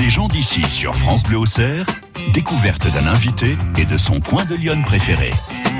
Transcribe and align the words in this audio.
Les 0.00 0.08
gens 0.08 0.26
d'ici 0.26 0.62
sur 0.70 0.94
France 0.96 1.22
Bleu 1.22 1.36
Auxerre, 1.36 1.84
découverte 2.32 2.90
d'un 2.94 3.06
invité 3.06 3.58
et 3.76 3.84
de 3.84 3.98
son 3.98 4.20
coin 4.20 4.46
de 4.46 4.54
Lyon 4.54 4.82
préféré. 4.86 5.30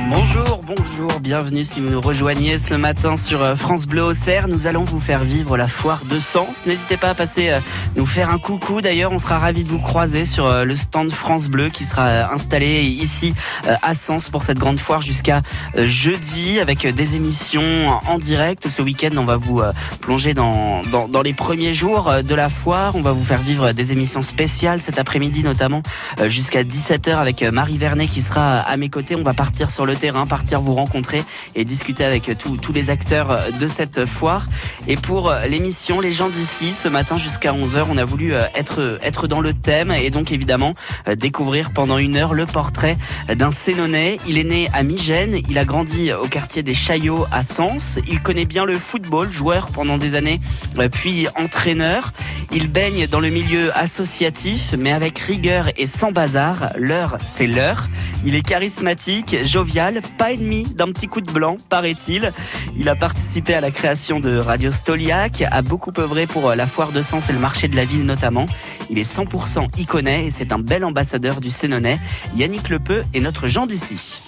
Bonjour, 0.09 0.61
bonjour, 0.67 1.21
bienvenue 1.21 1.65
si 1.65 1.81
vous 1.81 1.89
nous 1.89 2.01
rejoignez 2.01 2.59
ce 2.59 2.75
matin 2.75 3.17
sur 3.17 3.43
euh, 3.43 3.55
France 3.55 3.87
Bleu 3.87 4.03
Auxerre. 4.03 4.49
Nous 4.49 4.67
allons 4.67 4.83
vous 4.83 4.99
faire 4.99 5.23
vivre 5.23 5.57
la 5.57 5.69
foire 5.69 6.03
de 6.05 6.19
Sens. 6.19 6.67
N'hésitez 6.67 6.97
pas 6.97 7.11
à 7.11 7.15
passer 7.15 7.51
euh, 7.51 7.61
nous 7.97 8.07
faire 8.07 8.31
un 8.31 8.39
coucou. 8.39 8.81
D'ailleurs, 8.81 9.13
on 9.13 9.19
sera 9.19 9.39
ravis 9.39 9.63
de 9.63 9.69
vous 9.69 9.79
croiser 9.79 10.25
sur 10.25 10.47
euh, 10.47 10.65
le 10.65 10.75
stand 10.75 11.13
France 11.13 11.49
Bleu 11.49 11.69
qui 11.69 11.85
sera 11.85 12.33
installé 12.33 12.83
ici 12.83 13.35
à 13.83 13.95
Sens 13.95 14.29
pour 14.29 14.43
cette 14.43 14.59
grande 14.59 14.81
foire 14.81 15.01
jusqu'à 15.01 15.43
jeudi 15.77 16.59
avec 16.59 16.87
des 16.87 17.17
émissions 17.17 17.89
en 18.07 18.19
direct. 18.19 18.69
Ce 18.69 18.83
week-end, 18.83 19.17
on 19.17 19.25
va 19.25 19.37
vous 19.37 19.63
plonger 20.01 20.35
dans, 20.35 20.83
dans, 20.91 21.09
dans, 21.09 21.23
les 21.23 21.33
premiers 21.33 21.73
jours 21.73 22.13
de 22.23 22.35
la 22.35 22.49
foire. 22.49 22.97
On 22.97 23.03
va 23.03 23.13
vous 23.13 23.25
faire 23.25 23.41
vivre 23.41 23.73
des 23.73 23.93
émissions 23.93 24.23
spéciales 24.23 24.81
cet 24.81 24.99
après-midi 24.99 25.43
notamment 25.43 25.83
jusqu'à 26.27 26.65
17h 26.65 27.15
avec 27.15 27.43
Marie 27.43 27.79
Vernet 27.79 28.09
qui 28.09 28.21
sera 28.21 28.59
à 28.59 28.77
mes 28.77 28.89
côtés. 28.89 29.15
On 29.15 29.23
va 29.23 29.35
partir 29.35 29.71
sur 29.71 29.87
le 29.87 29.92
terrain, 29.97 30.27
partir 30.27 30.61
vous 30.61 30.75
rencontrer 30.75 31.25
et 31.55 31.65
discuter 31.65 32.05
avec 32.05 32.31
tous 32.39 32.73
les 32.73 32.91
acteurs 32.91 33.39
de 33.59 33.67
cette 33.67 34.07
foire. 34.07 34.47
Et 34.89 34.97
pour 34.97 35.33
l'émission 35.49 36.01
Les 36.01 36.13
gens 36.13 36.29
d'ici, 36.29 36.73
ce 36.73 36.89
matin 36.89 37.19
jusqu'à 37.19 37.53
11h, 37.53 37.87
on 37.91 37.97
a 37.97 38.05
voulu 38.05 38.35
euh, 38.35 38.45
être, 38.55 38.99
être 39.03 39.27
dans 39.27 39.41
le 39.41 39.53
thème 39.53 39.91
et 39.91 40.11
donc 40.11 40.33
évidemment 40.33 40.75
euh, 41.09 41.15
découvrir 41.15 41.73
pendant 41.73 41.99
une 41.99 42.17
heure 42.17 42.35
le 42.35 42.47
portrait 42.47 42.97
d'un 43.35 43.51
Sénonais. 43.51 44.19
Il 44.27 44.39
est 44.39 44.45
né 44.45 44.69
à 44.73 44.83
Migène, 44.83 45.41
il 45.49 45.59
a 45.59 45.65
grandi 45.65 46.13
au 46.13 46.27
quartier 46.27 46.63
des 46.63 46.75
Chaillots 46.75 47.27
à 47.31 47.43
Sens. 47.43 47.99
Il 48.09 48.21
connaît 48.21 48.45
bien 48.45 48.65
le 48.65 48.79
football, 48.79 49.31
joueur 49.31 49.67
pendant 49.69 49.99
des 49.99 50.15
années, 50.15 50.41
euh, 50.79 50.89
puis 50.89 51.27
entraîneur. 51.37 52.13
Il 52.53 52.69
baigne 52.69 53.07
dans 53.07 53.21
le 53.21 53.31
milieu 53.31 53.77
associatif, 53.77 54.75
mais 54.79 54.93
avec 54.93 55.19
rigueur 55.19 55.69
et 55.77 55.87
sans 55.87 56.13
bazar. 56.13 56.73
L'heure, 56.77 57.19
c'est 57.37 57.47
l'heure. 57.47 57.89
Il 58.25 58.35
est 58.35 58.43
charismatique, 58.43 59.37
jovial, 59.45 59.82
pas 60.17 60.33
ennemi 60.33 60.65
d'un 60.65 60.87
petit 60.87 61.09
coup 61.09 61.21
de 61.21 61.31
blanc, 61.31 61.57
paraît-il. 61.69 62.33
Il 62.77 62.89
a 62.89 62.95
participé 62.95 63.55
à 63.55 63.61
la 63.61 63.71
création 63.71 64.21
de 64.21 64.37
Radio 64.37 64.71
Stoliac, 64.71 65.43
a 65.51 65.63
beaucoup 65.63 65.93
œuvré 65.99 66.27
pour 66.27 66.51
euh, 66.51 66.55
la 66.55 66.67
foire 66.67 66.93
de 66.93 67.03
Sens 67.03 67.29
et 67.29 67.33
le 67.33 67.39
marché 67.39 67.69
de 67.69 67.77
la 67.77 67.85
ville 67.85 68.05
notamment. 68.05 68.47
Il 68.91 68.99
est 68.99 69.11
100% 69.11 69.79
iconais 69.79 70.27
et 70.27 70.31
c'est 70.31 70.53
un 70.53 70.59
bel 70.59 70.85
ambassadeur 70.85 71.41
du 71.41 71.51
Sénonais. 71.51 71.99
Yannick 72.37 72.69
Lepeu 72.69 73.03
est 73.15 73.21
notre 73.21 73.49
Jean 73.49 73.67
d'ici. 73.67 74.21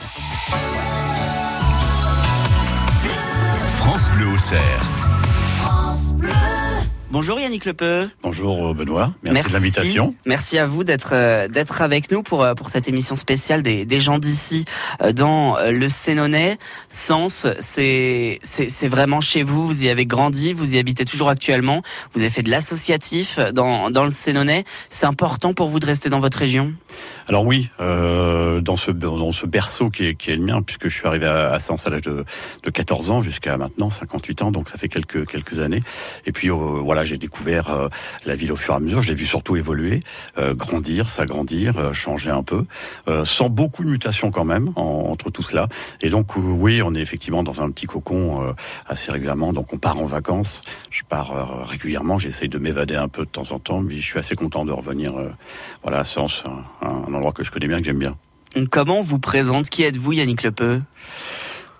France 3.76 4.10
Bleu 4.10 4.26
au 4.28 4.38
Bonjour 7.14 7.38
Yannick 7.38 7.64
Lepeu. 7.64 8.08
Bonjour 8.24 8.70
euh, 8.70 8.74
Benoît, 8.74 9.14
merci, 9.22 9.50
de 9.50 9.54
l'invitation. 9.54 10.16
Merci 10.26 10.58
à 10.58 10.66
vous 10.66 10.82
d'être 10.82 11.10
euh, 11.12 11.46
d'être 11.46 11.80
avec 11.80 12.10
nous 12.10 12.24
pour 12.24 12.42
euh, 12.42 12.54
pour 12.54 12.70
cette 12.70 12.88
émission 12.88 13.14
spéciale 13.14 13.62
des, 13.62 13.84
des 13.84 14.00
gens 14.00 14.18
d'ici 14.18 14.64
dans 15.14 15.56
le 15.64 15.88
Sénonais. 15.88 16.58
Sens, 16.88 17.46
c'est 17.60 18.40
c'est 18.42 18.88
vraiment 18.88 19.20
chez 19.20 19.44
vous, 19.44 19.64
vous 19.64 19.84
y 19.84 19.88
avez 19.90 20.06
grandi, 20.06 20.54
vous 20.54 20.74
y 20.74 20.78
habitez 20.80 21.04
toujours 21.04 21.28
actuellement, 21.28 21.82
vous 22.14 22.20
avez 22.20 22.30
fait 22.30 22.42
de 22.42 22.50
l'associatif 22.50 23.38
dans 23.38 23.90
dans 23.90 24.02
le 24.02 24.10
Sénonais. 24.10 24.64
C'est 24.88 25.06
important 25.06 25.54
pour 25.54 25.68
vous 25.68 25.78
de 25.78 25.86
rester 25.86 26.08
dans 26.08 26.18
votre 26.18 26.38
région? 26.38 26.74
Alors 27.28 27.46
oui, 27.46 27.70
euh, 27.78 28.60
dans 28.60 28.74
ce 28.74 28.90
dans 28.90 29.30
ce 29.30 29.46
berceau 29.46 29.88
qui 29.88 30.06
est, 30.06 30.14
qui 30.16 30.32
est 30.32 30.36
le 30.36 30.42
mien 30.42 30.62
puisque 30.62 30.88
je 30.88 30.96
suis 30.98 31.06
arrivé 31.06 31.26
à, 31.26 31.52
à 31.52 31.60
Sens 31.60 31.86
à 31.86 31.90
l'âge 31.90 32.02
de, 32.02 32.24
de 32.64 32.70
14 32.70 33.12
ans 33.12 33.22
jusqu'à 33.22 33.56
maintenant 33.56 33.88
58 33.88 34.42
ans, 34.42 34.50
donc 34.50 34.68
ça 34.68 34.78
fait 34.78 34.88
quelques 34.88 35.28
quelques 35.28 35.60
années. 35.60 35.84
Et 36.26 36.32
puis 36.32 36.48
voilà 36.48 37.03
j'ai 37.04 37.18
découvert 37.18 37.70
euh, 37.70 37.88
la 38.26 38.34
ville 38.34 38.52
au 38.52 38.56
fur 38.56 38.74
et 38.74 38.76
à 38.76 38.80
mesure. 38.80 39.02
Je 39.02 39.08
l'ai 39.08 39.14
vu 39.14 39.26
surtout 39.26 39.56
évoluer, 39.56 40.00
euh, 40.38 40.54
grandir, 40.54 41.08
s'agrandir, 41.08 41.78
euh, 41.78 41.92
changer 41.92 42.30
un 42.30 42.42
peu, 42.42 42.64
sans 43.24 43.48
beaucoup 43.48 43.84
de 43.84 43.88
mutations 43.88 44.30
quand 44.30 44.44
même 44.44 44.72
entre 44.76 45.30
tout 45.30 45.42
cela. 45.42 45.68
Et 46.00 46.10
donc 46.10 46.36
oui, 46.36 46.82
on 46.82 46.94
est 46.94 47.00
effectivement 47.00 47.42
dans 47.42 47.60
un 47.62 47.70
petit 47.70 47.86
cocon 47.86 48.54
assez 48.86 49.10
régulièrement. 49.10 49.52
Donc 49.52 49.72
on 49.72 49.78
part 49.78 50.00
en 50.00 50.06
vacances. 50.06 50.62
Je 50.90 51.02
pars 51.02 51.66
régulièrement. 51.66 52.18
J'essaye 52.18 52.48
de 52.48 52.58
m'évader 52.58 52.96
un 52.96 53.08
peu 53.08 53.24
de 53.24 53.30
temps 53.30 53.50
en 53.50 53.58
temps, 53.58 53.80
mais 53.80 53.96
je 53.96 54.04
suis 54.04 54.18
assez 54.18 54.34
content 54.34 54.64
de 54.64 54.72
revenir. 54.72 55.14
voilà, 55.82 56.00
à 56.00 56.04
Sens, 56.04 56.44
un, 56.82 57.14
endroit 57.14 57.32
que 57.32 57.44
je 57.44 57.50
connais 57.50 57.68
bien, 57.68 57.78
que 57.78 57.84
j'aime 57.84 57.98
bien. 57.98 58.14
Comment 58.70 59.00
vous 59.00 59.18
présente? 59.18 59.68
Qui 59.68 59.82
êtes-vous, 59.82 60.12
Yannick 60.12 60.42
Lepeu? 60.42 60.80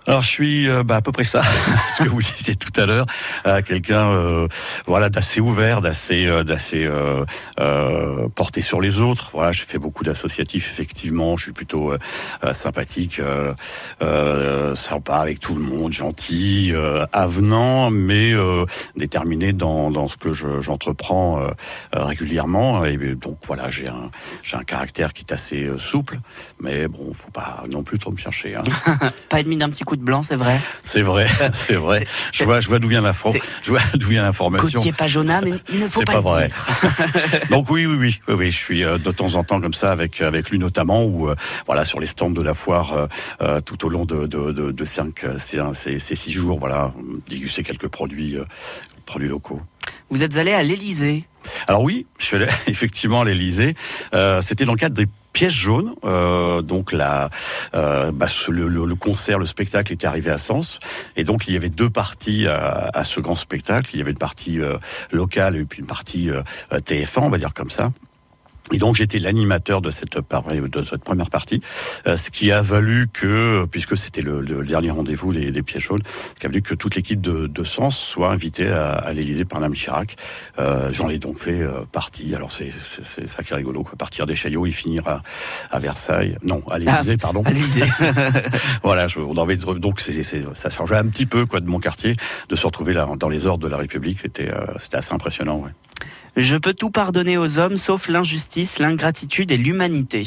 Alors 0.07 0.21
je 0.21 0.29
suis 0.29 0.69
euh, 0.69 0.83
bah, 0.83 0.97
à 0.97 1.01
peu 1.01 1.13
près 1.13 1.25
ça, 1.25 1.43
ce 1.97 2.05
que 2.05 2.09
vous 2.11 2.21
disiez 2.21 2.55
tout 2.57 2.79
à 2.79 2.85
l'heure, 2.85 3.07
euh, 3.47 3.63
quelqu'un 3.63 4.11
euh, 4.11 4.49
voilà 4.87 5.09
d'assez 5.09 5.41
ouvert, 5.41 5.81
d'assez 5.81 6.27
d'assez 6.45 6.89
porté 8.35 8.61
sur 8.61 8.81
les 8.81 9.01
autres. 9.01 9.31
Voilà, 9.33 9.53
j'ai 9.53 9.65
fait 9.65 9.79
beaucoup 9.79 10.05
d'associatifs 10.05 10.71
effectivement. 10.71 11.37
Je 11.37 11.45
suis 11.45 11.53
plutôt 11.53 11.95
sympathique, 12.53 13.21
sympa 14.75 15.15
avec 15.15 15.41
tout 15.41 15.55
le 15.55 15.63
monde, 15.63 15.93
gentil, 15.93 16.73
avenant, 17.13 17.91
mais 17.91 18.33
déterminé 18.97 19.53
dans, 19.53 19.91
dans 19.91 20.09
ce 20.09 20.17
que 20.17 20.33
j'entreprends 20.33 21.41
régulièrement. 21.93 22.85
Et 22.85 22.97
donc 22.97 23.39
voilà, 23.47 23.71
j'ai 23.71 23.89
un 23.89 24.11
j'ai 24.43 24.57
un 24.57 24.65
caractère 24.65 25.13
qui 25.13 25.25
est 25.29 25.33
assez 25.33 25.69
souple, 25.79 26.19
mais 26.61 26.89
bon, 26.89 27.13
faut 27.13 27.31
pas 27.31 27.65
non 27.71 27.83
plus 27.83 27.99
trop 27.99 28.11
me 28.11 28.17
chercher. 28.17 28.57
Hein. 28.57 28.63
pas 29.29 29.41
ennemi 29.41 29.57
d'un 29.57 29.71
petit 29.71 29.85
coup 29.85 29.94
de 29.97 30.03
blanc, 30.03 30.23
c'est 30.23 30.37
vrai. 30.37 30.61
C'est 30.81 31.03
vrai, 31.03 31.27
c'est 31.53 31.75
vrai. 31.75 32.07
Je 32.33 32.45
vois, 32.45 32.61
je 32.61 32.69
vois 32.69 32.79
d'où 32.79 32.89
vient 32.89 33.01
l'info, 33.01 33.35
je 33.63 33.71
vois 33.71 33.81
d'où 33.95 34.09
vient 34.09 34.23
l'information. 34.23 34.81
Gauthier 34.81 34.93
pas 34.93 35.07
mais 35.43 35.53
il 35.73 35.79
ne 35.79 35.89
faut 35.89 36.03
pas. 36.03 36.13
C'est 36.13 36.17
pas 36.17 36.21
vrai. 36.21 36.51
Donc 37.51 37.71
oui, 37.71 37.87
oui, 37.87 37.97
oui, 37.97 38.21
oui, 38.29 38.35
oui, 38.35 38.51
je 38.51 38.57
suis 38.57 38.85
euh, 38.85 38.99
de 38.99 39.11
temps 39.11 39.35
en 39.35 39.45
temps 39.45 39.61
comme 39.61 39.75
ça 39.75 39.91
avec 39.91 40.21
avec 40.21 40.51
lui 40.51 40.59
notamment 40.59 41.05
ou 41.05 41.29
euh, 41.29 41.35
voilà 41.67 41.85
sur 41.85 42.01
les 42.01 42.07
stands 42.07 42.31
de 42.31 42.43
la 42.43 42.55
foire 42.55 43.09
euh, 43.41 43.61
tout 43.61 43.85
au 43.85 43.89
long 43.89 44.05
de 44.05 44.27
de, 44.27 44.53
de, 44.53 44.71
de 44.71 44.85
cinq, 44.85 45.25
ces, 45.39 45.99
ces 45.99 46.15
six 46.15 46.33
jours, 46.33 46.59
voilà, 46.59 46.93
déguster 47.29 47.63
quelques 47.63 47.89
produits 47.89 48.37
produits 49.07 49.29
locaux. 49.29 49.61
Vous 50.11 50.23
êtes 50.23 50.37
allé 50.37 50.53
à 50.53 50.63
l'Élysée. 50.63 51.25
Alors 51.67 51.83
oui, 51.83 52.07
je 52.19 52.25
suis 52.25 52.37
allé 52.37 52.47
effectivement 52.67 53.23
à 53.23 53.25
l'Élysée. 53.25 53.75
C'était 54.41 54.65
dans 54.65 54.73
le 54.73 54.79
cadre 54.79 54.95
des 54.95 55.07
pièce 55.35 55.53
jaune. 55.53 55.93
Euh, 56.05 56.63
donc 56.63 56.93
la, 56.93 57.29
euh, 57.75 58.11
bah, 58.11 58.27
le, 58.49 58.95
concert, 58.95 59.39
le 59.39 59.45
spectacle 59.45 59.93
était 59.93 60.07
arrivé 60.07 60.31
à 60.31 60.39
Sens, 60.39 60.79
et 61.17 61.25
donc 61.25 61.47
il 61.47 61.53
y 61.53 61.57
avait 61.57 61.69
deux 61.69 61.91
parties 61.91 62.47
à, 62.47 63.05
ce 63.05 63.21
grand 63.21 63.37
spectacle. 63.37 63.91
Il 63.93 63.99
y 63.99 64.01
avait 64.01 64.13
une 64.13 64.17
partie 64.17 64.61
euh, 64.61 64.79
locale 65.13 65.57
et 65.57 65.65
puis 65.65 65.81
une 65.81 65.87
partie 65.87 66.31
TF1, 66.73 67.21
on 67.21 67.29
va 67.29 67.37
dire 67.37 67.53
comme 67.53 67.71
ça. 67.71 67.93
Et 68.73 68.79
donc 68.79 68.95
j'étais 68.95 69.19
l'animateur 69.19 69.83
de 69.83 69.91
cette, 69.91 70.17
de 70.17 70.85
cette 70.85 71.05
première 71.05 71.29
partie, 71.29 71.61
euh, 72.07 72.17
ce 72.17 72.31
qui 72.31 72.51
a 72.51 72.63
valu 72.63 73.09
que, 73.13 73.67
puisque 73.71 73.97
c'était 73.97 74.23
le, 74.23 74.43
dernier 74.65 74.91
rendez-vous 74.91 75.35
des, 75.35 75.51
des 75.51 75.63
pièces 75.63 75.83
jaunes, 75.83 76.03
ce 76.35 76.41
qui 76.41 76.47
a 76.47 76.49
valu 76.49 76.63
que 76.63 76.75
toute 76.75 76.97
l'équipe 76.97 77.21
de, 77.21 77.47
de 77.47 77.65
Sens 77.65 77.99
soit 77.99 78.31
invitée 78.31 78.69
à, 78.69 78.93
à 78.93 79.13
l'Élysée 79.13 79.45
par 79.45 79.61
Mme 79.61 79.75
Chirac. 79.75 80.17
Euh, 80.59 80.91
J'en 80.93 81.11
ai 81.11 81.19
donc 81.19 81.39
fait 81.39 81.61
euh, 81.61 81.85
partie. 81.93 82.35
Alors 82.35 82.51
c'est 82.51 82.73
ça 83.27 83.43
qui 83.43 83.53
est 83.53 83.57
rigolo, 83.57 83.83
quoi. 83.83 83.97
partir 83.99 84.25
des 84.25 84.35
Chaillots 84.35 84.67
et 84.67 84.71
finir 84.71 85.07
à, 85.09 85.23
à 85.71 85.79
Versailles. 85.79 86.39
Non, 86.43 86.63
à 86.71 86.79
l'Élysée, 86.79 87.17
ah, 87.19 87.23
pardon. 87.23 87.43
À 87.45 87.51
l'Élysée. 87.51 87.85
voilà, 88.83 89.07
je, 89.09 89.21
on 89.21 89.37
avait, 89.37 89.57
donc 89.57 90.01
c'est 90.01 90.23
ça 90.55 90.71
changeait 90.71 90.97
un 90.97 91.07
petit 91.07 91.27
peu 91.27 91.45
quoi 91.45 91.61
de 91.61 91.69
mon 91.69 91.81
quartier, 91.81 92.17
de 92.49 92.57
se 92.57 92.65
retrouver 92.67 92.95
là 92.95 93.09
dans 93.19 93.29
les 93.29 93.47
ordres 93.47 93.65
de 93.65 93.71
la 93.71 93.77
République. 93.77 94.19
C'était 94.21 94.49
euh, 94.49 94.65
c'était 94.81 94.97
assez 94.97 95.13
impressionnant. 95.13 95.59
Ouais. 95.59 95.71
Je 96.37 96.57
peux 96.57 96.75
tout 96.75 96.91
pardonner 96.91 97.39
aux 97.39 97.59
hommes 97.59 97.77
sauf 97.77 98.09
l'injustice, 98.09 98.79
l'ingratitude 98.79 99.53
et 99.53 99.57
l'humanité. 99.57 100.27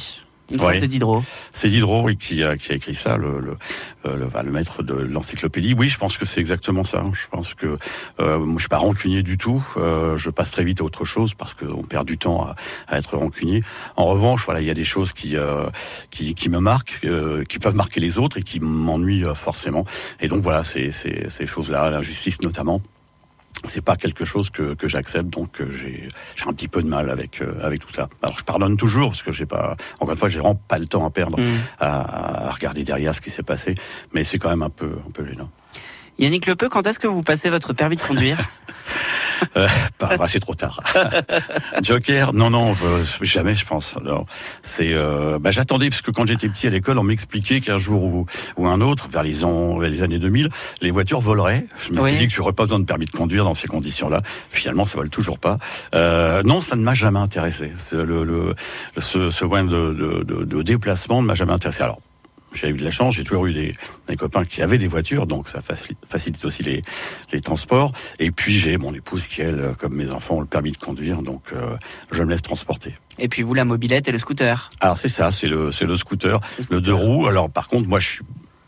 Une 0.50 0.59
phrase 0.59 0.79
de 0.79 0.85
Diderot. 0.85 1.23
C'est 1.51 1.68
Diderot 1.68 2.03
oui, 2.03 2.16
qui, 2.16 2.41
a, 2.41 2.56
qui 2.56 2.72
a 2.72 2.75
écrit 2.75 2.95
ça, 2.95 3.18
le, 3.18 3.41
le, 3.41 3.57
euh, 4.06 4.16
le, 4.16 4.44
le 4.44 4.51
maître 4.51 4.81
de 4.81 4.94
l'encyclopédie. 4.94 5.75
Oui, 5.78 5.90
je 5.90 5.97
pense 5.97 6.18
que 6.18 6.23
c'est 6.23 6.40
exactement 6.40 6.85
ça. 6.85 7.03
Je 7.12 7.28
pense 7.29 7.53
que 7.53 7.78
euh, 8.22 8.40
moi, 8.40 8.56
je 8.56 8.62
suis 8.62 8.69
pas 8.69 8.78
rancunier 8.78 9.23
du 9.23 9.38
tout. 9.38 9.62
Euh, 9.75 10.16
je 10.16 10.29
passe 10.29 10.51
très 10.51 10.63
vite 10.63 10.79
à 10.79 10.85
autre 10.85 11.03
chose 11.03 11.34
parce 11.34 11.53
qu'on 11.53 11.84
perd 11.84 12.07
du 12.07 12.18
temps 12.18 12.45
à, 12.45 12.56
à, 12.88 12.98
être 12.98 13.18
rancunier. 13.18 13.62
En 13.98 14.06
revanche, 14.06 14.45
voilà, 14.45 14.62
il 14.62 14.68
y 14.68 14.71
a 14.71 14.74
des 14.74 14.86
choses 14.86 15.12
qui 15.12 15.36
euh, 15.36 15.65
qui, 16.12 16.33
qui, 16.33 16.48
me 16.48 16.60
marquent, 16.60 17.06
qui 17.50 17.60
peuvent 17.60 17.75
marquer 17.75 18.00
les 18.00 18.18
autres 18.18 18.38
et 18.38 18.44
qui 18.44 18.62
m'ennuient 18.62 19.25
forcément. 19.36 19.83
Et 20.21 20.30
donc 20.30 20.42
voilà, 20.42 20.63
c'est 20.63 20.92
ces 20.92 21.45
choses-là, 21.45 21.89
l'injustice 21.89 22.42
notamment 22.42 22.81
c'est 23.65 23.81
pas 23.81 23.95
quelque 23.95 24.25
chose 24.25 24.50
que, 24.50 24.74
que 24.74 24.88
j'accepte, 24.88 25.30
donc 25.30 25.62
euh, 25.62 25.69
j'ai 25.71 26.09
un 26.45 26.54
petit 26.54 26.68
peu 26.68 26.81
de 26.81 26.88
mal 26.88 27.09
avec 27.09 27.42
euh, 27.42 27.59
avec 27.62 27.80
tout 27.80 27.94
ça. 27.94 28.09
Alors 28.21 28.38
je 28.38 28.44
pardonne 28.44 28.77
toujours 28.77 29.09
parce 29.09 29.24
que 29.24 29.31
j'ai 29.31 29.45
pas, 29.45 29.75
encore 30.00 30.12
une 30.12 30.18
fois, 30.18 30.30
j'ai 30.30 30.39
vraiment 30.39 30.56
pas 30.68 30.77
le 30.77 30.88
temps 30.88 31.06
à 31.06 31.09
perdre 31.09 31.39
mm. 31.39 31.57
à, 31.80 32.48
à, 32.48 32.51
regarder 32.51 32.83
derrière 32.83 33.15
ce 33.15 33.21
qui 33.21 33.30
s'est 33.30 33.44
passé, 33.44 33.75
mais 34.13 34.24
c'est 34.24 34.38
quand 34.38 34.50
même 34.50 34.63
un 34.63 34.69
peu 34.69 34.92
un 35.06 35.12
peu 35.12 35.25
gênant. 35.25 35.50
Yannick 36.19 36.46
Lepeu, 36.48 36.69
quand 36.69 36.86
est-ce 36.88 37.00
que 37.00 37.08
vous 37.08 37.22
passez 37.24 37.50
votre 37.50 37.74
permis 37.74 37.96
de 37.96 38.02
conduire? 38.02 38.38
Euh, 39.56 39.68
bah, 40.00 40.10
c'est 40.28 40.40
trop 40.40 40.56
tard. 40.56 40.81
Joker, 41.84 42.34
non, 42.34 42.50
non, 42.50 42.75
jamais, 43.22 43.56
je 43.56 43.66
pense. 43.66 43.94
c'est, 44.64 44.94
euh, 44.94 45.38
bah, 45.40 45.52
j'attendais 45.52 45.90
parce 45.90 46.02
que 46.02 46.12
quand 46.12 46.28
j'étais 46.28 46.50
petit 46.50 46.68
à 46.68 46.69
l'école, 46.69 46.98
on 46.98 47.04
m'expliquait 47.04 47.62
qu'un 47.62 47.78
jour 47.78 48.04
ou, 48.04 48.25
ou, 48.58 48.68
un 48.68 48.81
autre, 48.81 49.08
vers 49.10 49.24
les, 49.24 49.38
les 49.90 50.02
années 50.02 50.19
2000, 50.19 50.50
les 50.81 50.92
voitures 50.92 51.22
voleraient. 51.22 51.66
Je 51.88 51.94
me 51.94 52.08
suis 52.08 52.18
dit 52.18 52.28
que 52.28 52.34
j'aurais 52.34 52.54
pas 52.54 52.63
besoin 52.63 52.80
de 52.80 52.86
permis 52.86 53.06
de 53.06 53.12
conduire 53.12 53.44
dans 53.44 53.54
ces 53.54 53.68
conditions-là. 53.68 54.20
Finalement, 54.50 54.86
ça 54.86 54.98
vole 54.98 55.10
toujours 55.10 55.40
pas. 55.40 55.58
Euh, 55.94 56.42
non, 56.44 56.62
ça 56.62 56.75
ne 56.75 56.81
m'a 56.81 56.94
jamais 56.94 57.20
intéressé. 57.20 57.72
Le, 57.92 58.24
le, 58.24 58.56
ce, 58.98 59.30
ce 59.30 59.46
point 59.46 59.63
de, 59.63 59.94
de, 59.94 60.24
de, 60.24 60.44
de 60.46 60.62
déplacement 60.62 61.22
ne 61.22 61.28
m'a 61.28 61.36
jamais 61.36 61.54
intéressé. 61.54 61.84
Alors, 61.84 62.00
j'ai 62.54 62.70
eu 62.70 62.74
de 62.74 62.84
la 62.84 62.92
chance, 62.92 63.16
j'ai 63.16 63.24
toujours 63.24 63.46
eu 63.48 63.54
des, 63.54 63.74
des, 64.08 64.16
copains 64.16 64.46
qui 64.46 64.62
avaient 64.62 64.78
des 64.78 64.88
voitures, 64.88 65.28
donc 65.28 65.48
ça 65.48 65.60
facilite, 65.62 66.44
aussi 66.46 66.64
les, 66.64 66.82
les, 67.32 67.42
transports. 67.42 67.92
Et 68.20 68.32
puis 68.32 68.54
j'ai 68.54 68.78
mon 68.78 68.94
épouse 68.94 69.28
qui, 69.28 69.42
elle, 69.42 69.76
comme 69.78 69.94
mes 69.94 70.12
enfants, 70.12 70.36
ont 70.36 70.42
le 70.42 70.48
permis 70.48 70.72
de 70.72 70.78
conduire, 70.78 71.22
donc 71.22 71.44
euh, 71.54 71.78
je 72.12 72.24
me 72.24 72.30
laisse 72.30 72.42
transporter. 72.42 72.96
Et 73.20 73.28
puis 73.28 73.42
vous, 73.42 73.54
la 73.54 73.66
mobilette 73.66 74.08
et 74.08 74.12
le 74.12 74.18
scooter 74.18 74.70
Alors 74.80 74.98
c'est 74.98 75.10
ça, 75.10 75.32
c'est 75.32 75.48
le, 75.48 75.72
le 75.80 75.98
scooter, 75.98 76.40
le, 76.70 76.82
deux 76.82 76.94
roues. 76.94 77.28
Alors 77.28 77.50
par 77.50 77.68
contre, 77.68 77.90
moi 77.90 78.00
je 78.00 78.08
suis 78.08 78.24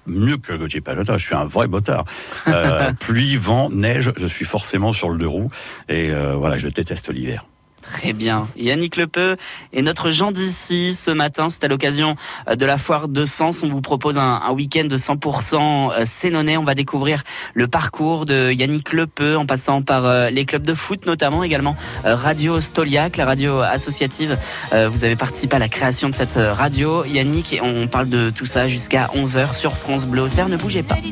mieux 0.06 0.38
que 0.38 0.54
Gauthier 0.54 0.82
Pajota, 0.82 1.18
je 1.18 1.26
suis 1.26 1.36
un 1.36 1.46
vrai 1.46 1.68
botard. 1.68 2.06
Euh, 2.48 2.92
pluie, 3.00 3.38
vent, 3.38 3.70
neige, 3.70 4.12
je 4.18 4.28
suis 4.28 4.46
forcément 4.46 4.94
sur 4.94 5.10
le 5.10 5.18
deux 5.18 5.28
roues. 5.28 5.52
Et 5.88 6.12
euh, 6.12 6.34
voilà, 6.36 6.58
je 6.58 6.68
déteste 6.68 7.10
l'hiver. 7.10 7.46
Très 7.92 8.14
bien. 8.14 8.48
Yannick 8.56 8.98
Lepeu 8.98 9.36
et 9.74 9.82
notre 9.82 10.12
Jean 10.12 10.32
d'ici 10.32 10.94
ce 10.94 11.10
matin. 11.10 11.50
C'est 11.50 11.64
à 11.64 11.68
l'occasion 11.68 12.16
euh, 12.48 12.56
de 12.56 12.66
la 12.66 12.78
foire 12.78 13.08
de 13.08 13.26
Sens. 13.26 13.64
On 13.64 13.68
vous 13.68 13.82
propose 13.82 14.18
un, 14.18 14.52
week-end 14.52 14.86
de 14.86 14.96
100% 14.96 15.92
euh, 15.92 16.06
sénonais. 16.06 16.58
On 16.58 16.64
va 16.64 16.76
découvrir 16.76 17.24
le 17.56 17.68
parcours 17.68 18.26
de 18.26 18.52
Yannick 18.52 18.94
Lepeu 18.94 19.38
en 19.38 19.48
passant 19.48 19.82
par 19.82 20.06
euh, 20.06 20.30
les 20.30 20.46
clubs 20.46 20.66
de 20.66 20.76
foot, 20.76 21.08
notamment 21.08 21.44
également 21.44 21.76
Radio 22.04 22.60
Stoliac, 22.60 23.18
la 23.18 23.26
radio 23.26 23.60
associative. 23.60 24.38
Vous 24.72 25.04
avez 25.04 25.16
participé 25.16 25.56
à 25.56 25.60
la 25.60 25.70
création 25.70 26.10
de 26.10 26.16
cette 26.16 26.36
radio, 26.36 27.06
Yannick, 27.06 27.54
et 27.54 27.62
on 27.62 27.88
parle 27.88 28.10
de 28.10 28.30
tout 28.30 28.46
ça 28.46 28.68
jusqu'à 28.68 29.08
11h 29.16 29.54
sur 29.54 29.76
France 29.76 30.06
Bleu. 30.06 30.28
Ne 30.48 30.58
bougez 30.58 30.84
pas. 30.84 30.96
Était 30.96 31.10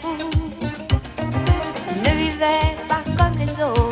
fou. 0.00 0.16
Ne 2.04 2.10
vivait 2.16 2.76
pas 2.88 3.02
comme 3.16 3.38
les 3.38 3.62
autres 3.62 3.91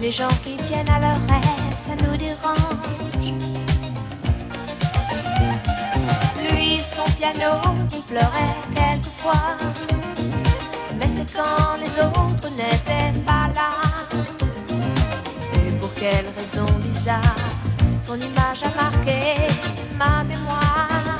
Les 0.00 0.12
gens 0.12 0.28
qui 0.44 0.54
tiennent 0.54 0.88
à 0.88 1.00
leur 1.00 1.16
rêve, 1.26 1.76
ça 1.78 1.96
nous 1.96 2.16
dérange. 2.16 2.94
Lui, 6.38 6.78
son 6.78 7.10
piano, 7.18 7.60
il 7.92 8.02
pleurait 8.02 8.54
quelquefois. 8.74 9.56
Mais 10.98 11.08
c'est 11.08 11.26
quand 11.34 11.76
les 11.82 12.00
autres 12.00 12.48
n'étaient 12.56 13.18
pas 13.26 13.48
là. 13.54 13.70
Et 15.54 15.70
pour 15.78 15.92
quelle 15.94 16.26
raison 16.38 16.66
bizarre, 16.78 17.36
son 18.00 18.16
image 18.16 18.62
a 18.62 18.80
marqué 18.80 19.18
ma 19.98 20.22
mémoire. 20.22 21.18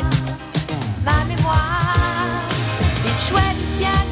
Ma 1.04 1.24
mémoire. 1.24 2.40
Jouait 3.26 3.54
du 3.58 3.66
piano 3.78 4.03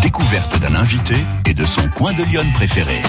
Découverte 0.00 0.58
d'un 0.60 0.74
invité 0.74 1.14
et 1.46 1.52
de 1.52 1.66
son 1.66 1.88
coin 1.90 2.14
de 2.14 2.22
Lyon 2.22 2.44
préféré 2.54 3.02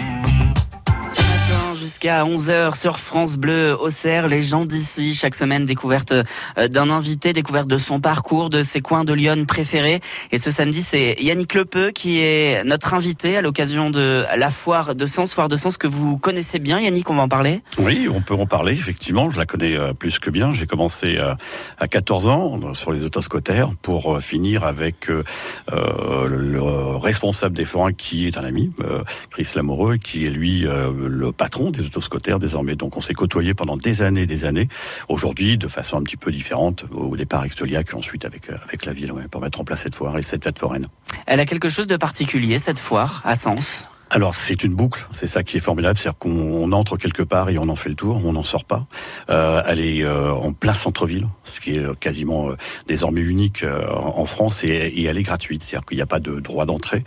jusqu'à 1.92 2.24
11h 2.24 2.80
sur 2.80 3.00
France 3.00 3.38
Bleu 3.38 3.76
Auxerre. 3.78 4.30
Les 4.30 4.42
gens 4.42 4.64
d'ici, 4.64 5.14
chaque 5.14 5.36
semaine, 5.36 5.66
découverte 5.66 6.14
euh, 6.14 6.70
d'un 6.70 6.90
invité, 6.90 7.34
découverte 7.34 7.68
de 7.68 7.78
son 7.78 8.00
parcours, 8.00 8.50
de 8.50 8.64
ses 8.64 8.80
coins 8.80 9.04
de 9.04 9.12
Lyon 9.12 9.44
préférés. 9.46 10.00
Et 10.32 10.38
ce 10.38 10.52
samedi, 10.52 10.84
c'est 10.84 11.18
Yannick 11.20 11.54
Lepeu 11.54 11.92
qui 11.92 12.22
est 12.22 12.64
notre 12.64 12.94
invité 12.94 13.36
à 13.36 13.42
l'occasion 13.42 13.90
de 13.90 14.24
la 14.38 14.52
foire 14.52 14.96
de 14.96 15.06
Sens, 15.06 15.34
foire 15.34 15.50
de 15.50 15.58
Sens 15.58 15.76
que 15.76 15.86
vous 15.86 16.18
connaissez 16.18 16.60
bien. 16.60 16.80
Yannick, 16.80 17.10
on 17.10 17.16
va 17.16 17.24
en 17.24 17.28
parler 17.28 17.62
Oui, 17.78 18.08
on 18.10 18.22
peut 18.22 18.36
en 18.36 18.46
parler, 18.46 18.72
effectivement. 18.72 19.30
Je 19.30 19.38
la 19.38 19.46
connais 19.46 19.76
euh, 19.76 19.92
plus 19.92 20.18
que 20.18 20.30
bien. 20.30 20.54
J'ai 20.54 20.68
commencé 20.68 21.18
euh, 21.18 21.36
à 21.78 21.90
14 21.90 22.30
ans 22.30 22.74
sur 22.74 22.94
les 22.94 23.04
autoscoters 23.04 23.74
pour 23.82 24.22
finir 24.22 24.64
avec 24.64 25.10
le 25.70 26.62
responsable 27.02 27.58
des 27.58 27.66
forains 27.66 27.92
qui 27.92 28.28
est 28.28 28.38
un 28.38 28.46
ami, 28.46 28.72
Chris 29.30 29.48
Lamoureux, 29.56 29.98
qui 29.98 30.26
est 30.26 30.30
lui 30.30 30.62
le 30.62 31.32
patron 31.32 31.72
des 31.72 31.81
autoscoters 31.86 32.40
désormais. 32.40 32.76
Donc 32.76 32.98
on 32.98 33.02
s'est 33.02 33.14
côtoyé 33.14 33.54
pendant 33.54 33.78
des 33.78 34.02
années, 34.02 34.26
des 34.26 34.46
années. 34.46 34.68
Aujourd'hui, 35.10 35.58
de 35.58 35.68
façon 35.68 35.98
un 35.98 36.04
petit 36.04 36.18
peu 36.18 36.32
différente, 36.32 36.86
au 36.92 37.16
départ 37.16 37.46
Extoliac, 37.46 37.94
ensuite 37.94 38.26
avec, 38.26 38.50
euh, 38.50 38.58
avec 38.68 38.86
la 38.86 38.94
ville, 38.94 39.14
pour 39.30 39.42
mettre 39.42 39.60
en 39.60 39.64
place 39.64 39.82
cette 39.84 39.96
foire 39.96 40.18
et 40.18 40.22
cette 40.22 40.44
fête 40.44 40.60
foraine. 40.60 40.88
Elle 41.26 41.40
a 41.40 41.46
quelque 41.46 41.70
chose 41.70 41.88
de 41.88 41.98
particulier, 41.98 42.60
cette 42.60 42.80
foire, 42.80 43.22
à 43.26 43.36
Sens? 43.36 43.91
Alors 44.14 44.36
c'est 44.36 44.66
une 44.66 44.74
boucle, 44.74 45.08
c'est 45.14 45.26
ça 45.26 45.42
qui 45.42 45.56
est 45.56 45.62
formidable, 45.62 45.98
c'est-à-dire 45.98 46.20
qu'on 46.20 46.70
entre 46.74 46.98
quelque 46.98 47.24
part 47.24 47.50
et 47.50 47.58
on 47.58 47.70
en 47.70 47.78
fait 47.78 47.88
le 47.88 47.96
tour, 47.96 48.20
on 48.26 48.34
n'en 48.34 48.44
sort 48.44 48.66
pas. 48.66 48.86
Euh, 49.30 49.64
elle 49.66 49.80
est 49.80 50.04
euh, 50.04 50.32
en 50.32 50.52
plein 50.52 50.74
centre-ville, 50.74 51.28
ce 51.46 51.62
qui 51.62 51.78
est 51.78 51.96
quasiment 51.98 52.50
euh, 52.50 52.56
désormais 52.88 53.22
unique 53.22 53.64
euh, 53.64 53.88
en 53.90 54.26
France, 54.26 54.66
et, 54.66 54.68
et, 54.68 55.06
elle 55.06 55.18
est 55.18 55.24
gratuite, 55.24 55.64
c'est-à-dire 55.64 55.86
qu'il 55.86 55.98
n'y 55.98 56.02
a 56.02 56.08
pas 56.08 56.20
de 56.20 56.42
droit 56.42 56.66
d'entrée, 56.66 57.06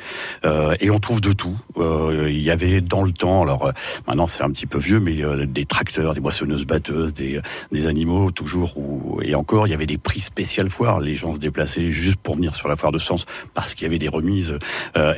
et 0.80 0.90
on 0.90 0.98
trouve 0.98 1.20
de 1.20 1.32
tout. 1.32 1.56
il 1.76 2.40
y 2.40 2.50
avait 2.50 2.80
dans 2.80 3.02
le 3.02 3.12
temps, 3.12 3.42
alors 3.42 3.70
maintenant 4.06 4.26
c'est 4.26 4.42
un 4.42 4.50
petit 4.50 4.66
peu 4.66 4.78
vieux, 4.78 5.00
mais 5.00 5.14
des 5.46 5.66
tracteurs, 5.66 6.14
des 6.14 6.20
moissonneuses 6.20 6.64
batteuses, 6.64 7.12
des, 7.12 7.40
des 7.70 7.86
animaux 7.86 8.30
toujours, 8.30 8.78
où, 8.78 9.20
et 9.22 9.34
encore 9.34 9.66
il 9.66 9.70
y 9.70 9.74
avait 9.74 9.86
des 9.86 9.98
prix 9.98 10.20
spéciales 10.20 10.70
foires, 10.70 11.00
les 11.00 11.14
gens 11.14 11.34
se 11.34 11.38
déplaçaient 11.38 11.90
juste 11.90 12.16
pour 12.16 12.36
venir 12.36 12.54
sur 12.54 12.68
la 12.68 12.76
foire 12.76 12.92
de 12.92 12.98
Sens 12.98 13.26
parce 13.52 13.74
qu'il 13.74 13.84
y 13.84 13.86
avait 13.86 13.98
des 13.98 14.08
remises 14.08 14.58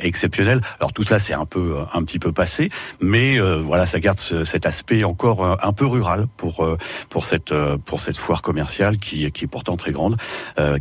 exceptionnelles. 0.01 0.61
Alors 0.79 0.91
tout 0.91 1.03
cela 1.03 1.19
c'est 1.19 1.33
un 1.33 1.45
peu 1.45 1.76
euh, 1.76 1.76
un 1.93 2.03
petit 2.03 2.19
peu 2.19 2.31
passé, 2.31 2.69
mais 2.99 3.39
euh, 3.39 3.59
voilà, 3.59 3.85
ça 3.85 3.99
garde 3.99 4.19
cet 4.19 4.65
aspect 4.65 5.03
encore 5.03 5.45
euh, 5.45 5.55
un 5.61 5.73
peu 5.73 5.85
rural 5.85 6.27
pour 6.37 6.67
pour 7.09 7.25
cette 7.25 7.53
pour 7.85 7.99
cette 7.99 8.17
foire 8.17 8.41
commerciale 8.41 8.97
qui 8.97 9.29
qui 9.31 9.45
est 9.45 9.47
pourtant 9.47 9.77
très 9.77 9.91
grande, 9.91 10.17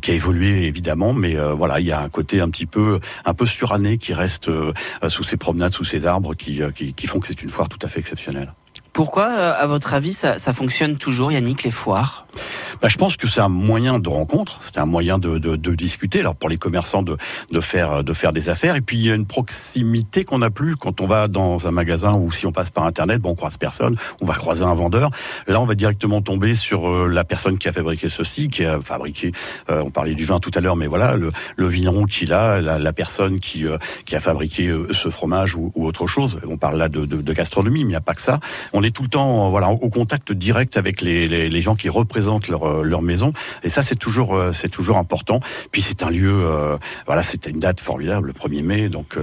qui 0.00 0.10
a 0.10 0.14
évolué 0.14 0.66
évidemment, 0.66 1.12
mais 1.12 1.36
voilà, 1.36 1.80
il 1.80 1.86
y 1.86 1.92
a 1.92 2.00
un 2.00 2.08
côté 2.08 2.40
un 2.40 2.50
petit 2.50 2.66
peu 2.66 3.00
un 3.24 3.34
peu 3.34 3.46
suranné 3.46 3.98
qui 3.98 4.14
reste 4.14 4.50
sous 5.08 5.22
ces 5.22 5.36
promenades, 5.36 5.72
sous 5.72 5.84
ces 5.84 6.06
arbres, 6.06 6.34
qui, 6.34 6.60
qui 6.74 7.06
font 7.06 7.20
que 7.20 7.26
c'est 7.26 7.42
une 7.42 7.48
foire 7.48 7.68
tout 7.68 7.78
à 7.82 7.88
fait 7.88 8.00
exceptionnelle. 8.00 8.52
Pourquoi, 8.96 9.26
à 9.26 9.66
votre 9.66 9.92
avis, 9.92 10.14
ça, 10.14 10.38
fonctionne 10.54 10.96
toujours, 10.96 11.30
Yannick, 11.30 11.64
les 11.64 11.70
foires? 11.70 12.26
Bah, 12.80 12.88
je 12.88 12.96
pense 12.96 13.16
que 13.16 13.26
c'est 13.26 13.40
un 13.40 13.48
moyen 13.48 13.98
de 13.98 14.08
rencontre, 14.08 14.58
c'est 14.62 14.78
un 14.78 14.86
moyen 14.86 15.18
de, 15.18 15.56
discuter. 15.74 16.20
Alors 16.20 16.36
pour 16.36 16.48
les 16.48 16.56
commerçants 16.56 17.02
de, 17.02 17.16
faire 17.60 18.04
de 18.04 18.12
faire 18.12 18.32
des 18.32 18.48
affaires. 18.48 18.76
Et 18.76 18.80
puis 18.80 18.96
il 18.96 19.06
y 19.06 19.10
a 19.10 19.14
une 19.14 19.26
proximité 19.26 20.24
qu'on 20.24 20.38
n'a 20.38 20.50
plus 20.50 20.76
quand 20.76 21.00
on 21.00 21.06
va 21.06 21.28
dans 21.28 21.66
un 21.66 21.70
magasin 21.70 22.14
ou 22.14 22.32
si 22.32 22.46
on 22.46 22.52
passe 22.52 22.70
par 22.70 22.84
internet, 22.84 23.20
bon 23.20 23.30
on 23.30 23.34
croise 23.34 23.56
personne, 23.56 23.96
on 24.20 24.26
va 24.26 24.34
croiser 24.34 24.64
un 24.64 24.74
vendeur. 24.74 25.10
Là 25.46 25.60
on 25.60 25.66
va 25.66 25.74
directement 25.74 26.22
tomber 26.22 26.54
sur 26.54 26.88
euh, 26.88 27.08
la 27.08 27.24
personne 27.24 27.58
qui 27.58 27.68
a 27.68 27.72
fabriqué 27.72 28.08
ceci, 28.08 28.48
qui 28.48 28.64
a 28.64 28.80
fabriqué. 28.80 29.32
Euh, 29.70 29.82
on 29.84 29.90
parlait 29.90 30.14
du 30.14 30.24
vin 30.24 30.38
tout 30.38 30.50
à 30.54 30.60
l'heure, 30.60 30.76
mais 30.76 30.86
voilà 30.86 31.16
le, 31.16 31.30
vigneron 31.68 32.04
qui 32.04 32.26
l'a, 32.26 32.60
la, 32.60 32.92
personne 32.92 33.40
qui 33.40 33.66
euh, 33.66 33.78
a 34.12 34.20
fabriqué 34.20 34.74
ce 34.92 35.08
fromage 35.08 35.54
ou, 35.54 35.72
autre 35.74 36.06
chose. 36.06 36.38
On 36.48 36.56
parle 36.56 36.78
là 36.78 36.88
de, 36.88 37.32
gastronomie, 37.32 37.84
mais 37.84 37.90
il 37.90 37.92
n'y 37.92 37.96
a 37.96 38.00
pas 38.00 38.14
que 38.14 38.22
ça. 38.22 38.40
Tout 38.90 39.02
le 39.02 39.08
temps 39.08 39.50
voilà 39.50 39.70
au 39.70 39.88
contact 39.88 40.32
direct 40.32 40.76
avec 40.76 41.00
les, 41.00 41.26
les, 41.26 41.48
les 41.48 41.60
gens 41.60 41.74
qui 41.74 41.88
représentent 41.88 42.48
leur 42.48 42.56
euh, 42.64 42.82
leur, 42.82 43.02
maison. 43.02 43.32
Et 43.62 43.68
ça, 43.68 43.82
c'est 43.82 43.96
toujours, 43.96 44.34
euh, 44.34 44.52
c'est 44.52 44.68
toujours 44.68 44.96
important. 44.96 45.40
Puis 45.70 45.82
c'est 45.82 46.02
un 46.02 46.10
lieu, 46.10 46.32
euh, 46.32 46.76
voilà, 47.06 47.22
c'était 47.22 47.50
une 47.50 47.58
date 47.58 47.80
formidable, 47.80 48.28
le 48.28 48.32
1er 48.32 48.62
mai, 48.62 48.88
donc 48.88 49.18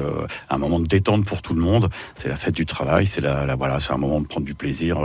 un 0.49 0.57
moment 0.57 0.79
de 0.79 0.85
détente 0.85 1.25
pour 1.25 1.41
tout 1.41 1.53
le 1.53 1.61
monde. 1.61 1.89
C'est 2.15 2.27
la 2.27 2.35
fête 2.35 2.53
du 2.53 2.65
travail, 2.65 3.05
c'est 3.05 3.21
la, 3.21 3.55
voilà, 3.55 3.79
c'est 3.79 3.91
un 3.91 3.97
moment 3.97 4.21
de 4.21 4.27
prendre 4.27 4.45
du 4.45 4.53
plaisir 4.53 4.99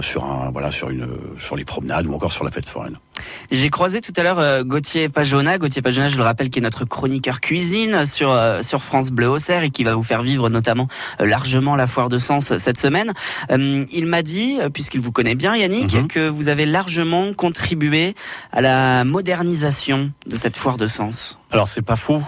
sur 0.00 0.24
un, 0.24 0.50
voilà, 0.50 0.70
sur 0.70 0.90
une, 0.90 1.08
sur 1.38 1.56
les 1.56 1.64
promenades 1.64 2.06
ou 2.06 2.14
encore 2.14 2.32
sur 2.32 2.44
la 2.44 2.50
fête 2.50 2.66
foraine. 2.66 2.96
J'ai 3.50 3.68
croisé 3.70 4.00
tout 4.00 4.12
à 4.16 4.22
l'heure 4.22 4.64
Gauthier 4.64 5.08
Pajona. 5.08 5.58
Gauthier 5.58 5.82
Pajona, 5.82 6.08
je 6.08 6.16
le 6.16 6.22
rappelle, 6.22 6.50
qui 6.50 6.60
est 6.60 6.62
notre 6.62 6.84
chroniqueur 6.84 7.40
cuisine 7.40 8.06
sur 8.06 8.36
sur 8.62 8.82
France 8.82 9.10
Bleu 9.10 9.28
Auxerre 9.28 9.62
et 9.62 9.70
qui 9.70 9.84
va 9.84 9.94
vous 9.94 10.02
faire 10.02 10.22
vivre 10.22 10.48
notamment 10.48 10.88
largement 11.18 11.76
la 11.76 11.86
foire 11.86 12.08
de 12.08 12.18
Sens 12.18 12.56
cette 12.56 12.78
semaine. 12.78 13.12
Il 13.92 14.06
m'a 14.06 14.22
dit, 14.22 14.58
puisqu'il 14.72 15.00
vous 15.00 15.12
connaît 15.12 15.34
bien, 15.34 15.56
Yannick, 15.56 15.94
mhm. 15.94 16.08
que 16.08 16.28
vous 16.28 16.48
avez 16.48 16.66
largement 16.66 17.32
contribué 17.32 18.14
à 18.52 18.60
la 18.60 19.04
modernisation 19.04 20.12
de 20.26 20.36
cette 20.36 20.56
foire 20.56 20.76
de 20.76 20.86
sens 20.86 21.38
alors 21.50 21.66
c'est 21.66 21.82
pas 21.82 21.96
faux 21.96 22.22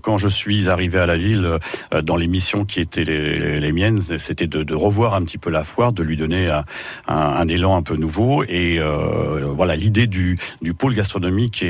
quand 0.00 0.16
je 0.16 0.28
suis 0.28 0.68
arrivé 0.68 0.98
à 0.98 1.04
la 1.04 1.16
ville, 1.16 1.58
euh, 1.92 2.02
dans 2.02 2.16
les 2.16 2.26
missions 2.26 2.64
qui 2.64 2.80
étaient 2.80 3.04
les, 3.04 3.60
les, 3.60 3.72
miennes, 3.72 4.00
c'était 4.18 4.46
de, 4.46 4.62
de, 4.62 4.74
revoir 4.74 5.14
un 5.14 5.22
petit 5.22 5.36
peu 5.38 5.50
la 5.50 5.62
foire, 5.62 5.92
de 5.92 6.02
lui 6.02 6.16
donner 6.16 6.48
un, 6.48 6.64
un, 7.06 7.48
élan 7.48 7.76
un 7.76 7.82
peu 7.82 7.96
nouveau. 7.96 8.44
Et 8.44 8.78
euh, 8.78 9.52
voilà, 9.54 9.76
l'idée 9.76 10.06
du, 10.06 10.38
du 10.62 10.72
pôle 10.72 10.94
gastronomique 10.94 11.62
est, 11.62 11.66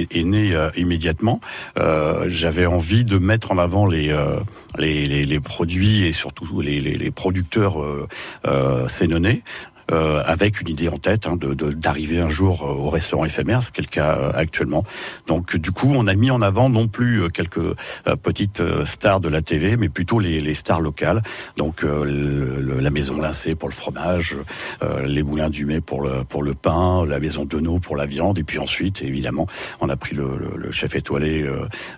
est, 0.00 0.16
est 0.16 0.24
née 0.24 0.54
euh, 0.54 0.70
immédiatement. 0.76 1.40
Euh, 1.78 2.24
J'avais 2.28 2.66
envie 2.66 3.04
de 3.04 3.18
mettre 3.18 3.52
en 3.52 3.58
avant 3.58 3.86
les, 3.86 4.10
euh, 4.10 4.36
les, 4.78 5.06
les, 5.06 5.40
produits 5.40 6.04
et 6.06 6.12
surtout 6.12 6.60
les 6.60 7.10
producteurs 7.10 7.84
euh, 8.70 8.88
sénonnais. 8.88 9.42
Euh, 9.90 10.22
avec 10.24 10.60
une 10.60 10.68
idée 10.68 10.88
en 10.88 10.98
tête 10.98 11.26
hein, 11.26 11.36
d'arriver 11.36 12.18
de, 12.18 12.22
un 12.22 12.28
jour 12.28 12.62
euh, 12.62 12.74
au 12.74 12.90
restaurant 12.90 13.24
éphémère, 13.24 13.62
c'est 13.62 13.76
le 13.78 13.86
cas 13.86 14.16
euh, 14.16 14.32
actuellement. 14.34 14.84
Donc 15.26 15.56
du 15.56 15.72
coup, 15.72 15.88
on 15.92 16.06
a 16.06 16.14
mis 16.14 16.30
en 16.30 16.42
avant 16.42 16.68
non 16.68 16.86
plus 16.86 17.28
quelques 17.30 17.60
petites 18.22 18.62
stars 18.84 19.20
de 19.20 19.28
la 19.28 19.42
TV, 19.42 19.76
mais 19.76 19.88
plutôt 19.88 20.18
les, 20.18 20.40
les 20.40 20.54
stars 20.54 20.80
locales. 20.80 21.22
Donc 21.56 21.82
le, 21.82 22.80
la 22.80 22.90
maison 22.90 23.20
Lincé 23.20 23.54
pour 23.54 23.68
le 23.68 23.74
fromage, 23.74 24.36
les 25.04 25.22
Moulins 25.22 25.50
du 25.50 25.66
Mai 25.66 25.80
pour 25.80 26.02
le 26.02 26.24
pour 26.24 26.42
le 26.42 26.54
pain, 26.54 27.04
la 27.06 27.20
maison 27.20 27.44
Denot 27.44 27.78
pour 27.80 27.96
la 27.96 28.06
viande, 28.06 28.38
et 28.38 28.44
puis 28.44 28.58
ensuite, 28.58 29.02
évidemment, 29.02 29.46
on 29.80 29.88
a 29.88 29.96
pris 29.96 30.14
le, 30.14 30.36
le 30.56 30.72
chef 30.72 30.94
étoilé 30.94 31.48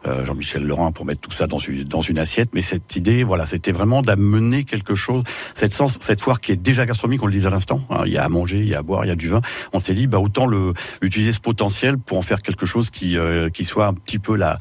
Jean-Michel 0.04 0.64
Laurent 0.66 0.92
pour 0.92 1.04
mettre 1.04 1.20
tout 1.20 1.30
ça 1.30 1.46
dans 1.46 1.58
une 1.58 1.84
dans 1.84 2.00
une 2.00 2.18
assiette. 2.18 2.50
Mais 2.54 2.62
cette 2.62 2.96
idée, 2.96 3.24
voilà, 3.24 3.46
c'était 3.46 3.72
vraiment 3.72 4.02
d'amener 4.02 4.64
quelque 4.64 4.94
chose, 4.94 5.22
cette 5.54 5.72
sens, 5.72 5.98
cette 6.00 6.20
foire 6.20 6.40
qui 6.40 6.52
est 6.52 6.56
déjà 6.56 6.86
gastronomique, 6.86 7.22
on 7.22 7.26
le 7.26 7.32
disait 7.32 7.48
à 7.48 7.50
l'instant, 7.50 7.81
Hein, 7.90 8.02
il 8.06 8.12
y 8.12 8.18
a 8.18 8.24
à 8.24 8.28
manger, 8.28 8.58
il 8.58 8.68
y 8.68 8.74
a 8.74 8.78
à 8.78 8.82
boire, 8.82 9.04
il 9.04 9.08
y 9.08 9.12
a 9.12 9.16
du 9.16 9.28
vin. 9.28 9.40
On 9.72 9.78
s'est 9.78 9.94
dit, 9.94 10.06
bah 10.06 10.18
autant 10.18 10.46
le 10.46 10.74
utiliser 11.00 11.32
ce 11.32 11.40
potentiel 11.40 11.98
pour 11.98 12.18
en 12.18 12.22
faire 12.22 12.42
quelque 12.42 12.66
chose 12.66 12.90
qui 12.90 13.16
euh, 13.16 13.48
soit 13.62 13.86
un 13.86 13.94
petit 13.94 14.18
peu 14.18 14.36
la 14.36 14.58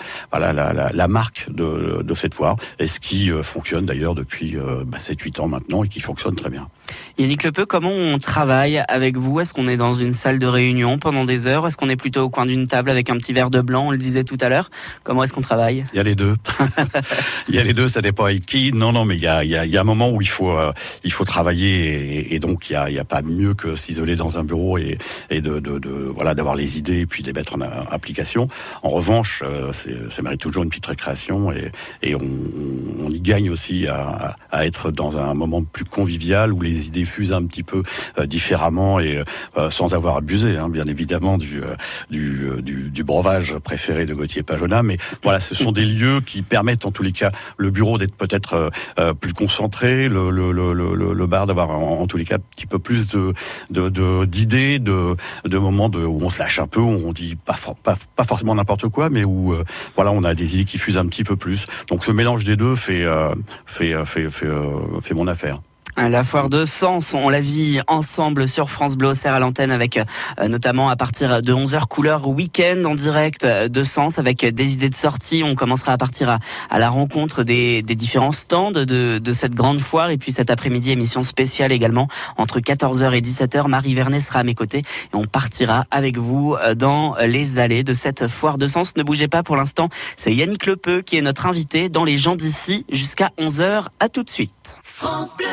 marque 1.07 1.49
de, 1.49 2.13
cette 2.13 2.35
foire 2.35 2.55
et 2.77 2.87
ce 2.87 2.99
qui 2.99 3.31
euh, 3.31 3.41
fonctionne 3.41 3.85
d'ailleurs 3.85 4.13
depuis 4.13 4.57
euh, 4.57 4.83
bah, 4.85 4.99
7-8 4.99 5.41
ans 5.41 5.47
maintenant 5.47 5.83
et 5.83 5.87
qui 5.87 5.99
fonctionne 5.99 6.35
très 6.35 6.49
bien. 6.49 6.67
Yannick 7.17 7.43
Lepeu, 7.43 7.65
comment 7.65 7.91
on 7.91 8.17
travaille 8.17 8.83
avec 8.87 9.17
vous? 9.17 9.39
Est-ce 9.39 9.53
qu'on 9.53 9.67
est 9.67 9.77
dans 9.77 9.93
une 9.93 10.13
salle 10.13 10.39
de 10.39 10.47
réunion 10.47 10.97
pendant 10.97 11.25
des 11.25 11.47
heures? 11.47 11.67
Est-ce 11.67 11.77
qu'on 11.77 11.89
est 11.89 11.95
plutôt 11.95 12.21
au 12.21 12.29
coin 12.29 12.45
d'une 12.45 12.67
table 12.67 12.89
avec 12.89 13.09
un 13.09 13.17
petit 13.17 13.33
verre 13.33 13.49
de 13.49 13.61
blanc? 13.61 13.87
On 13.87 13.91
le 13.91 13.97
disait 13.97 14.23
tout 14.23 14.37
à 14.41 14.49
l'heure. 14.49 14.69
Comment 15.03 15.23
est-ce 15.23 15.33
qu'on 15.33 15.41
travaille? 15.41 15.85
Il 15.93 15.97
y 15.97 15.99
a 15.99 16.03
les 16.03 16.15
deux. 16.15 16.35
il 17.49 17.55
y 17.55 17.59
a 17.59 17.63
les 17.63 17.73
deux, 17.73 17.87
ça 17.87 18.01
dépend 18.01 18.25
avec 18.25 18.45
qui. 18.45 18.71
Non, 18.73 18.91
non, 18.91 19.05
mais 19.05 19.15
il 19.15 19.21
y 19.21 19.27
a, 19.27 19.43
il 19.43 19.49
y 19.49 19.55
a, 19.55 19.65
il 19.65 19.71
y 19.71 19.77
a 19.77 19.81
un 19.81 19.85
moment 19.85 20.09
où 20.11 20.21
il 20.21 20.29
faut, 20.29 20.55
il 21.03 21.11
faut 21.11 21.25
travailler 21.25 22.17
et, 22.17 22.35
et 22.35 22.39
donc 22.39 22.69
il 22.69 22.73
y 22.73 22.75
a, 22.75 22.89
il 22.89 22.95
y 22.95 22.99
a 22.99 23.05
pas 23.05 23.21
mieux 23.21 23.53
que 23.53 23.75
s'isoler 23.75 24.15
dans 24.15 24.37
un 24.37 24.43
bureau 24.43 24.77
et, 24.77 24.97
et 25.29 25.41
de, 25.41 25.59
de, 25.59 25.79
de, 25.79 25.89
voilà 25.89 26.33
d'avoir 26.33 26.55
les 26.55 26.77
idées 26.77 26.99
et 26.99 27.05
puis 27.05 27.23
de 27.23 27.27
les 27.27 27.33
mettre 27.33 27.55
en 27.55 27.61
application. 27.61 28.47
En 28.83 28.89
revanche, 28.89 29.43
euh, 29.45 29.71
ça 30.09 30.21
mérite 30.21 30.41
toujours 30.41 30.63
une 30.63 30.69
petite 30.69 30.85
récréation 30.85 31.51
et, 31.51 31.71
et 32.01 32.15
on, 32.15 32.21
on, 32.99 33.09
y 33.09 33.19
gagne 33.19 33.49
aussi 33.49 33.87
à, 33.87 34.35
à, 34.51 34.65
être 34.65 34.91
dans 34.91 35.17
un 35.17 35.33
moment 35.33 35.63
plus 35.63 35.85
convivial 35.85 36.53
où 36.53 36.61
les 36.61 36.80
idées 36.87 37.05
fusent 37.05 37.33
un 37.33 37.43
petit 37.45 37.63
peu 37.63 37.83
euh, 38.17 38.25
différemment 38.25 38.99
et 38.99 39.23
euh, 39.57 39.69
sans 39.69 39.93
avoir 39.93 40.17
abusé, 40.17 40.57
hein, 40.57 40.69
bien 40.69 40.85
évidemment, 40.85 41.37
du, 41.37 41.61
breuvage 43.03 43.57
préféré 43.57 44.05
de 44.05 44.13
Gauthier 44.13 44.43
Pajona. 44.43 44.83
Mais 44.83 44.97
voilà, 45.23 45.39
ce 45.39 45.55
sont 45.55 45.71
des 45.71 45.85
lieux 45.85 46.21
qui 46.21 46.41
permettent 46.41 46.85
en 46.85 46.91
tous 46.91 47.03
les 47.03 47.11
cas 47.11 47.31
le 47.57 47.71
bureau 47.71 47.97
d'être 47.97 48.15
peut-être 48.15 48.71
plus 49.19 49.33
concentré, 49.33 50.07
le, 50.07 51.25
bar 51.25 51.45
d'avoir 51.45 51.71
en, 51.71 52.05
tous 52.07 52.17
les 52.17 52.25
cas 52.25 52.35
un 52.35 52.39
petit 52.39 52.65
peu 52.65 52.79
plus 52.79 53.07
d'idées, 53.69 54.79
de, 54.79 55.17
moments 55.57 55.91
où 55.93 56.19
on 56.23 56.29
se 56.29 56.39
lâche 56.39 56.59
un 56.59 56.67
peu, 56.67 56.79
où 56.79 57.01
on 57.05 57.11
dit 57.11 57.35
pas, 57.35 57.55
forcément 58.25 58.55
n'importe 58.55 58.87
quoi, 58.89 59.09
mais 59.09 59.23
où 59.23 59.53
euh, 59.53 59.63
voilà, 59.95 60.11
on 60.11 60.23
a 60.23 60.33
des 60.33 60.55
idées 60.55 60.65
qui 60.65 60.77
fusent 60.77 60.97
un 60.97 61.05
petit 61.05 61.23
peu 61.23 61.35
plus. 61.35 61.65
Donc 61.87 62.05
ce 62.05 62.11
mélange 62.11 62.43
des 62.43 62.55
deux 62.55 62.75
euh, 62.89 63.35
fait 63.69 65.13
mon 65.13 65.27
affaire. 65.27 65.61
La 66.09 66.23
foire 66.23 66.49
de 66.49 66.65
Sens, 66.65 67.13
on 67.13 67.29
la 67.29 67.39
vit 67.39 67.79
ensemble 67.87 68.47
sur 68.47 68.71
France 68.71 68.95
Bleu 68.95 69.13
à 69.23 69.39
l'antenne 69.39 69.69
avec 69.69 69.97
euh, 69.97 70.47
notamment 70.47 70.89
à 70.89 70.95
partir 70.95 71.41
de 71.41 71.53
11h 71.53 71.85
couleur 71.87 72.27
week-end 72.27 72.83
en 72.85 72.95
direct 72.95 73.45
de 73.45 73.83
Sens 73.83 74.17
avec 74.17 74.43
des 74.43 74.73
idées 74.73 74.89
de 74.89 74.95
sortie. 74.95 75.43
On 75.45 75.53
commencera 75.53 75.93
à 75.93 75.97
partir 75.97 76.37
à, 76.69 76.79
la 76.79 76.89
rencontre 76.89 77.43
des, 77.43 77.83
différents 77.83 78.31
stands 78.31 78.71
de, 78.71 78.83
de, 79.19 79.31
cette 79.33 79.53
grande 79.53 79.79
foire 79.79 80.09
et 80.09 80.17
puis 80.17 80.31
cet 80.31 80.49
après-midi 80.49 80.91
émission 80.91 81.21
spéciale 81.21 81.71
également 81.71 82.07
entre 82.37 82.59
14h 82.59 83.13
et 83.13 83.21
17h. 83.21 83.67
Marie 83.67 83.93
Vernet 83.93 84.21
sera 84.21 84.39
à 84.39 84.43
mes 84.43 84.55
côtés 84.55 84.79
et 84.79 85.15
on 85.15 85.25
partira 85.25 85.85
avec 85.91 86.17
vous 86.17 86.55
euh, 86.55 86.73
dans 86.73 87.15
les 87.27 87.59
allées 87.59 87.83
de 87.83 87.93
cette 87.93 88.27
foire 88.27 88.57
de 88.57 88.65
Sens. 88.65 88.97
Ne 88.97 89.03
bougez 89.03 89.27
pas 89.27 89.43
pour 89.43 89.55
l'instant, 89.55 89.89
c'est 90.17 90.33
Yannick 90.33 90.65
Lepeu 90.65 91.01
qui 91.01 91.17
est 91.17 91.21
notre 91.21 91.45
invité 91.45 91.89
dans 91.89 92.05
les 92.05 92.17
gens 92.17 92.35
d'ici 92.35 92.85
jusqu'à 92.89 93.29
11h. 93.37 93.85
À 93.99 94.09
tout 94.09 94.23
de 94.23 94.29
suite. 94.29 94.60
France 94.83 95.35
Bleu. 95.37 95.47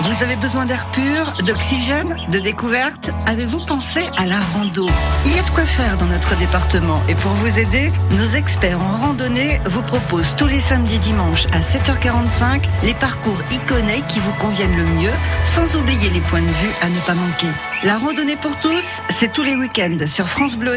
Vous 0.00 0.22
avez 0.22 0.36
besoin 0.36 0.64
d'air 0.64 0.90
pur, 0.90 1.34
d'oxygène, 1.44 2.16
de 2.30 2.38
découverte 2.38 3.10
Avez-vous 3.26 3.64
pensé 3.66 4.08
à 4.16 4.26
la 4.26 4.40
rando? 4.40 4.88
Il 5.26 5.36
y 5.36 5.38
a 5.38 5.42
de 5.42 5.50
quoi 5.50 5.64
faire 5.64 5.96
dans 5.98 6.06
notre 6.06 6.36
département 6.36 7.02
et 7.08 7.14
pour 7.14 7.32
vous 7.32 7.58
aider, 7.58 7.92
nos 8.12 8.24
experts 8.24 8.80
en 8.80 8.96
randonnée 8.96 9.60
vous 9.66 9.82
proposent 9.82 10.34
tous 10.36 10.46
les 10.46 10.60
samedis 10.60 10.94
et 10.94 10.98
dimanches 10.98 11.46
à 11.52 11.60
7h45 11.60 12.62
les 12.84 12.94
parcours 12.94 13.38
iconés 13.50 14.02
qui 14.08 14.20
vous 14.20 14.32
conviennent 14.34 14.76
le 14.76 14.86
mieux, 14.86 15.12
sans 15.44 15.76
oublier 15.76 16.10
les 16.10 16.20
points 16.22 16.40
de 16.40 16.46
vue 16.46 16.72
à 16.80 16.88
ne 16.88 17.00
pas 17.00 17.14
manquer. 17.14 17.52
La 17.84 17.98
randonnée 17.98 18.36
pour 18.36 18.58
tous, 18.58 19.00
c'est 19.10 19.32
tous 19.32 19.42
les 19.42 19.56
week-ends 19.56 20.06
sur 20.06 20.26
France 20.26 20.56
Bleu 20.56 20.76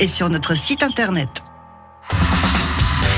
et 0.00 0.08
sur 0.08 0.28
notre 0.28 0.54
site 0.54 0.82
internet. 0.82 1.42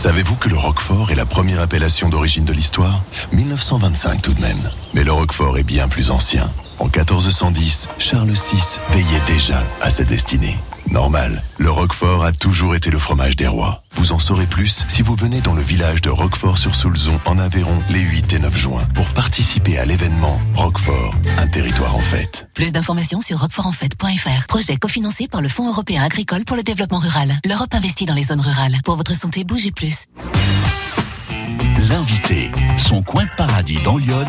Savez-vous 0.00 0.36
que 0.36 0.48
le 0.48 0.56
Roquefort 0.56 1.10
est 1.10 1.14
la 1.14 1.26
première 1.26 1.60
appellation 1.60 2.08
d'origine 2.08 2.46
de 2.46 2.54
l'histoire? 2.54 3.02
1925 3.32 4.22
tout 4.22 4.32
de 4.32 4.40
même. 4.40 4.70
Mais 4.94 5.04
le 5.04 5.12
Roquefort 5.12 5.58
est 5.58 5.62
bien 5.62 5.88
plus 5.88 6.10
ancien. 6.10 6.50
En 6.78 6.86
1410, 6.86 7.86
Charles 7.98 8.30
VI 8.30 8.78
veillait 8.92 9.20
déjà 9.26 9.62
à 9.82 9.90
sa 9.90 10.04
destinée. 10.04 10.56
Normal, 10.90 11.44
le 11.58 11.70
Roquefort 11.70 12.24
a 12.24 12.32
toujours 12.32 12.74
été 12.74 12.90
le 12.90 12.98
fromage 12.98 13.36
des 13.36 13.46
rois. 13.46 13.84
Vous 13.94 14.10
en 14.10 14.18
saurez 14.18 14.46
plus 14.46 14.84
si 14.88 15.02
vous 15.02 15.14
venez 15.14 15.40
dans 15.40 15.54
le 15.54 15.62
village 15.62 16.02
de 16.02 16.10
Roquefort-sur-Soulzon 16.10 17.20
en 17.26 17.38
Aveyron 17.38 17.80
les 17.90 18.00
8 18.00 18.32
et 18.32 18.38
9 18.40 18.56
juin 18.56 18.84
pour 18.94 19.06
participer 19.10 19.78
à 19.78 19.84
l'événement 19.84 20.40
Roquefort, 20.56 21.14
un 21.38 21.46
territoire 21.46 21.94
en 21.94 22.00
fête. 22.00 22.48
Plus 22.54 22.72
d'informations 22.72 23.20
sur 23.20 23.38
roquefortenfête.fr. 23.38 24.46
Projet 24.48 24.76
cofinancé 24.76 25.28
par 25.28 25.42
le 25.42 25.48
Fonds 25.48 25.68
européen 25.68 26.02
agricole 26.02 26.44
pour 26.44 26.56
le 26.56 26.64
développement 26.64 26.98
rural. 26.98 27.34
L'Europe 27.44 27.72
investit 27.72 28.06
dans 28.06 28.14
les 28.14 28.24
zones 28.24 28.40
rurales. 28.40 28.78
Pour 28.84 28.96
votre 28.96 29.14
santé, 29.14 29.44
bougez 29.44 29.70
plus. 29.70 30.06
L'invité, 31.88 32.50
son 32.76 33.02
coin 33.02 33.24
de 33.24 33.34
paradis 33.36 33.78
dans 33.84 33.96
Lyon, 33.96 34.24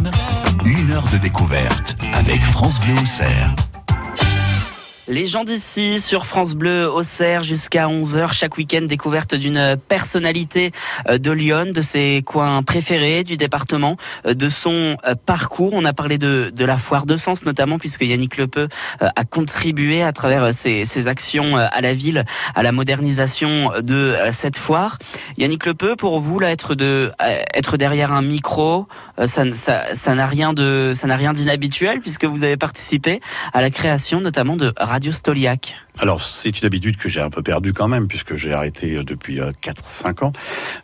une 0.63 0.91
heure 0.91 1.09
de 1.11 1.17
découverte 1.17 1.97
avec 2.13 2.41
France 2.43 2.79
Bleu 2.79 2.99
Auxerre. 2.99 3.55
Les 5.11 5.27
gens 5.27 5.43
d'ici 5.43 5.99
sur 5.99 6.25
France 6.25 6.55
Bleu 6.55 6.89
Auxerre 6.89 7.43
jusqu'à 7.43 7.87
11h 7.87 8.31
chaque 8.31 8.55
week-end 8.55 8.83
découverte 8.83 9.35
d'une 9.35 9.75
personnalité 9.89 10.71
euh, 11.09 11.17
de 11.17 11.31
Lyon, 11.31 11.71
de 11.75 11.81
ses 11.81 12.23
coins 12.25 12.63
préférés 12.63 13.25
du 13.25 13.35
département, 13.35 13.97
euh, 14.25 14.33
de 14.33 14.47
son 14.47 14.95
euh, 15.05 15.15
parcours. 15.25 15.71
On 15.73 15.83
a 15.83 15.91
parlé 15.91 16.17
de, 16.17 16.49
de 16.55 16.63
la 16.63 16.77
foire 16.77 17.05
de 17.05 17.17
Sens 17.17 17.43
notamment 17.43 17.77
puisque 17.77 18.03
Yannick 18.03 18.37
Lepeu 18.37 18.69
a 19.01 19.25
contribué 19.25 20.01
à 20.01 20.13
travers 20.13 20.53
ses, 20.53 20.85
ses, 20.85 21.07
actions 21.07 21.57
à 21.57 21.81
la 21.81 21.93
ville 21.93 22.23
à 22.55 22.63
la 22.63 22.71
modernisation 22.71 23.73
de 23.81 24.15
cette 24.31 24.55
foire. 24.55 24.97
Yannick 25.37 25.65
Lepeu, 25.65 25.97
pour 25.97 26.21
vous 26.21 26.39
là 26.39 26.51
être 26.51 26.73
de 26.73 27.11
être 27.53 27.75
derrière 27.75 28.13
un 28.13 28.21
micro, 28.21 28.87
ça 29.25 29.43
ça 29.53 30.15
n'a 30.15 30.25
rien 30.25 30.53
de 30.53 30.93
ça 30.95 31.07
n'a 31.07 31.17
rien 31.17 31.33
d'inhabituel 31.33 31.99
puisque 31.99 32.25
vous 32.25 32.43
avez 32.43 32.55
participé 32.55 33.19
à 33.53 33.61
la 33.61 33.69
création 33.69 34.21
notamment 34.21 34.55
de 34.55 34.73
Radio 34.77 35.00
Radio 35.01 35.13
Stoliac 35.13 35.73
alors, 35.99 36.21
c'est 36.21 36.59
une 36.59 36.65
habitude 36.65 36.97
que 36.97 37.09
j'ai 37.09 37.21
un 37.21 37.29
peu 37.29 37.43
perdue 37.43 37.73
quand 37.73 37.87
même, 37.87 38.07
puisque 38.07 38.35
j'ai 38.35 38.53
arrêté 38.53 38.95
euh, 38.95 39.03
depuis 39.03 39.39
4-5 39.39 39.41
euh, 39.41 40.25
ans. 40.25 40.33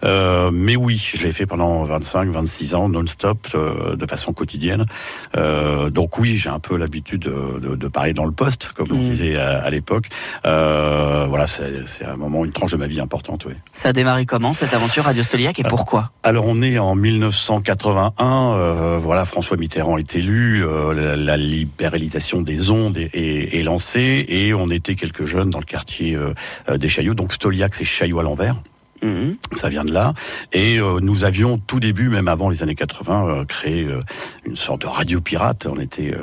Euh, 0.04 0.52
mais 0.52 0.76
oui, 0.76 0.98
je 0.98 1.24
l'ai 1.24 1.32
fait 1.32 1.46
pendant 1.46 1.84
25, 1.84 2.30
26 2.30 2.76
ans, 2.76 2.90
non-stop, 2.90 3.56
de 3.56 4.06
façon 4.06 4.34
quotidienne. 4.34 4.86
donc 5.34 6.20
oui, 6.20 6.36
j'ai 6.36 6.50
un 6.50 6.60
peu 6.60 6.78
l'habitude 6.78 7.22
de, 7.22 7.76
de, 7.76 7.88
parler 7.88 8.14
dans 8.14 8.26
le 8.26 8.32
poste, 8.32 8.72
comme 8.74 8.92
on 8.92 8.98
mmh. 8.98 9.02
disait 9.02 9.36
à, 9.38 9.70
l'époque. 9.70 10.08
voilà, 10.44 11.48
c'est 11.48 12.06
un 12.06 12.18
moment, 12.18 12.46
une 12.46 12.52
tranche 12.52 12.72
de 12.72 12.78
ma 12.78 12.88
vie 12.88 13.00
importante, 13.00 13.46
oui. 13.46 13.54
Ça 13.74 13.90
a 13.90 13.94
démarré 13.94 14.26
comment, 14.26 14.54
cette 14.54 14.74
aventure 14.74 15.06
Radio 15.06 15.24
Stoliac, 15.24 15.60
et 15.60 15.64
pourquoi? 15.64 16.12
Alors, 16.24 16.46
on 16.48 16.62
est 16.62 16.80
en 16.80 16.96
1981. 16.96 18.98
voilà, 18.98 19.26
François 19.26 19.58
Mitterrand 19.58 19.98
est 19.98 20.16
élu, 20.16 20.64
la, 20.94 21.38
libéralisation 21.38 22.42
des 22.42 22.72
ondes 22.72 22.98
est, 22.98 23.10
est, 23.14 23.58
est 23.58 23.64
lancée, 23.64 24.26
et 24.28 24.54
on 24.54 24.70
était 24.70 24.97
quelques 24.98 25.26
jeunes 25.26 25.50
dans 25.50 25.60
le 25.60 25.66
quartier 25.66 26.16
euh, 26.16 26.34
euh, 26.70 26.78
des 26.78 26.90
Chaillots. 26.90 27.14
Donc 27.14 27.32
Stoliac, 27.34 27.76
c'est 27.76 27.86
Chaillot 27.86 28.20
à 28.20 28.24
l'envers. 28.24 28.56
Mhm. 29.04 29.36
Ça 29.56 29.70
vient 29.70 29.86
de 29.86 29.94
là. 29.94 30.14
Et 30.54 30.80
euh, 30.80 31.00
nous 31.02 31.24
avions 31.24 31.58
tout 31.58 31.80
début, 31.80 32.10
même 32.10 32.28
avant 32.28 32.50
les 32.50 32.64
années 32.64 32.76
80, 32.76 33.28
euh, 33.28 33.46
créé 33.46 33.86
euh, 33.86 34.00
une 34.46 34.56
sorte 34.56 34.82
de 34.82 34.88
radio 34.88 35.22
pirate. 35.22 35.68
On 35.70 35.80
était 35.80 36.16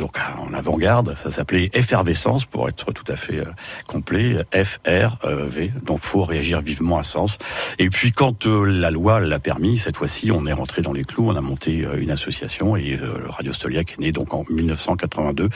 donc 0.00 0.18
en 0.38 0.52
avant-garde. 0.54 1.14
Ça 1.16 1.30
s'appelait 1.30 1.70
Effervescence 1.72 2.44
pour 2.44 2.68
être 2.68 2.92
tout 2.92 3.04
à 3.10 3.16
fait 3.16 3.42
complet. 3.86 4.44
F 4.54 4.80
R 4.86 5.18
V. 5.24 5.72
Donc 5.84 6.00
faut 6.02 6.24
réagir 6.24 6.60
vivement 6.60 6.98
à 6.98 7.02
sens. 7.02 7.38
Et 7.78 7.88
puis 7.88 8.12
quand 8.12 8.46
la 8.46 8.90
loi 8.90 9.20
l'a 9.20 9.38
permis, 9.38 9.78
cette 9.78 9.96
fois-ci, 9.96 10.30
on 10.30 10.46
est 10.46 10.52
rentré 10.52 10.82
dans 10.82 10.92
les 10.92 11.04
clous. 11.04 11.28
On 11.28 11.36
a 11.36 11.40
monté 11.40 11.86
une 11.96 12.10
association 12.10 12.76
et 12.76 12.98
Radio 13.28 13.52
Stoliac 13.52 13.92
est 13.92 14.00
né 14.00 14.12
donc 14.12 14.34
en 14.34 14.44
1982 14.50 15.48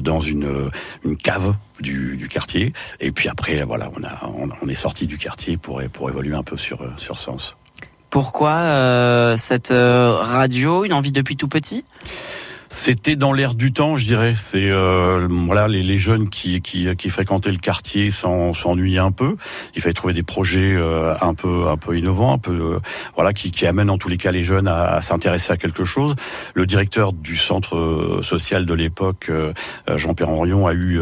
dans 0.00 0.20
une 0.20 0.70
une 1.04 1.16
cave 1.16 1.54
du, 1.80 2.28
quartier. 2.30 2.72
Et 3.00 3.10
puis 3.10 3.28
après, 3.28 3.62
voilà, 3.62 3.90
on, 3.96 4.04
a, 4.04 4.50
on, 4.62 4.68
est 4.68 4.74
sorti 4.74 5.06
du 5.06 5.18
quartier 5.18 5.56
pour, 5.56 5.82
pour 5.92 6.08
évoluer 6.08 6.34
un 6.34 6.42
peu 6.42 6.56
sur, 6.56 6.80
sur 6.98 7.18
Sens. 7.18 7.56
Pourquoi 8.10 8.54
euh, 8.54 9.36
cette 9.36 9.70
euh, 9.70 10.16
radio 10.16 10.84
Une 10.84 10.92
envie 10.92 11.12
depuis 11.12 11.36
tout 11.36 11.46
petit? 11.46 11.84
C'était 12.72 13.16
dans 13.16 13.32
l'air 13.32 13.54
du 13.54 13.72
temps, 13.72 13.96
je 13.96 14.04
dirais. 14.04 14.34
C'est 14.36 14.70
euh, 14.70 15.26
voilà 15.28 15.66
les, 15.66 15.82
les, 15.82 15.98
jeunes 15.98 16.28
qui, 16.28 16.62
qui, 16.62 16.86
qui 16.96 17.10
fréquentaient 17.10 17.50
le 17.50 17.58
quartier 17.58 18.10
s'ennuyaient 18.10 18.98
un 18.98 19.10
peu. 19.10 19.36
Il 19.74 19.82
fallait 19.82 19.92
trouver 19.92 20.14
des 20.14 20.22
projets 20.22 20.74
euh, 20.76 21.12
un 21.20 21.34
peu 21.34 21.66
un 21.66 21.76
peu 21.76 21.98
innovants, 21.98 22.32
un 22.32 22.38
peu 22.38 22.52
euh, 22.52 22.78
voilà 23.16 23.32
qui, 23.32 23.50
qui 23.50 23.66
amènent 23.66 23.90
en 23.90 23.98
tous 23.98 24.08
les 24.08 24.16
cas 24.16 24.30
les 24.30 24.44
jeunes 24.44 24.68
à, 24.68 24.84
à 24.84 25.00
s'intéresser 25.00 25.52
à 25.52 25.56
quelque 25.56 25.82
chose. 25.82 26.14
Le 26.54 26.64
directeur 26.64 27.12
du 27.12 27.36
centre 27.36 28.20
social 28.22 28.66
de 28.66 28.74
l'époque, 28.74 29.30
Jean-Pierre 29.96 30.30
Henrion, 30.30 30.66
a 30.66 30.74
eu, 30.74 31.00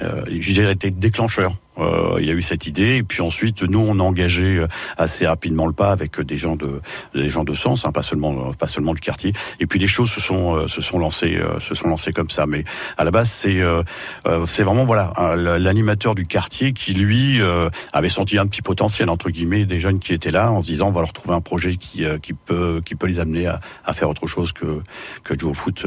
je 0.00 0.52
dirais, 0.52 0.72
été 0.72 0.90
déclencheur 0.90 1.54
euh, 1.78 2.18
il 2.20 2.30
a 2.30 2.32
eu 2.32 2.42
cette 2.42 2.66
idée, 2.66 2.96
et 2.96 3.02
puis 3.02 3.22
ensuite 3.22 3.62
nous 3.62 3.78
on 3.80 3.98
a 4.00 4.02
engagé 4.02 4.58
euh, 4.58 4.66
assez 4.96 5.26
rapidement 5.26 5.66
le 5.66 5.72
pas 5.72 5.90
avec 5.92 6.20
des 6.20 6.36
gens 6.36 6.56
de 6.56 6.80
des 7.14 7.28
gens 7.28 7.44
de 7.44 7.54
sens, 7.54 7.84
hein, 7.84 7.92
pas 7.92 8.02
seulement 8.02 8.52
pas 8.52 8.66
seulement 8.66 8.94
du 8.94 9.00
quartier. 9.00 9.32
Et 9.60 9.66
puis 9.66 9.78
les 9.78 9.86
choses 9.86 10.10
se 10.10 10.20
sont 10.20 10.56
euh, 10.56 10.68
se 10.68 10.82
sont 10.82 10.98
lancées 10.98 11.38
se 11.60 11.74
sont 11.74 11.88
lancées 11.88 12.12
comme 12.12 12.30
ça. 12.30 12.46
Mais 12.46 12.64
à 12.96 13.04
la 13.04 13.10
base 13.10 13.30
c'est 13.30 13.60
c'est 14.46 14.62
vraiment 14.62 14.84
voilà 14.84 15.12
l'animateur 15.36 16.14
du 16.14 16.26
quartier 16.26 16.72
qui 16.72 16.94
lui 16.94 17.40
avait 17.92 18.08
senti 18.08 18.38
un 18.38 18.46
petit 18.46 18.62
potentiel 18.62 19.10
entre 19.10 19.30
guillemets 19.30 19.64
des 19.66 19.78
jeunes 19.78 19.98
qui 19.98 20.12
étaient 20.12 20.30
là 20.30 20.50
en 20.52 20.62
se 20.62 20.66
disant 20.66 20.88
on 20.88 20.92
va 20.92 21.00
leur 21.00 21.12
trouver 21.12 21.34
un 21.34 21.40
projet 21.40 21.76
qui 21.76 22.04
qui 22.22 22.32
peut 22.32 22.80
qui 22.84 22.94
peut 22.94 23.06
les 23.06 23.20
amener 23.20 23.46
à, 23.46 23.60
à 23.84 23.92
faire 23.92 24.08
autre 24.08 24.26
chose 24.26 24.52
que 24.52 24.82
que 25.22 25.38
jouer 25.38 25.50
au 25.50 25.54
foot 25.54 25.84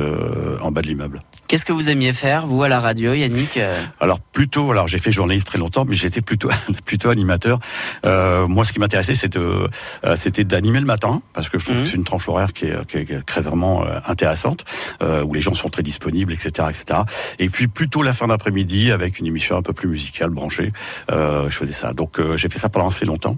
en 0.62 0.71
bas 0.71 0.82
de 0.82 0.88
l'immeuble. 0.88 1.21
Qu'est-ce 1.52 1.66
que 1.66 1.74
vous 1.74 1.90
aimiez 1.90 2.14
faire 2.14 2.46
vous 2.46 2.64
à 2.64 2.70
la 2.70 2.80
radio, 2.80 3.14
Yannick 3.14 3.60
Alors 4.00 4.22
plutôt 4.22 4.72
alors 4.72 4.88
j'ai 4.88 5.00
fait 5.00 5.12
journaliste 5.12 5.48
très 5.48 5.58
longtemps 5.58 5.84
mais 5.84 5.98
j'étais 5.98 6.22
plutôt 6.22 6.48
plutôt 6.86 7.10
animateur. 7.10 7.60
Euh, 8.06 8.48
moi, 8.48 8.64
ce 8.64 8.72
qui 8.72 8.80
m'intéressait, 8.80 9.16
c'était 9.16 9.38
euh, 9.38 9.68
c'était 10.16 10.46
d'animer 10.46 10.80
le 10.80 10.86
matin, 10.86 11.22
parce 11.34 11.50
que 11.50 11.60
je 11.60 11.66
trouve 11.66 11.76
mhm. 11.76 11.84
que 11.84 11.90
c'est 11.90 11.98
une 11.98 12.06
tranche 12.06 12.30
horaire 12.30 12.54
qui 12.54 12.68
est, 12.68 12.86
qui 12.86 13.00
est 13.00 13.26
très 13.26 13.42
vraiment 13.42 13.84
euh, 13.84 14.00
intéressante, 14.08 14.64
euh, 15.02 15.24
où 15.24 15.34
les 15.34 15.42
gens 15.42 15.54
sont 15.54 15.68
très 15.68 15.84
disponibles, 15.84 16.32
etc., 16.32 16.70
etc. 16.70 17.02
Et 17.38 17.50
puis 17.50 17.68
plutôt 17.68 18.02
la 18.02 18.14
fin 18.14 18.30
d'après-midi 18.30 18.90
avec 18.90 19.20
une 19.20 19.26
émission 19.26 19.58
un 19.58 19.62
peu 19.62 19.74
plus 19.74 19.90
musicale, 19.90 20.30
branchée. 20.30 20.72
Euh, 21.12 21.50
je 21.50 21.58
faisais 21.58 21.74
ça. 21.74 21.92
Donc 21.92 22.18
j'ai 22.38 22.48
fait 22.48 22.60
ça 22.60 22.70
pendant 22.70 22.88
assez 22.88 23.04
longtemps. 23.04 23.36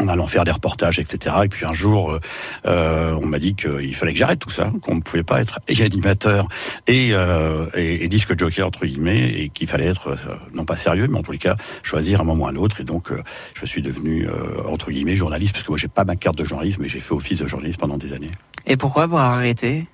En 0.00 0.08
allant 0.08 0.26
faire 0.26 0.44
des 0.44 0.50
reportages, 0.50 0.98
etc. 0.98 1.36
Et 1.44 1.48
puis 1.48 1.66
un 1.66 1.72
jour, 1.72 2.12
euh, 2.12 2.20
euh, 2.66 3.18
on 3.22 3.26
m'a 3.26 3.38
dit 3.38 3.54
qu'il 3.54 3.94
fallait 3.94 4.12
que 4.12 4.18
j'arrête 4.18 4.38
tout 4.38 4.50
ça, 4.50 4.72
qu'on 4.82 4.96
ne 4.96 5.00
pouvait 5.00 5.22
pas 5.22 5.40
être 5.40 5.60
et 5.68 5.82
animateur 5.82 6.48
et, 6.86 7.10
euh, 7.12 7.66
et, 7.74 8.04
et 8.04 8.08
disque 8.08 8.38
jockey 8.38 8.62
entre 8.62 8.86
guillemets, 8.86 9.30
et 9.30 9.48
qu'il 9.50 9.68
fallait 9.68 9.86
être 9.86 10.16
non 10.52 10.64
pas 10.64 10.76
sérieux, 10.76 11.06
mais 11.08 11.18
en 11.18 11.22
tous 11.22 11.32
les 11.32 11.38
cas 11.38 11.54
choisir 11.82 12.20
un 12.20 12.24
moment 12.24 12.44
ou 12.44 12.48
un 12.48 12.56
autre. 12.56 12.80
Et 12.80 12.84
donc, 12.84 13.12
euh, 13.12 13.22
je 13.54 13.66
suis 13.66 13.82
devenu 13.82 14.28
entre 14.66 14.90
guillemets 14.90 15.16
journaliste 15.16 15.52
parce 15.52 15.64
que 15.64 15.70
moi 15.70 15.78
j'ai 15.78 15.88
pas 15.88 16.04
ma 16.04 16.16
carte 16.16 16.38
de 16.38 16.44
journaliste, 16.44 16.78
mais 16.80 16.88
j'ai 16.88 17.00
fait 17.00 17.12
office 17.12 17.38
de 17.38 17.46
journaliste 17.46 17.78
pendant 17.78 17.98
des 17.98 18.12
années. 18.12 18.30
Et 18.66 18.76
pourquoi 18.76 19.04
avoir 19.04 19.24
arrêté? 19.32 19.86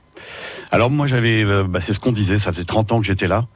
Alors 0.70 0.90
moi 0.90 1.06
j'avais, 1.06 1.44
bah, 1.64 1.80
c'est 1.80 1.92
ce 1.92 2.00
qu'on 2.00 2.12
disait, 2.12 2.38
ça 2.38 2.52
faisait 2.52 2.64
30 2.64 2.92
ans 2.92 3.00
que 3.00 3.06
j'étais 3.06 3.28
là. 3.28 3.46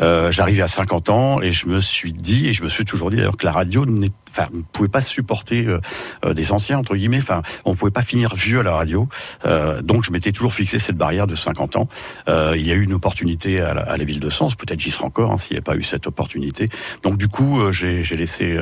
Euh, 0.00 0.30
J'arrivais 0.30 0.62
à 0.62 0.68
50 0.68 1.10
ans 1.10 1.40
et 1.40 1.50
je 1.50 1.66
me 1.66 1.80
suis 1.80 2.12
dit, 2.12 2.48
et 2.48 2.52
je 2.52 2.62
me 2.62 2.68
suis 2.68 2.84
toujours 2.84 3.10
dit 3.10 3.16
d'ailleurs 3.16 3.36
que 3.36 3.46
la 3.46 3.52
radio 3.52 3.86
n'est 3.86 4.10
Enfin, 4.32 4.48
on 4.52 4.58
ne 4.58 4.62
pouvait 4.62 4.88
pas 4.88 5.02
supporter 5.02 5.66
euh, 5.66 5.80
euh, 6.24 6.32
des 6.32 6.52
anciens 6.52 6.78
entre 6.78 6.96
guillemets. 6.96 7.18
Enfin, 7.18 7.42
on 7.66 7.74
pouvait 7.74 7.90
pas 7.90 8.02
finir 8.02 8.34
vieux 8.34 8.60
à 8.60 8.62
la 8.62 8.72
radio. 8.72 9.08
Euh, 9.44 9.82
donc, 9.82 10.04
je 10.04 10.10
m'étais 10.10 10.32
toujours 10.32 10.54
fixé 10.54 10.78
cette 10.78 10.96
barrière 10.96 11.26
de 11.26 11.34
50 11.34 11.76
ans. 11.76 11.88
Il 12.28 12.66
y 12.66 12.72
a 12.72 12.74
eu 12.74 12.82
une 12.82 12.94
opportunité 12.94 13.60
à 13.60 13.74
la, 13.74 14.04
ville 14.04 14.20
de 14.20 14.30
Sens. 14.30 14.54
Peut-être 14.54 14.80
j'y 14.80 14.90
serai 14.90 15.04
encore 15.04 15.32
hein, 15.32 15.38
s'il 15.38 15.52
n'y 15.52 15.56
avait 15.58 15.64
pas 15.64 15.76
eu 15.76 15.82
cette 15.82 16.06
opportunité. 16.06 16.68
Donc, 17.02 17.18
du 17.18 17.28
coup, 17.28 17.70
j'ai 17.70 18.02
laissé, 18.02 18.58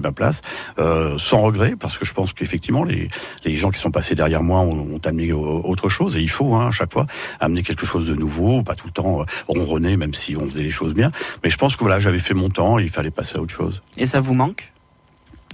ma 0.00 0.12
place 0.12 0.40
sans 0.76 1.40
regret 1.40 1.74
parce 1.78 1.96
que 1.96 2.04
je 2.04 2.12
pense 2.12 2.32
qu'effectivement 2.32 2.84
les 2.84 3.08
gens 3.56 3.70
qui 3.70 3.80
sont 3.80 3.90
passés 3.90 4.14
derrière 4.14 4.42
moi 4.42 4.60
ont, 4.60 5.00
amené 5.04 5.32
au- 5.32 5.62
autre 5.64 5.88
chose 5.88 6.16
et 6.16 6.20
il 6.20 6.30
faut 6.30 6.54
hein, 6.54 6.68
à 6.68 6.70
chaque 6.70 6.92
fois 6.92 7.06
amener 7.40 7.62
quelque 7.62 7.86
chose 7.86 8.06
de 8.06 8.14
nouveau, 8.14 8.62
pas 8.62 8.74
tout 8.74 8.86
le 8.86 8.92
temps 8.92 9.24
ronronner 9.46 9.96
même 9.96 10.14
si 10.14 10.36
on 10.36 10.46
faisait 10.46 10.62
les 10.62 10.70
choses 10.70 10.94
bien. 10.94 11.10
Mais 11.42 11.50
je 11.50 11.56
pense 11.56 11.76
que 11.76 11.80
voilà, 11.80 12.00
j'avais 12.00 12.18
fait 12.18 12.34
mon 12.34 12.50
temps 12.50 12.78
il 12.78 12.90
fallait 12.90 13.10
passer 13.10 13.36
à 13.36 13.40
autre 13.40 13.54
chose. 13.54 13.82
Et 13.96 14.06
ça 14.06 14.20
vous 14.20 14.34
manque? 14.34 14.73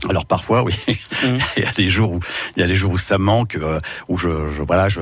Alors 0.08 0.26
parfois, 0.26 0.62
oui, 0.62 0.74
Mm. 1.22 1.36
il 1.56 1.62
y 1.62 1.66
a 1.66 1.72
des 1.72 1.90
jours 1.90 2.12
où 2.12 2.20
il 2.56 2.60
y 2.60 2.62
a 2.62 2.66
des 2.66 2.76
jours 2.76 2.92
où 2.92 2.98
ça 2.98 3.18
manque, 3.18 3.56
euh, 3.56 3.80
où 4.08 4.16
je, 4.16 4.28
je 4.56 4.62
voilà, 4.62 4.88
je 4.88 5.00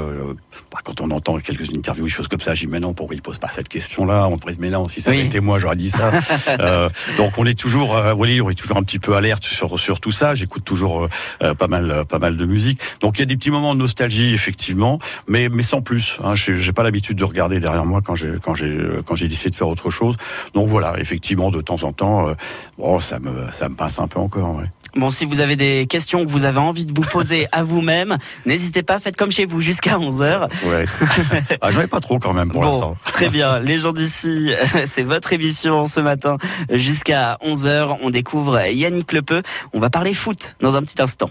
bah, 0.72 0.78
quand 0.84 1.00
on 1.00 1.10
entend 1.10 1.38
quelques 1.38 1.70
interviews, 1.74 2.04
des 2.04 2.10
choses 2.10 2.28
comme 2.28 2.40
ça, 2.40 2.54
je 2.54 2.60
dis 2.60 2.66
mais 2.66 2.80
non, 2.80 2.94
pourquoi 2.94 3.14
il 3.14 3.22
pose 3.22 3.38
pas 3.38 3.48
cette 3.48 3.68
question-là? 3.68 4.28
On 4.28 4.38
pourrait 4.38 4.54
se 4.54 4.60
mais 4.60 4.70
non, 4.70 4.88
si 4.88 5.00
ça 5.00 5.10
avait 5.10 5.24
été 5.24 5.40
moi, 5.40 5.58
j'aurais 5.58 5.76
dit 5.76 5.90
ça. 5.90 6.10
Euh, 6.60 6.88
donc 7.16 7.38
on 7.38 7.44
est 7.44 7.58
toujours, 7.58 7.96
euh, 7.96 8.14
oui, 8.14 8.40
on 8.40 8.50
est 8.50 8.54
toujours 8.54 8.76
un 8.78 8.82
petit 8.82 8.98
peu 8.98 9.14
alerte 9.14 9.44
sur 9.44 9.78
sur 9.78 10.00
tout 10.00 10.10
ça. 10.10 10.34
J'écoute 10.34 10.64
toujours 10.64 11.04
euh, 11.04 11.08
euh, 11.42 11.54
pas 11.54 11.68
mal 11.68 12.04
pas 12.08 12.18
mal 12.18 12.36
de 12.36 12.46
musique. 12.46 12.80
Donc 13.00 13.18
il 13.18 13.20
y 13.20 13.22
a 13.22 13.26
des 13.26 13.36
petits 13.36 13.50
moments 13.50 13.74
de 13.74 13.80
nostalgie 13.80 14.32
effectivement, 14.34 14.98
mais 15.26 15.48
mais 15.48 15.62
sans 15.62 15.82
plus. 15.82 16.18
Hein, 16.24 16.34
j'ai 16.34 16.58
j'ai 16.58 16.72
pas 16.72 16.82
l'habitude 16.82 17.18
de 17.18 17.24
regarder 17.24 17.60
derrière 17.60 17.84
moi 17.84 18.00
quand 18.02 18.14
j'ai 18.14 18.32
quand 18.42 18.54
j'ai 18.54 18.76
quand 19.04 19.14
j'ai 19.14 19.28
décidé 19.28 19.50
de 19.50 19.56
faire 19.56 19.68
autre 19.68 19.90
chose. 19.90 20.16
Donc 20.54 20.68
voilà, 20.68 20.98
effectivement, 20.98 21.50
de 21.50 21.60
temps 21.60 21.82
en 21.84 21.92
temps, 21.92 22.34
bon, 22.78 22.98
ça 22.98 23.18
me 23.18 23.50
ça 23.52 23.68
me 23.68 23.74
passe 23.74 23.98
un 23.98 24.08
peu 24.08 24.18
encore. 24.18 24.56
Ouais. 24.56 24.66
Bon, 24.96 25.10
si 25.10 25.24
vous 25.24 25.40
avez 25.40 25.54
des 25.54 25.86
questions 25.86 26.24
que 26.24 26.30
vous 26.30 26.44
avez 26.44 26.58
envie 26.58 26.86
de 26.86 26.92
vous 26.92 27.06
poser 27.08 27.46
à 27.52 27.62
vous-même, 27.62 28.16
n'hésitez 28.46 28.82
pas, 28.82 28.98
faites 28.98 29.16
comme 29.16 29.30
chez 29.30 29.44
vous 29.44 29.60
jusqu'à 29.60 29.98
11h. 29.98 30.47
Ouais. 30.64 30.84
ah, 31.60 31.70
j'en 31.70 31.80
ai 31.82 31.86
pas 31.86 32.00
trop 32.00 32.18
quand 32.18 32.32
même 32.32 32.50
pour 32.50 32.60
Bon, 32.62 32.70
l'instant. 32.70 32.96
très 33.12 33.28
bien. 33.28 33.58
Les 33.60 33.78
gens 33.78 33.92
d'ici, 33.92 34.52
c'est 34.84 35.02
votre 35.02 35.32
émission 35.32 35.86
ce 35.86 36.00
matin 36.00 36.36
jusqu'à 36.70 37.36
11h. 37.44 37.98
On 38.02 38.10
découvre 38.10 38.60
Yannick 38.66 39.12
Lepeu. 39.12 39.42
On 39.72 39.80
va 39.80 39.90
parler 39.90 40.14
foot 40.14 40.56
dans 40.60 40.76
un 40.76 40.82
petit 40.82 41.00
instant. 41.00 41.30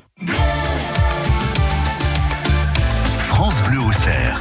France 3.17 3.61
Bleu 3.63 3.79
au 3.81 3.91
cerf. 3.91 4.39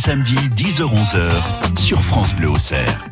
Samedis 0.00 0.48
10h-11h 0.56 1.78
sur 1.78 2.02
France 2.02 2.34
Bleu 2.34 2.48
Auxerre. 2.48 3.04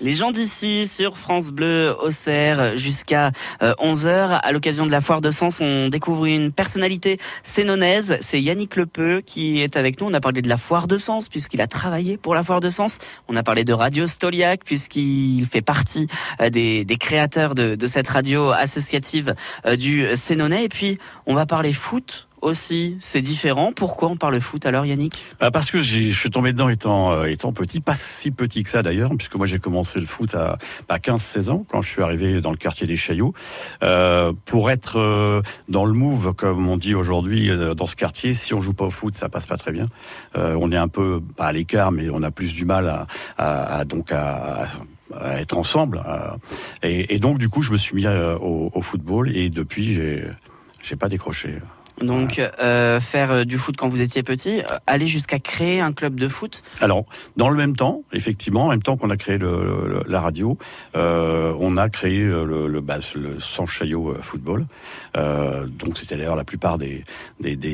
Les 0.00 0.16
gens 0.16 0.32
d'ici 0.32 0.88
sur 0.88 1.16
France 1.16 1.52
Bleu 1.52 1.94
Auxerre 2.00 2.76
jusqu'à 2.76 3.30
euh, 3.62 3.72
11h. 3.74 4.40
À 4.42 4.50
l'occasion 4.50 4.84
de 4.84 4.90
la 4.90 5.00
foire 5.00 5.20
de 5.20 5.30
Sens, 5.30 5.60
on 5.60 5.86
découvre 5.86 6.26
une 6.26 6.50
personnalité 6.50 7.20
sénonaise. 7.44 8.18
C'est 8.20 8.40
Yannick 8.40 8.74
Lepeu 8.74 9.20
qui 9.24 9.60
est 9.60 9.76
avec 9.76 10.00
nous. 10.00 10.08
On 10.08 10.14
a 10.14 10.20
parlé 10.20 10.42
de 10.42 10.48
la 10.48 10.56
foire 10.56 10.88
de 10.88 10.98
Sens 10.98 11.28
puisqu'il 11.28 11.60
a 11.60 11.68
travaillé 11.68 12.16
pour 12.16 12.34
la 12.34 12.42
foire 12.42 12.58
de 12.58 12.70
Sens. 12.70 12.98
On 13.28 13.36
a 13.36 13.44
parlé 13.44 13.62
de 13.62 13.72
Radio 13.72 14.08
Stoliac 14.08 14.64
puisqu'il 14.64 15.46
fait 15.46 15.62
partie 15.62 16.08
euh, 16.40 16.50
des, 16.50 16.84
créateurs 16.98 17.54
de, 17.54 17.76
de 17.76 17.86
cette 17.86 18.08
radio 18.08 18.50
associative 18.50 19.36
euh, 19.66 19.76
du 19.76 20.04
Sénonais. 20.16 20.64
Et 20.64 20.68
puis, 20.68 20.98
on 21.26 21.34
va 21.36 21.46
parler 21.46 21.72
foot 21.72 22.26
aussi. 22.42 22.96
C'est 23.00 23.20
différent. 23.20 23.72
Pourquoi 23.74 24.08
on 24.10 24.16
parle 24.16 24.40
foot 24.40 24.66
alors, 24.66 24.86
Yannick? 24.86 25.24
Bah, 25.40 25.50
parce 25.50 25.70
que 25.70 25.82
je 25.82 26.10
suis 26.10 26.30
tombé 26.30 26.52
dedans 26.52 26.68
étant, 26.68 27.12
euh, 27.12 27.24
étant 27.24 27.52
petit, 27.52 27.80
pas 27.80 27.94
si 27.94 28.30
petit 28.30 28.62
que 28.62 28.70
ça 28.70 28.82
d'ailleurs, 28.82 29.10
puisque 29.16 29.34
moi 29.36 29.46
j'ai 29.46 29.58
commencé 29.58 30.00
le 30.00 30.06
foot 30.06 30.34
à, 30.34 30.58
à 30.88 30.98
15-16 30.98 31.50
ans, 31.50 31.64
quand 31.68 31.82
je 31.82 31.88
suis 31.88 32.02
arrivé 32.02 32.40
dans 32.40 32.50
le 32.50 32.56
quartier 32.56 32.86
des 32.86 32.96
Chaillots. 32.96 33.34
Euh, 33.82 34.32
pour 34.44 34.70
être 34.70 34.98
euh, 34.98 35.42
dans 35.68 35.84
le 35.84 35.92
move, 35.92 36.34
comme 36.34 36.68
on 36.68 36.76
dit 36.76 36.94
aujourd'hui 36.94 37.50
euh, 37.50 37.74
dans 37.74 37.86
ce 37.86 37.96
quartier, 37.96 38.34
si 38.34 38.54
on 38.54 38.60
joue 38.60 38.74
pas 38.74 38.86
au 38.86 38.90
foot, 38.90 39.14
ça 39.14 39.28
passe 39.28 39.46
pas 39.46 39.56
très 39.56 39.72
bien. 39.72 39.86
On 40.34 40.72
est 40.72 40.76
un 40.76 40.88
peu, 40.88 41.20
à 41.38 41.52
l'écart, 41.52 41.92
mais 41.92 42.08
on 42.10 42.22
a 42.22 42.30
plus 42.30 42.52
du 42.52 42.64
mal 42.64 43.06
à, 43.36 43.84
donc 43.84 44.12
à, 44.12 44.66
être 45.38 45.56
ensemble. 45.56 46.02
et, 46.82 47.18
donc 47.18 47.38
du 47.38 47.48
coup, 47.48 47.62
je 47.62 47.72
me 47.72 47.76
suis 47.76 47.94
mis 47.96 48.06
au, 48.06 48.70
au 48.72 48.82
football 48.82 49.34
et 49.36 49.50
depuis, 49.50 49.92
j'ai 49.92 50.24
j'ai 50.82 50.96
pas 50.96 51.08
décroché. 51.08 51.58
Donc, 52.00 52.38
euh, 52.38 52.98
faire 53.00 53.30
euh, 53.30 53.44
du 53.44 53.58
foot 53.58 53.76
quand 53.76 53.88
vous 53.88 54.00
étiez 54.00 54.22
petit, 54.22 54.60
euh, 54.60 54.78
aller 54.86 55.06
jusqu'à 55.06 55.38
créer 55.38 55.80
un 55.80 55.92
club 55.92 56.18
de 56.18 56.28
foot. 56.28 56.62
Alors, 56.80 57.04
dans 57.36 57.50
le 57.50 57.56
même 57.56 57.76
temps, 57.76 58.02
effectivement, 58.12 58.66
en 58.66 58.68
même 58.70 58.82
temps 58.82 58.96
qu'on 58.96 59.10
a 59.10 59.16
créé 59.16 59.36
le, 59.38 59.48
le- 59.86 60.02
la 60.08 60.20
radio, 60.20 60.56
euh, 60.96 61.52
on 61.60 61.76
a 61.76 61.88
créé 61.90 62.20
le, 62.24 62.66
le, 62.68 62.80
bah, 62.80 62.98
le 63.14 63.38
Sans 63.38 63.66
Chaillot 63.66 64.14
Football. 64.22 64.66
Euh, 65.16 65.66
donc, 65.66 65.98
c'était 65.98 66.16
d'ailleurs 66.16 66.36
la 66.36 66.44
plupart 66.44 66.78
des, 66.78 67.04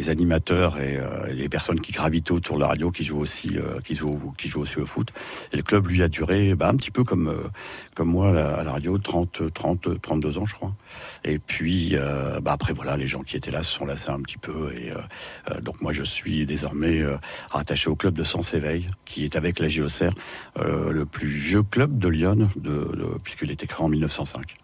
animateurs 0.09 0.79
et 0.79 0.97
euh, 0.97 1.33
les 1.33 1.49
personnes 1.49 1.81
qui 1.81 1.93
gravitaient 1.93 2.33
autour 2.33 2.57
de 2.57 2.61
la 2.61 2.69
radio 2.69 2.91
qui 2.91 3.05
jouent 3.05 3.21
aussi, 3.21 3.57
euh, 3.57 3.81
qui 3.85 3.95
jouent, 3.95 4.33
qui 4.39 4.49
jouent 4.49 4.61
aussi 4.61 4.79
au 4.79 4.87
foot. 4.87 5.09
Et 5.53 5.57
le 5.57 5.63
club, 5.63 5.87
lui, 5.89 6.03
a 6.03 6.09
duré 6.09 6.55
bah, 6.55 6.69
un 6.69 6.77
petit 6.77 6.91
peu 6.91 7.05
comme, 7.05 7.29
euh, 7.29 7.49
comme 7.95 8.09
moi 8.09 8.29
à 8.29 8.63
la, 8.63 8.73
radio, 8.73 8.99
30, 8.99 9.53
30, 9.53 10.01
32 10.01 10.39
ans, 10.39 10.47
je 10.47 10.55
crois. 10.55 10.75
Et 11.25 11.39
puis, 11.39 11.91
euh, 11.95 12.41
bah, 12.41 12.53
après, 12.53 12.73
voilà, 12.73 12.97
les 12.97 13.07
gens 13.07 13.23
qui 13.23 13.37
étaient 13.37 13.51
là 13.51 13.63
se 13.63 13.73
sont 13.73 13.87
lassés 13.87 14.11
un 14.11 14.21
petit 14.21 14.39
peu. 14.39 14.73
Et 14.77 14.91
euh, 14.91 14.97
euh, 15.51 15.61
donc, 15.61 15.81
moi, 15.81 15.93
je 15.93 16.03
suis 16.03 16.47
désormais 16.47 17.01
euh, 17.01 17.17
rattaché 17.51 17.91
au 17.91 17.97
club 17.97 18.15
de 18.15 18.25
Sens 18.25 18.55
Éveil, 18.55 18.89
qui 19.05 19.25
est 19.25 19.37
avec 19.37 19.59
la 19.59 19.69
JOCR, 19.69 20.13
euh, 20.59 20.91
le 20.93 21.07
plus 21.07 21.29
vieux 21.29 21.63
club 21.63 21.99
de 21.99 22.09
Lyon, 22.09 22.49
de, 22.57 22.71
de- 22.71 23.19
puisqu'il 23.23 23.51
était 23.51 23.67
créé 23.67 23.85
en 23.85 23.89
1905. 23.89 24.57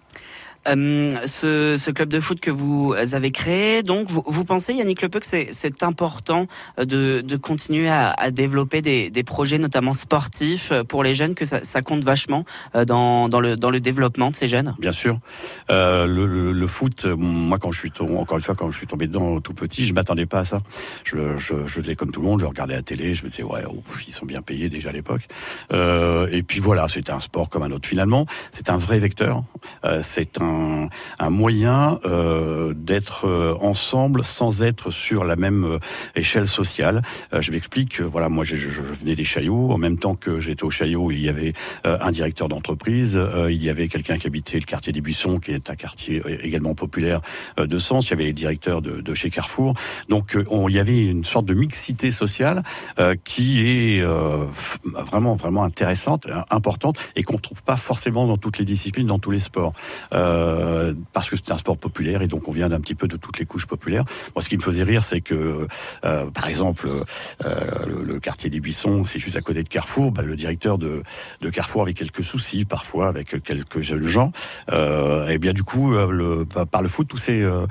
Euh, 0.68 1.11
ce, 1.27 1.90
club 1.90 2.09
de 2.09 2.20
foot 2.20 2.40
que 2.40 2.51
vous 2.51 2.94
avez 3.12 3.33
créé, 3.33 3.83
donc 3.83 4.09
vous, 4.11 4.44
pensez, 4.44 4.75
Yannick 4.75 5.03
Lepeu, 5.03 5.20
que 5.20 5.27
c'est- 5.27 5.83
important 5.83 6.46
de, 6.79 7.37
continuer 7.37 7.88
à, 7.88 8.31
développer 8.31 8.83
des, 8.83 9.22
projets, 9.25 9.59
notamment 9.59 9.92
sportifs, 9.92 10.72
pour 10.88 11.03
les 11.03 11.14
jeunes, 11.14 11.35
que 11.35 11.44
ça, 11.44 11.83
compte 11.83 12.05
vachement 12.05 12.44
euh, 12.77 12.85
dans, 12.85 13.29
le, 13.40 13.81
développement 13.81 14.31
de 14.31 14.37
ces 14.37 14.48
jeunes? 14.48 14.75
Bien 14.79 14.92
sûr. 14.92 15.18
Euh, 15.70 16.07
le, 16.07 16.66
foot, 16.66 17.05
moi 17.07 17.59
quand 17.59 17.72
je 17.72 17.79
suis 17.79 17.90
tombé, 17.90 18.16
encore 18.16 18.38
une 18.38 18.44
fois 18.44 18.55
quand 18.55 18.70
je 18.70 18.79
suis 18.79 18.87
tombé 18.87 19.07
dedans 19.07 19.40
tout 19.40 19.55
petit, 19.55 19.85
je 19.85 19.92
m'attendais 19.92 20.27
pas 20.27 20.40
à 20.40 20.44
ça. 20.44 20.59
Je, 21.05 21.37
je, 21.38 21.55
faisais 21.66 21.96
comme 21.96 22.12
tout 22.12 22.20
le 22.20 22.27
monde, 22.27 22.40
je 22.40 22.46
regardais 22.46 22.75
la 22.75 22.83
télé, 22.83 23.14
je 23.14 23.25
me 23.25 23.29
disais 23.29 23.42
ouais, 23.42 23.64
ils 24.07 24.12
sont 24.12 24.27
bien 24.27 24.42
payés 24.42 24.68
déjà 24.68 24.90
à 24.90 24.92
l'époque. 24.92 25.27
Et 25.72 26.42
puis 26.46 26.61
voilà, 26.61 26.87
c'était 26.88 27.12
un 27.12 27.20
sport 27.20 27.48
comme 27.48 27.62
un 27.62 27.72
autre. 27.72 27.88
Finalement, 27.88 28.27
c'est 28.53 28.70
un 28.70 28.77
vrai 28.77 28.98
vecteur. 28.98 29.42
C'est 30.03 30.40
un, 30.40 30.52
un 31.19 31.31
moyen 31.31 31.99
euh, 32.05 32.75
d'être 32.75 33.27
euh, 33.27 33.55
ensemble 33.61 34.25
sans 34.25 34.62
être 34.62 34.91
sur 34.91 35.25
la 35.25 35.37
même 35.37 35.65
euh, 35.65 35.79
échelle 36.15 36.49
sociale. 36.49 37.03
Je 37.38 37.51
m'explique. 37.51 38.01
Voilà, 38.01 38.29
moi 38.29 38.45
je, 38.45 38.57
venais 38.57 39.15
des 39.15 39.25
Chaillots. 39.25 39.71
En 39.71 39.79
même 39.79 39.99
temps 39.99 40.15
que 40.15 40.38
j'étais 40.38 40.65
au 40.65 40.71
Chaillot, 40.71 41.11
il 41.11 41.21
y 41.21 41.29
avait 41.29 41.53
un 41.85 42.11
directeur 42.11 42.49
d'entreprise. 42.49 43.19
il 43.49 43.62
y 43.62 43.71
avait 43.71 43.88
quelqu'un 43.88 44.19
qui 44.19 44.27
habitait 44.27 44.59
le 44.59 44.65
quartier 44.65 44.93
des 44.93 45.01
Buissons, 45.01 45.38
qui 45.38 45.53
est 45.53 45.71
un 45.71 45.77
quartier 45.77 46.23
également 46.43 46.75
populaire 46.75 47.21
de 47.57 47.79
Sens. 47.79 48.09
Il 48.09 48.11
y 48.11 48.12
avait 48.15 48.25
les 48.25 48.33
directeurs 48.33 48.83
de, 48.83 49.15
chez 49.15 49.31
Carrefour. 49.31 49.75
Donc 50.09 50.37
on- 50.51 50.69
il 50.69 50.75
y 50.75 50.79
avait 50.79 51.03
une 51.03 51.25
sorte 51.25 51.47
de 51.47 51.55
mixité 51.55 52.11
sociale 52.11 52.62
qui 53.25 53.61
est 53.62 54.05
vraiment 54.85 55.35
vraiment 55.35 55.65
intéressante, 55.65 56.27
importante 56.51 56.99
et 57.17 57.23
qu'on 57.23 57.38
trouve 57.38 57.62
pas 57.62 57.77
forcément 57.77 58.27
dans 58.27 58.37
toutes 58.37 58.59
les 58.59 58.65
disciplines, 58.65 59.07
dans 59.07 59.19
tous 59.19 59.31
les 59.31 59.41
sports, 59.41 59.73
parce 61.12 61.28
que 61.31 61.37
c'est 61.37 61.52
un 61.52 61.59
sport 61.59 61.78
populaire 61.78 62.22
et 62.22 62.26
donc 62.26 62.48
on 62.48 62.52
vient 62.52 62.68
d'un 62.68 62.81
petit 62.81 62.94
peu 62.94 63.09
de 63.09 63.16
toutes 63.16 63.38
les 63.38 63.46
couches 63.46 63.66
populaires. 63.66 64.05
Moi, 64.35 64.42
ce 64.42 64.48
qui 64.48 64.57
me 64.57 64.62
faisait 64.62 64.83
rire, 64.83 65.05
c'est 65.05 65.20
que 65.20 65.66
euh, 66.05 66.31
par 66.31 66.46
exemple 66.46 66.88
euh, 67.44 67.64
le, 67.87 68.20
quartier 68.20 68.50
des 68.50 68.61
Buissons, 68.61 69.05
c'est 69.05 69.18
juste 69.18 69.37
à 69.37 69.40
côté 69.40 69.62
de 69.62 69.68
Carrefour. 69.68 70.12
Bah, 70.12 70.22
le 70.22 70.37
directeur 70.37 70.78
de, 70.78 71.02
Carrefour 71.52 71.83
avait 71.83 71.94
quelques 71.94 72.24
soucis 72.24 72.64
parfois 72.64 73.09
avec 73.09 73.42
quelques 73.42 73.81
jeunes 73.81 74.07
gens. 74.07 74.33
Euh, 74.70 75.28
et 75.28 75.38
bien 75.38 75.52
du 75.52 75.62
coup, 75.62 75.94
euh, 75.94 76.44
par 76.70 76.83
le 76.83 76.88
foot, 76.88 77.09
tout 77.09 77.16
s'est 77.16 77.42
euh, 77.42 77.66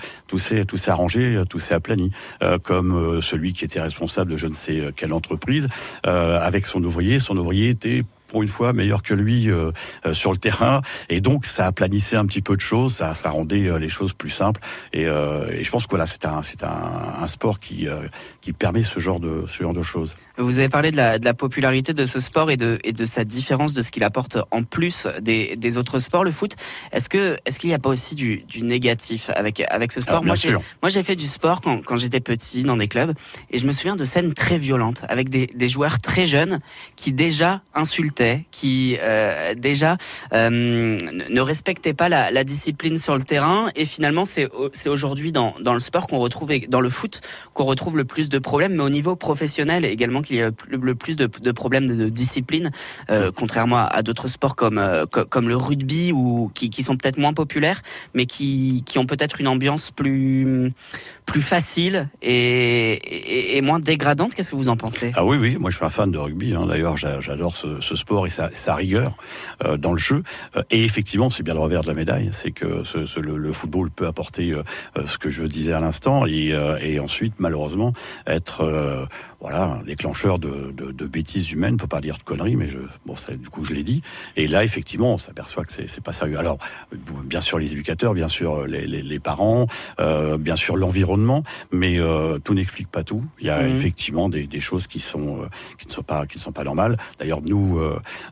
arrangé, 0.88 1.36
euh, 1.36 1.46
tout 1.46 1.60
s'est 1.60 1.74
aplani. 1.74 2.12
Euh, 2.44 2.58
comme 2.58 2.94
euh, 2.94 3.22
celui 3.22 3.54
qui 3.54 3.66
était 3.66 3.82
responsable 3.82 4.32
de 4.32 4.38
je 4.38 4.48
ne 4.48 4.54
sais 4.54 4.80
euh, 4.80 4.92
quelle 4.96 5.14
entreprise, 5.14 5.68
euh, 6.06 6.40
avec 6.40 6.66
son 6.66 6.84
ouvrier, 6.84 7.20
son 7.20 7.38
ouvrier 7.38 7.70
était 7.70 8.04
pour 8.32 8.42
une 8.42 8.48
fois 8.48 8.72
meilleur 8.72 9.04
que 9.04 9.14
lui 9.14 9.50
euh, 9.50 9.72
euh, 10.06 10.14
sur 10.14 10.32
le 10.32 10.38
terrain. 10.38 10.82
Et 11.10 11.20
donc 11.20 11.46
ça 11.46 11.66
aplanissait 11.66 12.16
un 12.16 12.26
petit 12.26 12.42
peu 12.42 12.56
de 12.56 12.62
choses 12.62 12.96
ça, 12.96 13.14
ça 13.14 13.30
rendait 13.30 13.68
euh, 13.68 13.78
les 13.78 13.90
choses 13.90 14.14
plus 14.14 14.30
simples. 14.30 14.62
Et, 14.94 15.06
euh, 15.06 15.52
et 15.52 15.64
je 15.64 15.70
pense 15.70 15.86
que 15.86 15.92
voilà 15.92 16.06
c'est 16.06 16.26
un 16.26 16.42
c'est 16.42 16.64
un, 16.64 17.24
un 17.24 17.28
sport 17.28 17.60
qui 17.60 17.88
euh, 17.88 18.08
qui 18.40 18.54
permet 18.54 18.84
ce 18.84 19.00
genre 19.00 19.20
de 19.20 19.44
ce 19.48 19.62
genre 19.64 19.74
de 19.74 19.82
choses 19.82 20.16
Vous 20.38 20.60
avez 20.60 20.70
parlé 20.70 20.92
de 20.92 20.98
la, 20.98 21.20
de 21.20 21.26
la 21.26 21.34
popularité 21.34 21.94
de 21.94 22.06
ce 22.06 22.20
sport 22.20 22.52
et 22.52 22.58
de, 22.58 22.80
et 22.84 22.94
de 22.94 23.06
sa 23.06 23.24
différence 23.24 23.74
de 23.74 23.82
ce 23.82 23.92
qu'il 23.92 24.04
apporte 24.04 24.38
en 24.52 24.64
plus 24.64 25.08
des, 25.22 25.56
des 25.56 25.78
autres 25.78 26.00
sports, 26.00 26.24
le 26.24 26.32
foot. 26.32 26.54
Est-ce 26.92 27.10
que 27.10 27.38
est-ce 27.46 27.60
qu'il 27.60 27.70
n'y 27.70 27.74
a 27.74 27.80
pas 27.80 27.90
aussi 27.90 28.16
du, 28.16 28.38
du 28.48 28.64
négatif 28.64 29.30
avec 29.36 29.62
avec 29.70 29.92
ce 29.92 30.02
sport? 30.02 30.14
Alors, 30.16 30.24
bien 30.24 30.28
Moi, 30.30 30.36
j'ai 30.36 30.50
sûr. 30.50 30.62
moi, 30.82 30.90
j'ai 30.90 31.04
fait 31.04 31.16
du 31.16 31.28
sport 31.28 31.62
quand, 31.62 31.84
quand 31.84 31.98
j'étais 31.98 32.20
petit 32.22 32.64
dans 32.64 32.78
des 32.78 32.88
clubs 32.88 33.14
et 33.50 33.58
je 33.58 33.66
me 33.68 33.72
souviens 33.72 33.96
de 33.96 34.04
scènes 34.04 34.34
très 34.34 34.58
violentes 34.58 35.04
avec 35.10 35.30
des, 35.30 35.48
des 35.48 35.68
joueurs 35.68 36.00
très 36.00 36.26
jeunes 36.26 36.60
qui 36.96 37.14
déjà 37.14 37.62
insultaient, 37.74 38.46
qui 38.52 38.98
euh, 39.02 39.54
déjà 39.56 39.98
euh, 40.34 40.50
ne 41.30 41.42
respectaient 41.42 41.94
pas 41.94 42.10
la, 42.10 42.32
la 42.32 42.44
discipline 42.44 42.98
sur 42.98 43.18
le 43.18 43.24
terrain 43.24 43.70
et 43.76 43.86
finalement 43.86 44.26
c'est 44.26 44.50
au- 44.52 44.70
c'est 44.74 44.90
aujourd'hui 44.90 45.32
dans, 45.32 45.54
dans 45.62 45.74
le 45.74 45.80
sport 45.80 46.08
qu'on 46.08 46.20
retrouve 46.20 46.52
dans 46.68 46.82
le 46.82 46.90
foot 46.90 47.22
qu'on 47.54 47.64
retrouve 47.66 47.98
le 47.98 48.06
plus 48.06 48.30
de 48.30 48.40
problèmes, 48.40 48.76
mais 48.76 48.84
au 48.84 48.90
niveau 48.90 49.16
professionnel 49.16 49.86
également 49.86 50.21
qu'il 50.22 50.38
y 50.38 50.42
a 50.42 50.52
le, 50.70 50.96
plus 50.96 51.16
de, 51.16 51.52
problèmes 51.52 51.88
de, 51.88 52.10
discipline, 52.10 52.72
euh, 53.10 53.32
contrairement 53.36 53.78
à, 53.78 54.02
d'autres 54.02 54.28
sports 54.28 54.56
comme, 54.56 54.78
euh, 54.78 55.06
le 55.42 55.56
rugby 55.56 56.12
ou 56.12 56.52
qui, 56.54 56.84
sont 56.84 56.96
peut-être 56.98 57.18
moins 57.18 57.34
populaires, 57.34 57.82
mais 58.14 58.26
qui, 58.26 58.84
ont 58.98 59.06
peut-être 59.06 59.42
une 59.42 59.48
ambiance 59.48 59.92
plus, 59.92 60.74
facile 61.40 62.10
et, 62.22 63.60
moins 63.64 63.80
dégradante. 63.80 64.34
Qu'est-ce 64.34 64.52
que 64.52 64.56
vous 64.56 64.70
en 64.70 64.78
pensez? 64.78 65.12
Ah 65.16 65.26
oui, 65.26 65.38
oui, 65.38 65.58
moi 65.60 65.70
je 65.70 65.78
suis 65.78 65.86
un 65.86 65.90
fan 65.90 66.12
de 66.12 66.18
rugby. 66.18 66.54
Hein. 66.54 66.66
D'ailleurs, 66.68 66.98
j'a- 66.98 67.22
j'adore 67.22 67.56
ce, 67.56 67.96
sport 67.96 68.28
et 68.28 68.30
sa, 68.30 68.76
rigueur 68.76 69.16
euh, 69.66 69.78
dans 69.78 69.92
le 69.92 69.98
jeu. 69.98 70.24
Et 70.70 70.84
effectivement, 70.84 71.30
c'est 71.30 71.44
bien 71.44 71.54
le 71.54 71.60
revers 71.60 71.82
de 71.82 71.88
la 71.88 71.94
médaille, 71.94 72.30
c'est 72.34 72.52
que 72.52 72.84
le, 73.20 73.54
football 73.54 73.92
peut 73.92 74.08
apporter 74.08 74.54
ce 75.06 75.18
que 75.18 75.30
je 75.30 75.44
disais 75.44 75.74
à 75.74 75.80
l'instant 75.80 76.26
et, 76.26 77.00
ensuite, 77.00 77.34
malheureusement, 77.40 77.94
être 78.28 79.08
voilà 79.40 79.64
un 79.64 79.82
déclencheur 80.12 80.40
de, 80.40 80.72
de, 80.72 80.92
de 80.92 81.06
bêtises 81.06 81.52
humaines. 81.52 81.76
On 81.76 81.78
peut 81.78 81.88
pas 81.88 82.02
dire 82.02 82.18
de 82.18 82.24
conneries, 82.24 82.58
mais 82.58 82.68
je, 82.68 82.80
bon, 83.06 83.16
ça, 83.16 83.34
du 83.34 83.48
coup, 83.48 83.64
je 83.64 83.74
l'ai 83.74 83.84
dit. 83.84 84.02
Et 84.36 84.48
là, 84.48 84.64
effectivement, 84.66 85.14
on 85.14 85.18
s'aperçoit 85.18 85.64
que 85.64 85.72
c'est 85.72 86.04
pas 86.04 86.12
sérieux. 86.12 86.38
Alors, 86.38 86.58
bien 87.24 87.40
sûr, 87.40 87.58
les 87.60 87.72
éducateurs, 87.72 88.14
bien 88.14 88.28
sûr, 88.28 88.68
les, 88.68 88.88
les, 88.88 89.02
les 89.02 89.20
parents, 89.20 89.68
euh, 90.02 90.38
bien 90.38 90.58
sûr, 90.58 90.76
l'environnement, 90.76 91.44
mais 91.72 91.98
euh, 91.98 92.40
tout 92.40 92.54
n'explique 92.54 92.90
pas 92.90 93.04
tout. 93.06 93.24
Il 93.40 93.48
y 93.48 93.50
a 93.50 93.62
Mhm. 93.62 93.76
effectivement 93.76 94.28
des, 94.28 94.48
des 94.48 94.60
choses 94.60 94.88
qui 94.88 95.00
sont 95.00 95.44
euh, 95.44 95.48
qui 95.78 95.88
ne 95.88 95.92
sont 95.92 96.04
pas 96.04 96.26
qui 96.26 96.38
ne 96.38 96.42
sont 96.42 96.52
pas 96.52 96.64
normales. 96.64 96.98
D'ailleurs, 97.20 97.42
nous, 97.42 97.80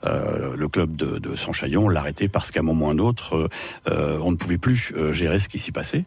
le 0.04 0.68
club 0.68 0.96
de, 0.96 1.18
de 1.20 1.36
Sanchaillon 1.36 1.88
l'arrêter 1.88 2.28
parce 2.28 2.52
qu'à 2.52 2.60
un 2.60 2.64
moment 2.64 2.88
ou 2.88 2.90
un 2.90 2.98
autre, 2.98 3.50
on 3.88 4.32
ne 4.32 4.36
pouvait 4.36 4.58
plus 4.58 4.92
gérer 5.12 5.40
ce 5.40 5.48
qui 5.48 5.60
s'y 5.60 5.72
passait. 5.72 6.06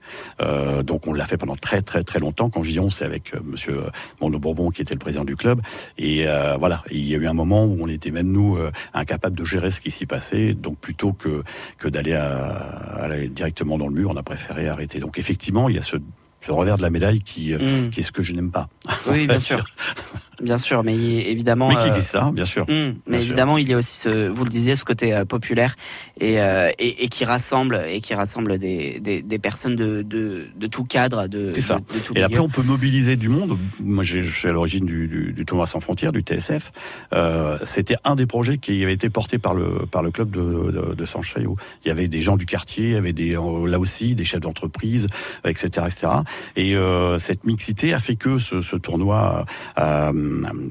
Donc 0.84 1.06
on 1.06 1.12
l'a 1.12 1.24
fait 1.26 1.36
pendant 1.36 1.56
très 1.56 1.82
très 1.82 2.02
très 2.02 2.18
longtemps. 2.18 2.50
Quand 2.50 2.62
dis 2.62 2.80
on, 2.80 2.90
c'est 2.90 3.04
avec 3.04 3.32
Monsieur 3.44 3.82
Mondo 4.20 4.38
Bourbon 4.38 4.70
qui 4.70 4.82
était 4.82 4.94
le 4.94 4.98
président 4.98 5.24
du 5.24 5.36
club. 5.36 5.60
Et 5.98 6.26
euh, 6.26 6.56
voilà, 6.58 6.82
il 6.90 7.04
y 7.06 7.14
a 7.14 7.18
eu 7.18 7.26
un 7.26 7.32
moment 7.34 7.64
où 7.64 7.78
on 7.80 7.88
était 7.88 8.10
même 8.10 8.30
nous 8.32 8.56
euh, 8.56 8.70
incapables 8.94 9.36
de 9.36 9.44
gérer 9.44 9.70
ce 9.70 9.80
qui 9.80 9.90
s'y 9.90 10.06
passait. 10.06 10.54
Donc 10.54 10.78
plutôt 10.78 11.12
que 11.12 11.42
que 11.78 11.88
d'aller 11.88 12.14
aller 12.14 13.28
directement 13.28 13.78
dans 13.78 13.88
le 13.88 13.94
mur, 13.94 14.10
on 14.10 14.16
a 14.16 14.22
préféré 14.22 14.68
arrêter. 14.68 14.98
Donc 15.00 15.18
effectivement, 15.18 15.68
il 15.68 15.76
y 15.76 15.78
a 15.78 15.82
ce, 15.82 15.96
ce 16.46 16.50
revers 16.52 16.76
de 16.76 16.82
la 16.82 16.90
médaille 16.90 17.20
qui, 17.20 17.52
euh, 17.54 17.58
Mm. 17.86 17.90
qui 17.90 18.00
est 18.00 18.02
ce 18.02 18.12
que 18.12 18.22
je 18.22 18.32
n'aime 18.32 18.50
pas. 18.50 18.68
Oui, 19.08 19.22
En 19.24 19.26
bien 19.26 19.40
sûr. 19.40 19.64
Bien 20.40 20.56
sûr, 20.56 20.82
mais 20.82 20.96
il- 20.96 21.20
évidemment. 21.28 21.68
Mais 21.68 21.76
qui 21.76 21.82
euh, 21.90 21.90
dit 21.90 22.02
ça, 22.02 22.32
bien 22.34 22.44
sûr. 22.44 22.62
Hum, 22.68 22.94
mais 23.06 23.12
Bien 23.12 23.20
sûr. 23.20 23.26
évidemment, 23.28 23.58
il 23.58 23.68
y 23.68 23.74
a 23.74 23.76
aussi 23.76 23.96
ce, 23.96 24.26
vous 24.28 24.42
le 24.42 24.50
disiez, 24.50 24.74
ce 24.74 24.84
côté 24.84 25.14
euh, 25.14 25.24
populaire 25.24 25.76
et, 26.20 26.40
euh, 26.40 26.68
et, 26.80 27.04
et 27.04 27.08
qui 27.08 27.24
rassemble 27.24 27.80
et 27.88 28.00
qui 28.00 28.12
rassemble 28.14 28.58
des, 28.58 28.98
des, 28.98 29.22
des 29.22 29.38
personnes 29.38 29.76
de, 29.76 30.02
de, 30.02 30.48
de 30.56 30.66
tout 30.66 30.82
cadre, 30.84 31.28
de, 31.28 31.52
ça. 31.60 31.76
de, 31.76 31.94
de 31.94 32.00
tout 32.00 32.12
Et 32.16 32.22
après, 32.24 32.40
on 32.40 32.48
peut 32.48 32.62
mobiliser 32.62 33.14
du 33.14 33.28
monde. 33.28 33.56
Moi, 33.80 34.02
je 34.02 34.18
suis 34.20 34.48
à 34.48 34.52
l'origine 34.52 34.84
du, 34.84 35.06
du, 35.06 35.32
du 35.32 35.44
tournoi 35.44 35.66
sans 35.68 35.78
frontières, 35.78 36.10
du 36.10 36.22
TSF. 36.22 36.72
Euh, 37.12 37.56
C'était 37.64 37.96
un 38.02 38.16
des 38.16 38.26
projets 38.26 38.58
qui 38.58 38.82
avait 38.82 38.94
été 38.94 39.10
porté 39.10 39.38
par 39.38 39.54
le 39.54 39.86
par 39.92 40.02
le 40.02 40.10
club 40.10 40.30
de, 40.32 40.94
de, 40.96 41.04
Sanchez, 41.04 41.46
où 41.46 41.54
il 41.84 41.88
y 41.88 41.90
avait 41.92 42.08
des 42.08 42.22
gens 42.22 42.36
du 42.36 42.46
quartier, 42.46 42.86
il 42.88 42.92
y 42.94 42.96
avait 42.96 43.12
des 43.12 43.36
là 43.66 43.78
aussi 43.78 44.16
des 44.16 44.24
chefs 44.24 44.40
d'entreprise, 44.40 45.06
etc., 45.44 45.86
etc. 45.86 46.12
Et 46.56 46.74
cette 47.18 47.44
mixité 47.44 47.92
a 47.94 48.00
fait 48.00 48.16
que 48.16 48.38
ce, 48.38 48.60
ce 48.60 48.71
tournoi 48.78 49.44
a, 49.76 50.08
a- 50.08 50.12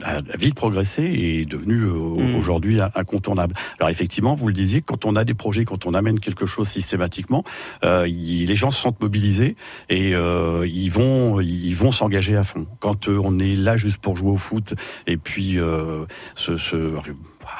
a 0.05 0.37
vite 0.37 0.55
progressé 0.55 1.03
et 1.03 1.41
est 1.41 1.45
devenu 1.45 1.75
euh, 1.83 1.91
Mm. 1.91 2.35
aujourd'hui 2.35 2.79
incontournable. 2.95 3.55
Alors 3.79 3.89
effectivement, 3.89 4.33
vous 4.35 4.47
le 4.47 4.53
disiez, 4.53 4.81
quand 4.81 5.05
on 5.05 5.15
a 5.15 5.23
des 5.23 5.33
projets, 5.33 5.65
quand 5.65 5.85
on 5.85 5.93
amène 5.93 6.19
quelque 6.19 6.45
chose 6.45 6.67
systématiquement, 6.67 7.43
euh, 7.83 8.05
les 8.07 8.55
gens 8.55 8.71
se 8.71 8.79
sentent 8.81 9.01
mobilisés 9.01 9.55
et 9.89 10.13
euh, 10.13 10.67
ils 10.67 10.89
vont 10.89 11.39
ils 11.41 11.73
vont 11.75 11.91
s'engager 11.91 12.35
à 12.37 12.43
fond. 12.43 12.67
Quand 12.79 13.07
euh, 13.07 13.19
on 13.23 13.39
est 13.39 13.55
là 13.55 13.77
juste 13.77 13.97
pour 13.97 14.17
jouer 14.17 14.31
au 14.31 14.37
foot 14.37 14.73
et 15.07 15.17
puis 15.17 15.57
euh, 15.59 16.05
se, 16.35 16.57
se, 16.57 16.93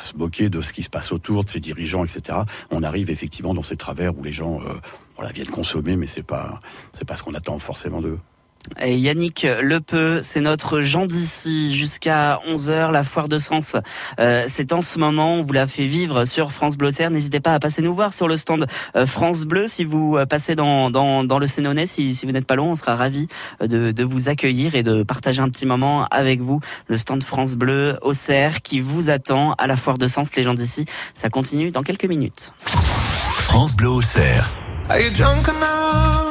se 0.02 0.18
moquer 0.18 0.50
de 0.50 0.62
ce 0.62 0.74
qui 0.74 0.84
se 0.84 0.90
passe 0.90 1.12
autour, 1.12 1.44
de 1.44 1.50
ses 1.50 1.60
dirigeants, 1.60 2.04
etc., 2.04 2.40
on 2.72 2.84
arrive 2.84 3.10
effectivement 3.10 3.54
dans 3.54 3.64
ces 3.64 3.76
travers 3.78 4.18
où 4.18 4.24
les 4.24 4.32
gens 4.32 4.60
voilà, 5.16 5.32
viennent 5.32 5.50
consommer, 5.50 5.96
mais 5.96 6.08
c'est 6.08 6.24
pas 6.24 6.60
c'est 6.98 7.06
pas 7.08 7.16
ce 7.16 7.24
qu'on 7.24 7.34
attend 7.34 7.58
forcément 7.60 8.02
d'eux. 8.02 8.20
Et 8.80 8.96
Yannick 8.96 9.46
Lepeu, 9.62 10.22
c'est 10.24 10.42
notre 10.42 10.82
Jean 10.82 11.06
d'ici 11.06 11.74
jusqu'à 11.74 12.40
11h, 12.48 12.92
la 12.92 13.04
foire 13.04 13.28
de 13.28 13.38
Sens. 13.38 13.76
Euh, 14.20 14.46
c'est 14.48 14.72
en 14.72 14.82
ce 14.82 14.98
moment, 15.00 15.36
on 15.36 15.44
vous 15.44 15.54
l'a 15.54 15.68
fait 15.68 15.86
vivre 15.86 16.26
sur 16.26 16.52
France 16.52 16.78
Bleu 16.78 16.90
Auxerre. 16.90 17.10
N'hésitez 17.10 17.40
pas 17.40 17.54
à 17.54 17.60
passer 17.60 17.82
nous 17.82 17.94
voir 17.94 18.14
sur 18.14 18.28
le 18.28 18.38
stand 18.38 18.68
euh, 18.96 19.06
France 19.06 19.44
Bleu 19.44 19.68
si 19.68 19.84
vous 19.84 20.18
euh, 20.18 20.26
passez 20.26 20.56
dans, 20.56 20.90
dans, 20.90 21.24
dans 21.24 21.40
le 21.40 21.48
Sénonais, 21.48 21.86
si, 21.86 22.16
si 22.16 22.26
vous 22.26 22.32
n'êtes 22.32 22.46
pas 22.46 22.56
loin, 22.56 22.68
on 22.68 22.76
sera 22.76 22.96
ravis 22.96 23.28
de, 23.62 23.92
de 23.92 24.04
vous 24.04 24.30
accueillir 24.30 24.76
et 24.76 24.84
de 24.84 25.04
partager 25.04 25.42
un 25.42 25.50
petit 25.50 25.66
moment 25.66 26.06
avec 26.12 26.42
vous. 26.42 26.60
Le 26.88 26.98
stand 26.98 27.24
France 27.24 27.56
Bleu 27.56 27.98
Auxerre 28.02 28.62
qui 28.62 28.80
vous 28.80 29.10
attend 29.10 29.54
à 29.54 29.68
la 29.68 29.76
foire 29.76 29.98
de 29.98 30.08
Sens, 30.08 30.36
les 30.36 30.44
gens 30.44 30.54
d'ici. 30.54 30.86
Ça 31.14 31.30
continue 31.30 31.72
dans 31.72 31.84
quelques 31.84 32.06
minutes. 32.06 32.54
France 33.36 33.76
Bleu 33.76 33.90
Auxerre. 33.90 34.52
Are 34.90 35.00
you 35.00 35.10
drunk 35.12 35.48
enough? 35.48 36.31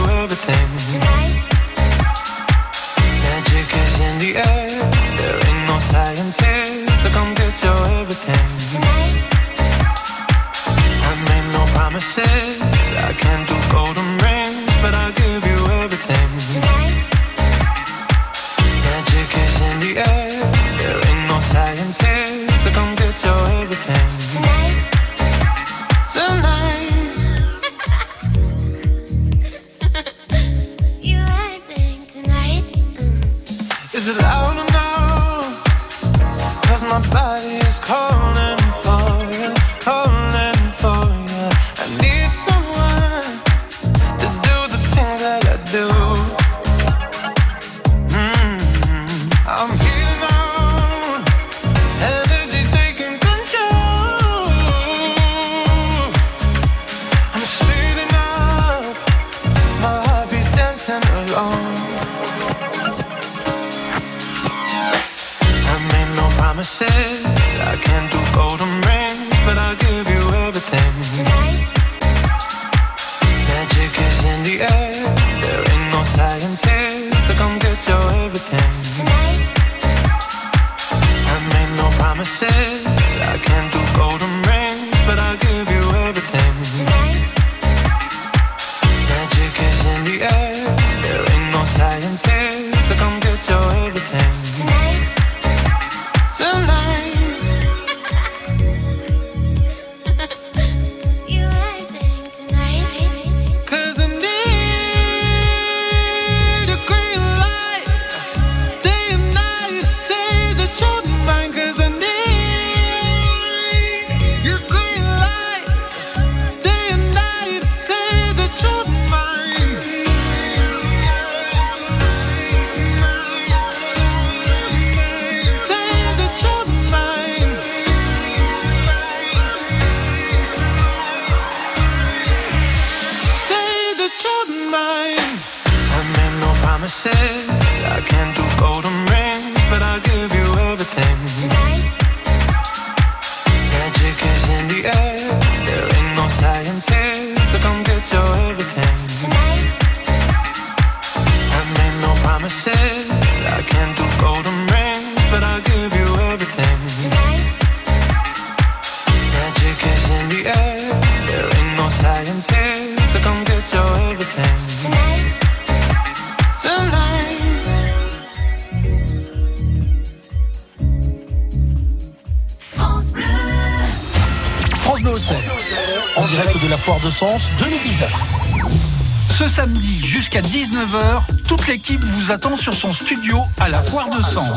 jusqu'à 180.31 180.41
19h, 180.41 181.21
toute 181.47 181.67
l'équipe 181.67 182.03
vous 182.03 182.31
attend 182.31 182.55
sur 182.55 182.73
son 182.73 182.93
studio 182.93 183.37
à 183.59 183.67
la 183.67 183.81
Foire 183.81 184.09
de 184.09 184.21
Sens. 184.23 184.47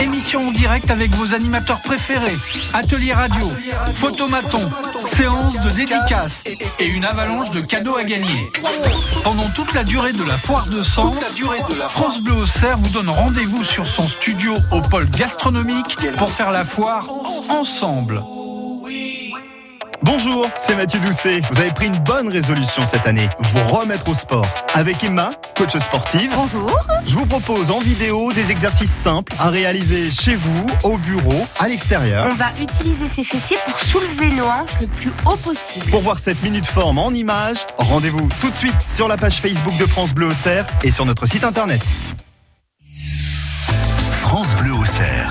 Émission 0.00 0.48
en 0.48 0.50
direct 0.50 0.90
avec 0.90 1.14
vos 1.14 1.34
animateurs 1.34 1.80
préférés, 1.82 2.36
atelier 2.72 3.12
radio, 3.12 3.46
photomaton, 3.94 4.60
séance 5.04 5.60
de 5.60 5.70
dédicaces 5.70 6.44
et 6.78 6.86
une 6.86 7.04
avalanche 7.04 7.50
de 7.50 7.60
cadeaux 7.60 7.96
à 7.96 8.04
gagner. 8.04 8.50
Pendant 9.22 9.48
toute 9.50 9.74
la 9.74 9.84
durée 9.84 10.12
de 10.12 10.24
la 10.24 10.38
Foire 10.38 10.66
de 10.68 10.82
Sens, 10.82 11.16
France 11.90 12.22
Bleu 12.22 12.34
Auxerre 12.34 12.78
vous 12.78 12.90
donne 12.90 13.10
rendez-vous 13.10 13.64
sur 13.64 13.86
son 13.86 14.08
studio 14.08 14.54
au 14.70 14.80
pôle 14.80 15.08
gastronomique 15.10 15.98
pour 16.16 16.30
faire 16.30 16.52
la 16.52 16.64
foire 16.64 17.06
ensemble. 17.50 18.20
Bonjour, 20.10 20.46
c'est 20.56 20.74
Mathieu 20.74 20.98
Doucet. 21.00 21.42
Vous 21.52 21.60
avez 21.60 21.70
pris 21.70 21.86
une 21.86 21.98
bonne 21.98 22.30
résolution 22.30 22.80
cette 22.86 23.06
année, 23.06 23.28
vous 23.40 23.62
remettre 23.64 24.08
au 24.08 24.14
sport. 24.14 24.46
Avec 24.72 25.04
Emma, 25.04 25.32
coach 25.54 25.76
sportive. 25.76 26.32
Bonjour. 26.34 26.74
Je 27.06 27.14
vous 27.14 27.26
propose 27.26 27.70
en 27.70 27.78
vidéo 27.78 28.32
des 28.32 28.50
exercices 28.50 28.90
simples 28.90 29.30
à 29.38 29.50
réaliser 29.50 30.10
chez 30.10 30.34
vous, 30.34 30.66
au 30.82 30.96
bureau, 30.96 31.46
à 31.58 31.68
l'extérieur. 31.68 32.26
On 32.30 32.34
va 32.34 32.46
utiliser 32.58 33.06
ses 33.06 33.22
fessiers 33.22 33.58
pour 33.66 33.78
soulever 33.80 34.30
nos 34.30 34.46
hanches 34.46 34.80
le 34.80 34.86
plus 34.86 35.12
haut 35.26 35.36
possible. 35.36 35.90
Pour 35.90 36.00
voir 36.00 36.18
cette 36.18 36.42
minute 36.42 36.66
forme 36.66 36.96
en 36.96 37.10
images, 37.10 37.66
rendez-vous 37.76 38.30
tout 38.40 38.48
de 38.48 38.56
suite 38.56 38.80
sur 38.80 39.08
la 39.08 39.18
page 39.18 39.42
Facebook 39.42 39.76
de 39.76 39.84
France 39.84 40.14
Bleu 40.14 40.28
Auxerre 40.28 40.66
et 40.82 40.90
sur 40.90 41.04
notre 41.04 41.26
site 41.26 41.44
internet. 41.44 41.82
France 44.10 44.56
Bleu 44.56 44.72
Auxerre. 44.72 45.30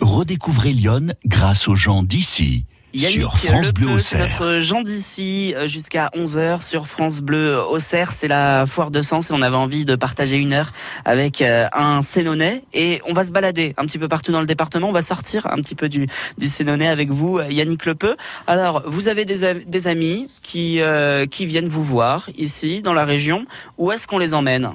Redécouvrez 0.00 0.72
Lyon 0.72 1.14
grâce 1.24 1.68
aux 1.68 1.76
gens 1.76 2.02
d'ici. 2.02 2.64
sur 2.94 3.38
France 3.38 3.72
Bleu 3.72 3.86
c'est 3.86 3.94
Auxerre. 3.94 4.28
notre 4.40 4.60
Jean 4.60 4.82
d'ici 4.82 5.54
euh, 5.54 5.66
jusqu'à 5.68 6.10
11h 6.14 6.60
sur 6.60 6.86
France 6.86 7.20
Bleu 7.20 7.58
Auxerre. 7.58 8.12
C'est 8.12 8.28
la 8.28 8.66
foire 8.66 8.90
de 8.90 9.00
Sens 9.00 9.30
et 9.30 9.32
on 9.32 9.42
avait 9.42 9.56
envie 9.56 9.84
de 9.84 9.94
partager 9.94 10.36
une 10.36 10.52
heure 10.52 10.72
avec 11.04 11.40
euh, 11.40 11.68
un 11.72 12.02
Sénonais 12.02 12.64
et 12.74 13.00
on 13.06 13.12
va 13.12 13.24
se 13.24 13.30
balader 13.30 13.74
un 13.78 13.86
petit 13.86 13.98
peu 13.98 14.08
partout 14.08 14.32
dans 14.32 14.40
le 14.40 14.46
département. 14.46 14.88
On 14.88 14.92
va 14.92 15.02
sortir 15.02 15.46
un 15.46 15.56
petit 15.56 15.74
peu 15.74 15.88
du, 15.88 16.08
du 16.36 16.46
Sénonais 16.46 16.88
avec 16.88 17.10
vous, 17.10 17.38
euh, 17.38 17.46
Yannick 17.50 17.86
Lepeu. 17.86 18.16
Alors, 18.46 18.82
vous 18.86 19.08
avez 19.08 19.24
des, 19.24 19.86
amis 19.86 20.28
qui, 20.42 20.80
euh, 20.80 21.26
qui 21.26 21.46
viennent 21.46 21.68
vous 21.68 21.84
voir 21.84 22.28
ici 22.36 22.82
dans 22.82 22.92
la 22.92 23.04
région. 23.04 23.46
Où 23.78 23.92
est-ce 23.92 24.06
qu'on 24.06 24.18
les 24.18 24.34
emmène? 24.34 24.72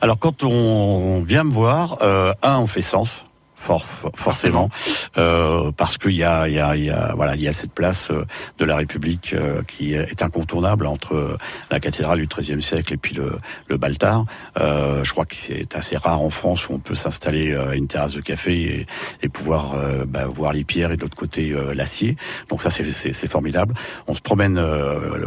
Alors 0.00 0.18
quand 0.18 0.44
on 0.44 1.22
vient 1.22 1.42
me 1.42 1.50
voir, 1.50 1.98
euh, 2.02 2.32
un, 2.42 2.58
on 2.58 2.66
fait 2.66 2.82
sens. 2.82 3.24
For- 3.60 3.84
for- 3.84 4.12
forcément, 4.14 4.70
euh, 5.18 5.72
parce 5.76 5.98
qu'il 5.98 6.12
y 6.14 6.22
a, 6.24 6.48
il 6.48 6.54
y, 6.54 6.58
a, 6.60 6.74
y 6.76 6.90
a, 6.90 7.12
voilà, 7.16 7.34
il 7.34 7.42
y 7.42 7.48
a 7.48 7.52
cette 7.52 7.72
place 7.72 8.10
euh, 8.10 8.24
de 8.58 8.64
la 8.64 8.76
République 8.76 9.34
euh, 9.34 9.62
qui 9.66 9.94
est 9.94 10.22
incontournable 10.22 10.86
entre 10.86 11.36
la 11.70 11.80
cathédrale 11.80 12.20
du 12.20 12.26
XIIIe 12.26 12.62
siècle 12.62 12.94
et 12.94 12.96
puis 12.96 13.14
le, 13.14 13.36
le 13.66 13.76
Baltard. 13.76 14.24
Euh, 14.58 15.02
je 15.04 15.10
crois 15.12 15.26
que 15.26 15.34
c'est 15.34 15.74
assez 15.74 15.96
rare 15.96 16.22
en 16.22 16.30
France 16.30 16.68
où 16.68 16.74
on 16.74 16.78
peut 16.78 16.94
s'installer 16.94 17.52
euh, 17.52 17.70
à 17.70 17.74
une 17.74 17.88
terrasse 17.88 18.14
de 18.14 18.20
café 18.20 18.54
et, 18.54 18.86
et 19.22 19.28
pouvoir 19.28 19.74
euh, 19.74 20.04
bah, 20.06 20.26
voir 20.26 20.52
les 20.52 20.64
pierres 20.64 20.92
et 20.92 20.96
de 20.96 21.02
l'autre 21.02 21.16
côté 21.16 21.54
l'acier. 21.74 22.16
Donc 22.48 22.62
ça, 22.62 22.70
c'est- 22.70 23.26
formidable. 23.28 23.74
On 24.06 24.14
se 24.14 24.20
promène 24.22 24.58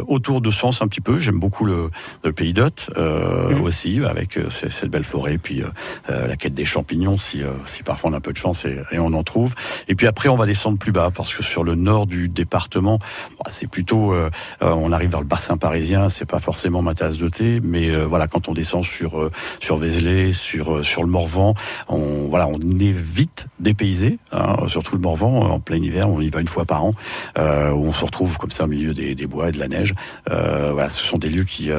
autour 0.08 0.40
de 0.40 0.50
Sens 0.50 0.82
un 0.82 0.88
petit 0.88 1.00
peu. 1.00 1.18
J'aime 1.20 1.38
beaucoup 1.38 1.64
le, 1.64 1.90
le 2.24 2.32
pays 2.32 2.52
d'Hôte 2.54 2.90
euh, 2.96 3.56
aussi, 3.60 4.00
avec 4.04 4.38
cette 4.50 4.90
belle 4.90 5.04
forêt, 5.04 5.38
puis 5.38 5.62
la 6.08 6.36
quête 6.36 6.54
des 6.54 6.64
champignons, 6.64 7.18
si, 7.18 7.42
si 7.66 7.82
parfois 7.82 8.10
on 8.10 8.14
a 8.14 8.20
peu 8.22 8.32
de 8.32 8.38
chance 8.38 8.64
et, 8.64 8.98
on 8.98 9.12
en 9.12 9.22
trouve. 9.22 9.54
Et 9.88 9.94
puis 9.94 10.06
après, 10.06 10.28
on 10.28 10.36
va 10.36 10.46
descendre 10.46 10.78
plus 10.78 10.92
bas, 10.92 11.10
parce 11.14 11.34
que 11.34 11.42
sur 11.42 11.64
le 11.64 11.74
nord 11.74 12.06
du 12.06 12.28
département, 12.28 12.98
bah, 13.38 13.50
c'est 13.50 13.66
plutôt, 13.66 14.12
euh, 14.12 14.30
euh, 14.62 14.70
on 14.70 14.92
arrive 14.92 15.10
vers 15.10 15.20
le 15.20 15.26
bassin 15.26 15.56
parisien, 15.56 16.08
c'est 16.08 16.24
pas 16.24 16.38
forcément 16.38 16.82
ma 16.82 16.94
tasse 16.94 17.18
de 17.18 17.28
thé, 17.28 17.60
mais 17.62 17.90
euh, 17.90 18.06
voilà, 18.06 18.28
quand 18.28 18.48
on 18.48 18.52
descend 18.52 18.84
sur 18.84 19.30
sur 19.60 19.76
Vézelay, 19.76 20.32
sur 20.32 20.84
sur 20.84 21.02
le 21.02 21.08
Morvan, 21.08 21.54
on 21.88 22.28
voilà, 22.28 22.48
on 22.48 22.58
est 22.78 22.92
vite 22.92 23.46
dépaysé, 23.60 24.18
hein, 24.30 24.56
surtout 24.68 24.94
le 24.94 25.02
Morvan 25.02 25.50
en 25.50 25.60
plein 25.60 25.82
hiver, 25.82 26.08
on 26.08 26.20
y 26.20 26.30
va 26.30 26.40
une 26.40 26.48
fois 26.48 26.64
par 26.64 26.84
an, 26.84 26.92
où 27.36 27.86
on 27.86 27.92
se 27.92 28.04
retrouve 28.04 28.38
comme 28.38 28.50
ça 28.50 28.64
au 28.64 28.68
milieu 28.68 28.94
des, 28.94 29.14
des 29.14 29.26
bois 29.26 29.48
et 29.48 29.52
de 29.52 29.58
la 29.58 29.68
neige. 29.68 29.92
Voilà, 30.26 30.90
ce 30.90 31.02
sont 31.02 31.18
des 31.18 31.28
lieux 31.28 31.44
qui 31.44 31.70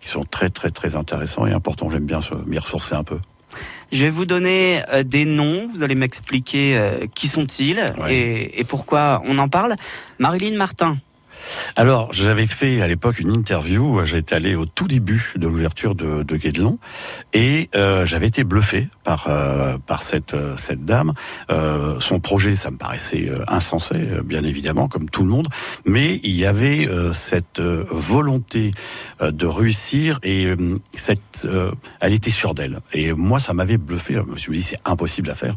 qui 0.00 0.08
sont 0.08 0.24
très 0.24 0.50
très 0.50 0.70
très 0.70 0.96
intéressants 0.96 1.46
et 1.46 1.52
importants. 1.52 1.90
J'aime 1.90 2.06
bien 2.06 2.20
m'y 2.46 2.58
ressourcer 2.58 2.94
un 2.94 3.04
peu. 3.04 3.18
Je 3.94 4.02
vais 4.02 4.10
vous 4.10 4.24
donner 4.24 4.82
euh, 4.92 5.04
des 5.04 5.24
noms, 5.24 5.68
vous 5.72 5.84
allez 5.84 5.94
m'expliquer 5.94 6.76
euh, 6.76 7.06
qui 7.14 7.28
sont-ils 7.28 7.78
et, 8.10 8.58
et 8.58 8.64
pourquoi 8.64 9.22
on 9.24 9.38
en 9.38 9.48
parle. 9.48 9.76
Marilyn 10.18 10.56
Martin. 10.56 10.98
Alors, 11.76 12.12
j'avais 12.12 12.46
fait 12.46 12.82
à 12.82 12.88
l'époque 12.88 13.20
une 13.20 13.30
interview. 13.30 14.04
J'étais 14.04 14.34
allé 14.34 14.54
au 14.54 14.66
tout 14.66 14.88
début 14.88 15.32
de 15.36 15.46
l'ouverture 15.46 15.94
de, 15.94 16.22
de 16.22 16.36
Guédelon 16.36 16.78
et 17.32 17.68
euh, 17.74 18.04
j'avais 18.04 18.26
été 18.26 18.44
bluffé 18.44 18.88
par 19.02 19.26
euh, 19.28 19.76
par 19.78 20.02
cette 20.02 20.34
euh, 20.34 20.56
cette 20.56 20.84
dame. 20.84 21.12
Son 22.00 22.20
projet, 22.20 22.56
ça 22.56 22.70
me 22.70 22.76
paraissait 22.76 23.30
insensé, 23.48 23.94
bien 24.24 24.42
évidemment, 24.42 24.88
comme 24.88 25.08
tout 25.08 25.22
le 25.22 25.28
monde, 25.28 25.48
mais 25.84 26.20
il 26.22 26.34
y 26.34 26.44
avait 26.44 26.88
cette 27.12 27.60
volonté 27.60 28.72
de 29.20 29.46
réussir 29.46 30.18
et 30.22 30.52
cette, 30.92 31.46
elle 32.00 32.12
était 32.12 32.30
sûre 32.30 32.54
d'elle. 32.54 32.80
Et 32.92 33.12
moi, 33.12 33.38
ça 33.38 33.54
m'avait 33.54 33.78
bluffé. 33.78 34.14
Je 34.14 34.32
me 34.32 34.36
suis 34.36 34.52
dit, 34.52 34.62
c'est 34.62 34.80
impossible 34.84 35.30
à 35.30 35.34
faire. 35.34 35.54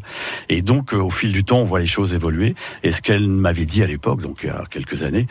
Et 0.48 0.62
donc, 0.62 0.92
au 0.92 1.10
fil 1.10 1.32
du 1.32 1.44
temps, 1.44 1.58
on 1.58 1.64
voit 1.64 1.80
les 1.80 1.86
choses 1.86 2.14
évoluer. 2.14 2.54
Et 2.82 2.92
ce 2.92 3.02
qu'elle 3.02 3.28
m'avait 3.28 3.66
dit 3.66 3.82
à 3.82 3.86
l'époque, 3.86 4.20
donc 4.20 4.40
il 4.42 4.46
y 4.46 4.50
a 4.50 4.64
quelques 4.70 5.02
années, 5.02 5.26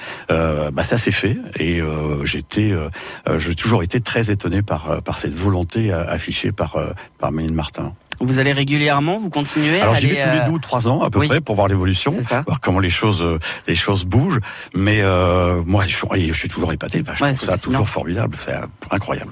bah 0.71 0.83
ça 0.83 0.97
s'est 0.97 1.11
fait. 1.11 1.37
Et 1.59 1.79
euh, 1.81 2.23
j'étais, 2.25 2.71
euh, 2.71 2.89
euh, 3.27 3.37
j'ai 3.39 3.55
toujours 3.55 3.83
été 3.83 3.99
très 4.01 4.29
étonné 4.31 4.61
par 4.61 4.89
euh, 4.91 4.99
par 5.01 5.17
cette 5.17 5.35
volonté 5.35 5.91
euh, 5.91 6.05
affichée 6.07 6.51
par 6.51 6.75
euh, 6.75 6.91
par 7.19 7.31
Méline 7.31 7.53
Martin. 7.55 7.93
Vous 8.19 8.39
allez 8.39 8.51
régulièrement, 8.51 9.17
vous 9.17 9.29
continuez 9.29 9.79
Alors 9.79 9.93
j'y 9.93 10.07
vais 10.07 10.21
tous 10.23 10.29
les 10.31 10.39
euh, 10.39 10.45
deux 10.45 10.51
ou 10.53 10.59
trois 10.59 10.87
ans 10.87 11.01
à 11.03 11.09
peu 11.11 11.19
oui. 11.19 11.27
près 11.27 11.39
pour 11.39 11.53
voir 11.55 11.67
l'évolution, 11.67 12.15
voir 12.47 12.59
comment 12.61 12.79
les 12.79 12.89
choses 12.89 13.21
euh, 13.21 13.37
les 13.67 13.75
choses 13.75 14.05
bougent. 14.05 14.39
Mais 14.73 15.01
euh, 15.01 15.61
moi 15.65 15.85
je 15.85 15.95
suis, 15.95 16.27
je 16.33 16.33
suis 16.33 16.47
toujours 16.47 16.73
épaté. 16.73 17.03
Je 17.05 17.23
Ouais, 17.23 17.33
trouve 17.33 17.47
ça 17.47 17.53
fascinant. 17.53 17.73
toujours 17.73 17.89
formidable, 17.89 18.35
c'est 18.43 18.53
euh, 18.55 18.65
incroyable. 18.89 19.31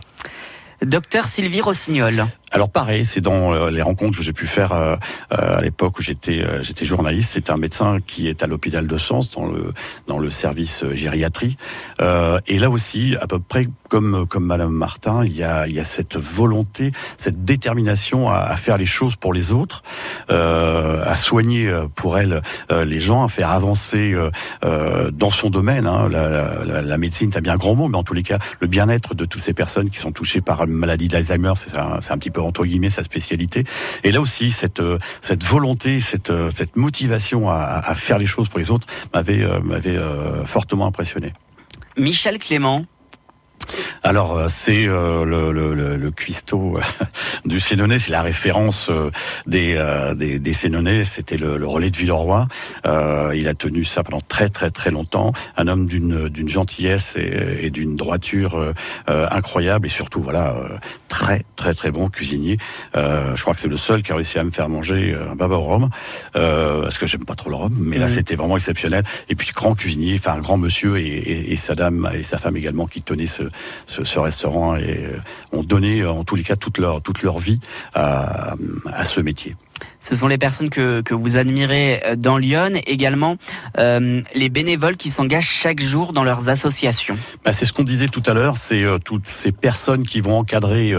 Docteur 0.83 1.27
Sylvie 1.27 1.61
Rossignol. 1.61 2.25
Alors 2.55 2.69
pareil, 2.69 3.03
c'est 3.03 3.19
dans 3.19 3.53
euh, 3.53 3.69
les 3.69 3.81
rencontres 3.81 4.17
que 4.17 4.23
j'ai 4.23 4.31
pu 4.31 4.47
faire 4.47 4.71
euh, 4.71 4.95
euh, 5.33 5.57
à 5.57 5.61
l'époque 5.61 5.99
où 5.99 6.01
j'étais 6.01 6.41
journaliste. 6.83 7.31
C'est 7.33 7.49
un 7.49 7.57
médecin 7.57 7.97
qui 8.07 8.29
est 8.29 8.43
à 8.43 8.47
l'hôpital 8.47 8.87
de 8.87 8.97
Sens 8.97 9.29
dans 9.29 10.19
le 10.19 10.29
service 10.29 10.85
gériatrie. 10.93 11.57
Et 11.99 12.59
là 12.59 12.69
aussi, 12.69 13.17
à 13.19 13.27
peu 13.27 13.39
près 13.39 13.67
comme 13.89 14.25
Madame 14.39 14.71
Martin, 14.71 15.25
il 15.25 15.35
y 15.35 15.43
a 15.43 15.83
cette 15.83 16.15
volonté, 16.15 16.91
cette 17.17 17.43
détermination 17.43 18.29
à, 18.29 18.55
faire 18.55 18.77
les 18.77 18.85
choses 18.85 19.17
pour 19.17 19.33
les 19.33 19.51
autres, 19.51 19.83
à 20.29 21.15
soigner 21.17 21.73
pour 21.95 22.17
elle 22.17 22.41
les 22.69 22.99
gens, 22.99 23.23
à 23.23 23.27
faire 23.27 23.49
avancer 23.49 24.15
dans 24.61 25.29
son 25.29 25.49
domaine. 25.49 25.87
hein. 25.87 26.07
La, 26.09 26.63
la, 26.63 26.81
la 26.81 26.97
médecine, 26.97 27.31
c'est 27.31 27.39
un 27.39 27.41
bien 27.41 27.57
grand 27.57 27.75
mot, 27.75 27.87
mais 27.87 27.97
en 27.97 28.03
tous 28.03 28.13
les 28.13 28.23
cas, 28.23 28.39
le 28.61 28.67
bien-être 28.67 29.13
de 29.15 29.25
toutes 29.25 29.41
ces 29.41 29.53
personnes 29.53 29.89
qui 29.89 29.97
sont 29.97 30.11
touchées 30.11 30.41
par 30.41 30.63
une 30.63 30.71
maladie 30.71 31.07
d'Alzheimer, 31.07 31.53
un, 31.77 31.99
c'est 32.01 32.11
un 32.11 32.17
petit 32.17 32.31
peu 32.31 32.44
entre 32.45 32.65
guillemets 32.65 32.89
sa 32.89 33.03
spécialité. 33.03 33.63
Et 34.03 34.11
là 34.11 34.21
aussi, 34.21 34.51
cette 34.51 34.79
euh, 34.79 34.99
volonté, 35.43 35.99
cette 35.99 36.29
euh, 36.29 36.49
motivation 36.75 37.49
à, 37.49 37.93
faire 37.95 38.17
les 38.17 38.25
choses 38.25 38.49
pour 38.49 38.59
les 38.59 38.71
autres 38.71 38.87
m'avait 39.13 39.45
m'avait 39.61 39.97
euh, 39.97 40.45
fortement 40.45 40.85
impressionné. 40.85 41.33
Michel 41.97 42.37
Clément. 42.37 42.85
Alors 44.03 44.37
euh, 44.37 44.47
c'est 44.49 44.87
euh, 44.87 45.25
le, 45.25 45.51
le, 45.51 45.73
le, 45.73 45.97
le 45.97 46.11
cuistot 46.11 46.77
euh, 46.77 46.81
du 47.45 47.59
Sénonais, 47.59 47.99
c'est 47.99 48.11
la 48.11 48.21
référence 48.21 48.89
euh, 48.89 49.11
des, 49.47 49.75
euh, 49.77 50.13
des, 50.15 50.39
des 50.39 50.53
Sénonais, 50.53 51.03
c'était 51.03 51.37
le, 51.37 51.57
le 51.57 51.67
relais 51.67 51.89
de 51.89 51.97
Villeroy. 51.97 52.47
Euh, 52.85 53.31
il 53.35 53.47
a 53.47 53.53
tenu 53.53 53.83
ça 53.83 54.03
pendant 54.03 54.21
très 54.21 54.49
très 54.49 54.71
très 54.71 54.91
longtemps. 54.91 55.33
Un 55.57 55.67
homme 55.67 55.85
d'une 55.85 56.29
d'une 56.29 56.49
gentillesse 56.49 57.13
et, 57.15 57.65
et 57.65 57.69
d'une 57.69 57.95
droiture 57.95 58.73
incroyable 59.07 59.87
et 59.87 59.89
surtout 59.89 60.21
voilà 60.21 60.55
euh, 60.55 60.77
très 61.07 61.45
très 61.55 61.73
très 61.73 61.91
bon 61.91 62.09
cuisinier. 62.09 62.57
Euh, 62.95 63.35
je 63.35 63.41
crois 63.41 63.53
que 63.53 63.59
c'est 63.59 63.67
le 63.67 63.77
seul 63.77 64.03
qui 64.03 64.11
a 64.11 64.15
réussi 64.15 64.37
à 64.39 64.43
me 64.43 64.51
faire 64.51 64.69
manger 64.69 65.15
un 65.15 65.35
baba 65.35 65.55
au 65.55 65.61
rhum 65.61 65.89
euh, 66.35 66.83
parce 66.83 66.97
que 66.97 67.07
j'aime 67.07 67.25
pas 67.25 67.35
trop 67.35 67.49
le 67.49 67.55
rhum, 67.55 67.73
mais 67.77 67.97
là 67.97 68.07
c'était 68.07 68.35
vraiment 68.35 68.57
exceptionnel. 68.57 69.03
Et 69.29 69.35
puis 69.35 69.49
grand 69.53 69.75
cuisinier, 69.75 70.15
enfin 70.17 70.33
un 70.33 70.39
grand 70.39 70.57
monsieur 70.57 70.97
et, 70.97 71.05
et, 71.05 71.53
et 71.53 71.57
sa 71.57 71.75
dame 71.75 72.09
et 72.13 72.23
sa 72.23 72.37
femme 72.37 72.57
également 72.57 72.87
qui 72.87 73.01
tenaient 73.01 73.27
ce, 73.27 73.43
ce, 73.85 74.19
restaurant 74.19 74.75
et 74.75 75.05
euh, 75.05 75.17
ont 75.51 75.63
donné 75.63 76.05
en 76.05 76.23
tous 76.23 76.35
les 76.35 76.43
cas 76.43 76.55
toute 76.55 76.77
leur 76.77 77.37
vie 77.37 77.59
à 77.93 78.55
ce 79.05 79.21
métier. 79.21 79.55
Ce 79.99 80.15
sont 80.15 80.27
les 80.27 80.37
personnes 80.37 80.69
que, 80.69 81.01
que 81.01 81.15
vous 81.15 81.35
admirez 81.35 81.99
euh, 82.05 82.15
dans 82.15 82.37
Lyon, 82.37 82.71
également 82.85 83.37
euh, 83.79 84.21
les 84.35 84.49
bénévoles 84.49 84.97
qui 84.97 85.09
s'engagent 85.09 85.49
chaque 85.49 85.81
jour 85.81 86.13
dans 86.13 86.23
leurs 86.23 86.47
associations. 86.47 87.17
Bah, 87.43 87.53
c'est 87.53 87.65
ce 87.65 87.73
qu'on 87.73 87.83
disait 87.83 88.07
tout 88.07 88.21
à 88.27 88.33
l'heure, 88.33 88.55
c'est 88.57 88.83
euh, 88.83 88.99
toutes 88.99 89.25
ces 89.25 89.51
personnes 89.51 90.03
qui 90.03 90.21
vont 90.21 90.37
encadrer 90.37 90.93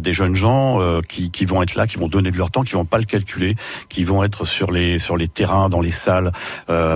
des 0.00 0.12
jeunes 0.12 0.34
gens, 0.34 1.00
qui, 1.08 1.30
qui 1.30 1.44
vont 1.44 1.62
être 1.62 1.74
là, 1.74 1.86
qui 1.86 1.96
vont 1.96 2.08
donner 2.08 2.30
de 2.30 2.36
leur 2.36 2.50
temps, 2.50 2.62
qui 2.62 2.74
vont 2.74 2.84
pas 2.84 2.98
le 2.98 3.04
calculer, 3.04 3.56
qui 3.88 4.04
vont 4.04 4.22
être 4.22 4.44
sur 4.44 4.70
les 4.70 4.98
sur 4.98 5.16
les 5.16 5.28
terrains, 5.28 5.68
dans 5.68 5.80
les 5.80 5.90
salles, 5.90 6.32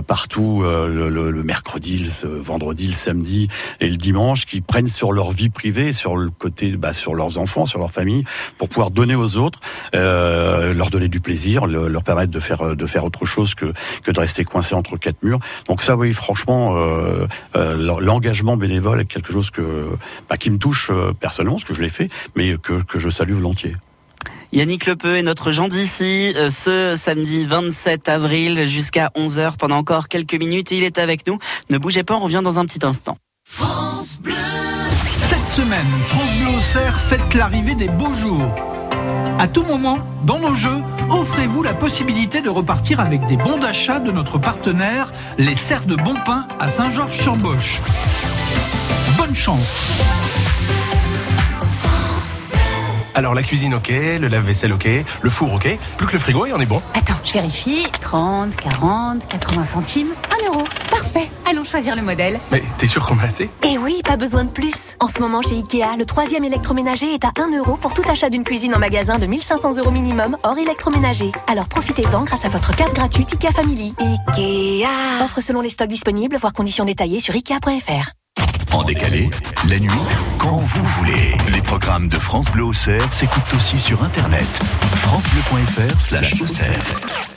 partout, 0.06 0.62
le, 0.62 1.42
mercredi, 1.42 2.10
le 2.22 2.38
vendredi, 2.38 2.88
le 2.88 2.92
samedi 2.92 3.48
et 3.80 3.88
le 3.88 3.96
dimanche, 3.96 4.46
qui 4.46 4.60
prennent 4.60 4.88
sur 4.88 5.12
leur 5.12 5.32
vie 5.32 5.50
privée, 5.50 5.92
sur 5.92 6.16
le 6.16 6.30
côté, 6.30 6.76
bah, 6.76 6.92
sur 6.92 7.14
leurs 7.14 7.38
enfants, 7.38 7.66
sur 7.66 7.78
leur 7.78 7.92
famille, 7.92 8.24
pour 8.58 8.68
pouvoir 8.68 8.90
donner 8.90 9.14
aux 9.14 9.36
autres, 9.36 9.60
leur 9.92 10.90
donner 10.90 11.08
du 11.08 11.15
du 11.16 11.20
plaisir, 11.20 11.64
le- 11.66 11.88
leur 11.88 12.02
permettre 12.04 12.30
de 12.30 12.40
faire 12.40 12.76
de 12.76 12.86
faire 12.86 13.04
autre 13.04 13.24
chose 13.24 13.54
que 13.54 13.72
que 14.04 14.10
de 14.10 14.20
rester 14.20 14.44
coincé 14.44 14.74
entre 14.74 14.98
quatre 14.98 15.22
murs. 15.22 15.40
Donc 15.66 15.80
ça, 15.80 15.96
oui, 15.96 16.12
franchement, 16.12 16.76
euh, 16.76 17.26
euh, 17.56 17.76
l'en- 17.78 17.98
l'engagement 18.00 18.56
bénévole 18.58 19.00
est 19.00 19.06
quelque 19.06 19.32
chose 19.32 19.48
que 19.50 19.88
bah, 20.28 20.36
qui 20.36 20.50
me 20.50 20.58
touche 20.58 20.90
euh, 20.90 21.12
personnellement, 21.18 21.56
parce 21.56 21.64
que 21.64 21.72
je 21.74 21.80
l'ai 21.80 21.88
fait, 21.88 22.10
mais 22.34 22.56
que 22.58 22.82
que 22.82 22.98
je 22.98 23.08
salue 23.08 23.32
volontiers. 23.32 23.74
Yannick 24.52 24.84
Lepeu 24.86 25.16
est 25.16 25.22
notre 25.22 25.52
Jean 25.52 25.68
d'ici 25.68 26.34
ce 26.50 26.94
samedi 26.96 27.46
27 27.46 28.08
avril 28.10 28.66
jusqu'à 28.68 29.10
11h 29.16 29.56
pendant 29.56 29.76
encore 29.78 30.08
quelques 30.08 30.34
minutes. 30.34 30.70
Il 30.70 30.82
est 30.84 30.98
avec 30.98 31.26
nous. 31.26 31.38
Ne 31.70 31.78
bougez 31.78 32.02
pas, 32.04 32.14
on 32.14 32.20
revient 32.20 32.42
dans 32.44 32.58
un 32.58 32.66
petit 32.66 32.84
instant. 32.84 33.16
Cette 35.28 35.48
semaine, 35.48 35.86
France 36.06 36.30
Bleu 36.40 36.56
Auxerre 36.56 37.00
fête 37.08 37.34
l'arrivée 37.34 37.74
des 37.74 37.88
beaux 37.88 38.14
jours. 38.14 38.50
À 39.38 39.48
tout 39.48 39.64
moment, 39.64 39.98
dans 40.24 40.38
nos 40.38 40.54
jeux, 40.54 40.80
offrez-vous 41.10 41.62
la 41.62 41.74
possibilité 41.74 42.40
de 42.40 42.48
repartir 42.48 43.00
avec 43.00 43.26
des 43.26 43.36
bons 43.36 43.58
d'achat 43.58 44.00
de 44.00 44.10
notre 44.10 44.38
partenaire, 44.38 45.12
les 45.36 45.54
Serres 45.54 45.84
de 45.84 45.94
Bon 45.94 46.14
Pain 46.24 46.48
à 46.58 46.68
Saint-Georges-sur-Boche. 46.68 47.80
Bonne 49.18 49.34
chance 49.34 49.90
Alors 53.14 53.34
la 53.34 53.42
cuisine 53.42 53.74
ok, 53.74 53.88
le 53.88 54.28
lave-vaisselle 54.28 54.72
ok, 54.72 54.88
le 55.22 55.30
four 55.30 55.52
ok, 55.54 55.78
plus 55.96 56.06
que 56.06 56.12
le 56.12 56.18
frigo 56.18 56.46
et 56.46 56.52
on 56.52 56.58
est 56.58 56.66
bon. 56.66 56.82
Attends, 56.94 57.20
je 57.24 57.32
vérifie. 57.34 57.86
30, 58.00 58.56
40, 58.56 59.26
80 59.28 59.64
centimes, 59.64 60.08
1 60.44 60.46
euro. 60.46 60.64
Parfait. 60.90 61.25
Choisir 61.66 61.96
le 61.96 62.02
modèle. 62.02 62.38
Mais 62.52 62.62
t'es 62.78 62.86
sûr 62.86 63.04
qu'on 63.04 63.18
a 63.18 63.24
assez? 63.24 63.50
Et 63.64 63.76
oui, 63.76 64.00
pas 64.04 64.16
besoin 64.16 64.44
de 64.44 64.50
plus. 64.50 64.74
En 65.00 65.08
ce 65.08 65.20
moment, 65.20 65.42
chez 65.42 65.56
Ikea, 65.56 65.96
le 65.98 66.04
troisième 66.04 66.44
électroménager 66.44 67.12
est 67.12 67.24
à 67.24 67.32
1 67.38 67.58
euro 67.58 67.76
pour 67.76 67.92
tout 67.92 68.04
achat 68.08 68.30
d'une 68.30 68.44
cuisine 68.44 68.74
en 68.74 68.78
magasin 68.78 69.18
de 69.18 69.26
1500 69.26 69.78
euros 69.78 69.90
minimum, 69.90 70.36
hors 70.44 70.56
électroménager. 70.56 71.32
Alors 71.48 71.66
profitez-en 71.68 72.22
grâce 72.22 72.44
à 72.44 72.48
votre 72.48 72.74
carte 72.74 72.94
gratuite 72.94 73.32
Ikea 73.32 73.52
Family. 73.52 73.94
Ikea 73.98 74.86
Offre 75.24 75.40
selon 75.40 75.60
les 75.60 75.70
stocks 75.70 75.88
disponibles, 75.88 76.36
voire 76.36 76.52
conditions 76.52 76.84
détaillées 76.84 77.20
sur 77.20 77.34
ikea.fr. 77.34 78.10
En 78.72 78.84
décalé, 78.84 79.28
la 79.68 79.78
nuit, 79.78 79.90
quand 80.38 80.58
vous 80.58 80.84
voulez. 80.84 81.36
Les 81.52 81.62
programmes 81.62 82.08
de 82.08 82.18
France 82.18 82.50
Bleu 82.50 82.64
Auxerre 82.64 83.12
s'écoutent 83.12 83.54
aussi 83.56 83.78
sur 83.78 84.02
Internet. 84.04 84.46
francebleu.fr 84.94 86.00
slash 86.00 86.40
Auxerre. 86.40 87.35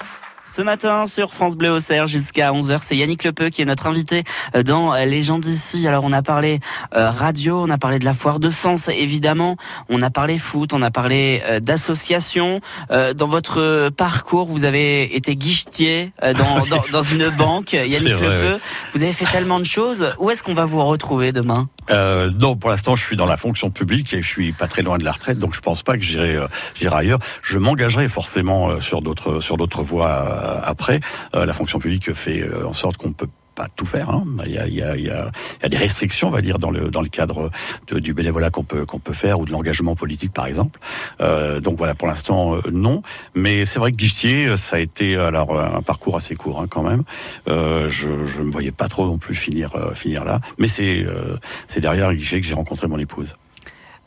Ce 0.52 0.64
matin 0.64 1.06
sur 1.06 1.32
France 1.32 1.56
Bleu 1.56 1.70
Auxerre 1.70 2.08
jusqu'à 2.08 2.52
11h, 2.52 2.80
c'est 2.82 2.98
Yannick 2.98 3.24
Lepeu 3.24 3.50
qui 3.50 3.62
est 3.62 3.66
notre 3.66 3.86
invité 3.86 4.24
euh, 4.56 4.64
dans 4.64 4.96
euh, 4.96 5.06
Les 5.06 5.22
gens 5.22 5.38
d'ici. 5.38 5.88
Alors 5.88 6.04
on 6.06 6.12
a 6.12 6.24
parlé 6.24 6.60
euh, 6.96 7.12
radio, 7.12 7.62
on 7.62 7.70
a 7.70 7.78
parlé 7.78 8.00
de 8.00 8.06
la 8.06 8.14
foire 8.14 8.40
de 8.40 8.50
Sens 8.50 8.88
évidemment, 8.88 9.58
on 9.90 10.02
a 10.02 10.10
parlé 10.10 10.40
foot, 10.40 10.74
on 10.74 10.82
a 10.82 10.90
parlé 10.90 11.44
d'association. 11.62 12.62
Euh, 12.90 13.14
dans 13.14 13.28
votre 13.28 13.90
parcours, 13.90 14.48
vous 14.48 14.64
avez 14.64 15.16
été 15.16 15.36
guichetier 15.36 16.14
euh, 16.24 16.34
dans, 16.34 16.66
dans, 16.70 16.84
dans 16.92 17.02
une 17.04 17.30
banque, 17.30 17.74
Yannick 17.74 18.16
vrai, 18.16 18.38
Lepeu. 18.40 18.54
oui. 18.56 18.62
Vous 18.96 19.04
avez 19.04 19.14
fait 19.14 19.26
tellement 19.26 19.60
de 19.60 19.66
choses. 19.66 20.14
Où 20.18 20.32
est-ce 20.32 20.42
qu'on 20.42 20.56
va 20.56 20.66
vous 20.66 20.84
retrouver 20.84 21.32
demain? 21.32 21.70
Euh, 21.92 22.30
non, 22.40 22.56
pour 22.56 22.70
l'instant, 22.70 22.96
je 22.96 23.04
suis 23.04 23.16
dans 23.16 23.26
la 23.26 23.38
fonction 23.38 23.72
publique 23.72 24.14
et 24.14 24.22
je 24.22 24.28
suis 24.28 24.52
pas 24.52 24.68
très 24.68 24.82
loin 24.82 24.98
de 24.98 25.04
la 25.04 25.12
retraite, 25.12 25.40
donc 25.40 25.56
je 25.56 25.60
pense 25.60 25.84
pas 25.84 25.94
que 25.94 26.04
j'irai 26.04 26.36
euh, 26.36 26.48
ailleurs. 26.92 27.20
Je 27.42 27.58
m'engagerai 27.58 28.08
forcément 28.10 28.70
euh, 28.70 28.80
sur 28.80 29.02
d'autres 29.02 29.42
sur 29.42 29.58
d'autres 29.58 29.84
voies 29.84 30.39
après. 30.40 31.00
Euh, 31.36 31.46
la 31.46 31.54
fonction 31.54 31.80
publique 31.80 32.14
fait 32.14 32.42
euh, 32.42 32.68
en 32.68 32.74
sorte 32.74 32.98
qu'on 32.98 33.14
peut 33.14 33.28
pas 33.56 33.68
tout 33.76 33.86
faire. 33.86 34.10
Il, 34.46 34.54
y 34.54 34.82
a, 34.82 35.68
des 35.68 35.78
restrictions, 35.78 36.30
on 36.30 36.32
va 36.32 36.42
dire, 36.42 36.60
dans 36.60 36.72
le 36.72 37.10
cadre 37.10 37.52
du 37.92 38.14
bénévolat 38.14 38.50
qu'on 38.52 38.64
peut 38.64 39.14
faire 39.14 39.40
ou 39.40 39.46
de 39.46 39.52
l'engagement 39.52 39.96
politique, 39.96 40.32
par 40.32 40.46
exemple. 40.46 40.80
Euh, 41.20 41.60
donc 41.60 41.78
voilà, 41.78 41.94
pour 41.94 42.08
l'instant, 42.08 42.56
euh, 42.56 42.62
non. 42.72 43.02
Mais 43.36 43.66
c'est 43.66 43.80
vrai 43.80 43.92
que 43.92 43.98
guichetier, 43.98 44.46
euh, 44.46 44.56
ça 44.56 44.78
a 44.78 44.80
été 44.80 45.18
alors 45.18 45.58
euh, 45.58 45.66
un 45.76 45.82
parcours 45.82 46.16
assez 46.16 46.36
court 46.36 46.62
hein, 46.62 46.68
quand 46.70 46.84
même. 46.84 47.04
Euh, 47.50 47.90
je 47.90 48.26
je 48.26 48.42
me 48.42 48.52
voyais 48.52 48.72
pas 48.72 48.88
trop 48.88 49.06
non 49.06 49.18
plus 49.18 49.36
finir 49.36 49.76
euh, 49.76 50.24
là. 50.24 50.40
Mais 50.58 50.68
c'est 50.68 51.04
euh, 51.04 51.36
derrière 51.78 52.10
le 52.10 52.16
guichet 52.16 52.40
que 52.40 52.48
j'ai 52.48 52.54
rencontré 52.54 52.88
mon 52.88 52.98
épouse. 52.98 53.36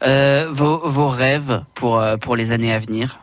Euh, 0.05 0.49
vos, 0.51 1.09
rêves 1.09 1.63
euh, 1.83 2.17
pour 2.17 2.37
les 2.37 2.53
années 2.53 2.73
à 2.73 2.79
venir? 2.79 3.19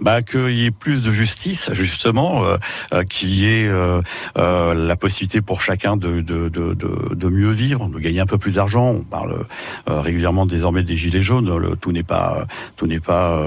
Bah, 0.00 0.22
qu'il 0.22 0.50
y 0.50 0.64
ait 0.64 0.70
plus 0.70 1.02
de 1.02 1.10
justice, 1.12 1.70
justement, 1.72 2.44
euh, 2.44 2.56
euh, 2.92 3.04
qu'il 3.04 3.30
y 3.30 3.46
ait 3.46 3.68
euh, 3.68 4.00
euh, 4.38 4.74
la 4.74 4.96
possibilité 4.96 5.40
pour 5.40 5.60
chacun 5.60 5.96
de, 5.96 6.20
de, 6.20 6.48
de, 6.48 6.74
de, 6.74 7.28
mieux 7.28 7.50
vivre, 7.50 7.88
de 7.88 7.98
gagner 7.98 8.20
un 8.20 8.26
peu 8.26 8.38
plus 8.38 8.54
d'argent. 8.54 8.86
On 8.88 9.02
parle 9.02 9.44
euh, 9.88 10.00
régulièrement 10.00 10.46
désormais 10.46 10.82
des 10.82 10.96
gilets 10.96 11.22
jaunes. 11.22 11.76
Tout 11.80 11.92
n'est 11.92 12.02
pas, 12.02 12.46
tout 12.76 12.86
n'est 12.86 13.00
pas, 13.00 13.38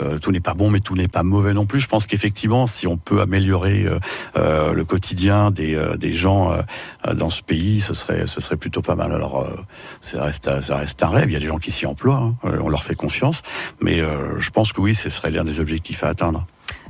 euh, 0.00 0.18
tout 0.18 0.30
n'est 0.30 0.40
pas 0.40 0.54
bon, 0.54 0.70
mais 0.70 0.80
tout 0.80 0.94
n'est 0.94 1.08
pas 1.08 1.22
mauvais 1.22 1.52
non 1.52 1.66
plus. 1.66 1.80
Je 1.80 1.88
pense 1.88 2.06
qu'effectivement, 2.06 2.66
si 2.66 2.86
on 2.86 2.96
peut 2.96 3.20
améliorer 3.20 3.86
le 4.36 4.82
quotidien 4.84 5.50
des, 5.50 5.78
des 5.98 6.12
gens 6.12 6.56
dans 7.12 7.30
ce 7.30 7.42
pays, 7.42 7.80
ce 7.80 7.94
serait, 7.94 8.26
ce 8.26 8.40
serait 8.40 8.56
plutôt 8.56 8.82
pas 8.82 8.94
mal. 8.94 9.12
Alors, 9.12 9.46
ça 10.00 10.24
reste, 10.24 10.60
ça 10.62 10.76
reste 10.76 11.02
un 11.02 11.08
rêve. 11.08 11.30
Il 11.30 11.32
y 11.32 11.36
a 11.36 11.40
des 11.40 11.46
gens 11.46 11.58
qui 11.58 11.70
s'y 11.70 11.86
emploient. 11.86 12.16
hein. 12.44 12.50
On 12.62 12.68
leur 12.68 12.84
fait 12.84 12.94
confiance, 12.94 13.42
mais 13.80 14.00
je 14.38 14.50
pense 14.50 14.72
que 14.72 14.80
oui, 14.80 14.94
ce 14.94 15.08
serait 15.08 15.30
l'un 15.30 15.44
des 15.44 15.60
objectifs 15.60 15.87
à 16.02 16.08
atteindre. 16.08 16.46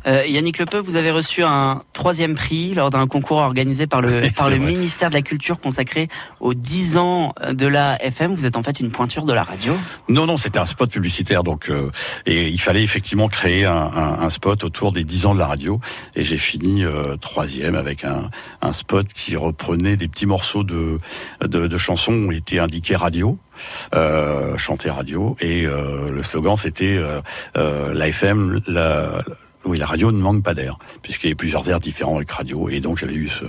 Euh, 0.07 0.25
Yannick 0.27 0.59
Lepeu, 0.59 0.79
vous 0.79 0.97
avez 0.97 1.11
reçu 1.11 1.43
un 1.43 1.83
troisième 1.93 2.35
prix 2.35 2.75
lors 2.75 2.91
d'un 2.91 3.07
concours 3.07 3.39
organisé 3.39 3.87
par 3.87 4.01
le, 4.01 4.23
par 4.37 4.49
le 4.51 4.57
vrai. 4.57 4.67
ministère 4.67 5.11
de 5.11 5.15
la 5.15 5.23
Culture 5.23 5.59
consacré 5.61 6.09
aux 6.41 6.55
10 6.55 6.97
ans 6.97 7.35
de 7.51 7.67
la 7.67 8.03
FM. 8.05 8.35
Vous 8.35 8.45
êtes 8.45 8.57
en 8.57 8.63
fait 8.63 8.81
une 8.81 8.91
pointure 8.91 9.25
de 9.25 9.33
la 9.33 9.43
radio. 9.43 9.75
Non, 10.09 10.27
non, 10.27 10.37
c'était 10.37 10.59
un 10.59 10.67
spot 10.67 10.91
publicitaire, 10.91 11.43
donc 11.43 11.69
euh, 11.71 11.91
et 12.27 12.49
il 12.49 12.61
fallait 12.61 12.83
effectivement 12.83 13.29
créer 13.29 13.65
un, 13.65 13.73
un- 13.75 14.19
un 14.21 14.31
spot 14.31 14.65
autour 14.65 14.93
des 14.93 15.05
10 15.05 15.27
ans 15.27 15.35
de 15.35 15.39
la 15.39 15.47
radio. 15.47 15.81
Et 16.15 16.25
j'ai 16.25 16.39
fini 16.39 16.85
euh, 16.85 17.17
troisième 17.17 17.75
avec 17.75 18.05
un, 18.05 18.31
un 18.63 18.73
spot 18.73 19.07
qui 19.09 19.37
reprenait 19.37 19.97
des 19.97 20.09
petits 20.09 20.27
morceaux 20.27 20.65
de, 20.65 20.99
de, 21.43 21.67
de 21.67 21.77
chansons 21.77 22.29
qui 22.31 22.37
été 22.37 22.59
indiqués 22.61 22.97
radio. 22.97 23.39
Euh, 23.93 24.57
chanter 24.57 24.89
radio 24.89 25.37
et 25.41 25.67
euh, 25.67 26.09
le 26.13 26.23
slogan 26.23 26.57
c'était 26.57 26.97
euh, 27.57 27.93
la 27.93 28.07
FM 28.07 28.61
la 28.69 29.19
oui, 29.65 29.77
la 29.79 29.87
radio 29.87 30.13
ne 30.13 30.21
manque 30.21 30.43
pas 30.43 30.55
d'air, 30.55 30.79
puisqu'il 31.03 31.31
y 31.31 31.33
a 31.33 31.37
plusieurs 31.37 31.69
airs 31.69 31.81
différents 31.81 32.17
avec 32.17 32.31
radio, 32.31 32.69
et 32.69 32.81
donc 32.81 32.99
j'avais 32.99 33.15
eu 33.15 33.29
ce, 33.29 33.45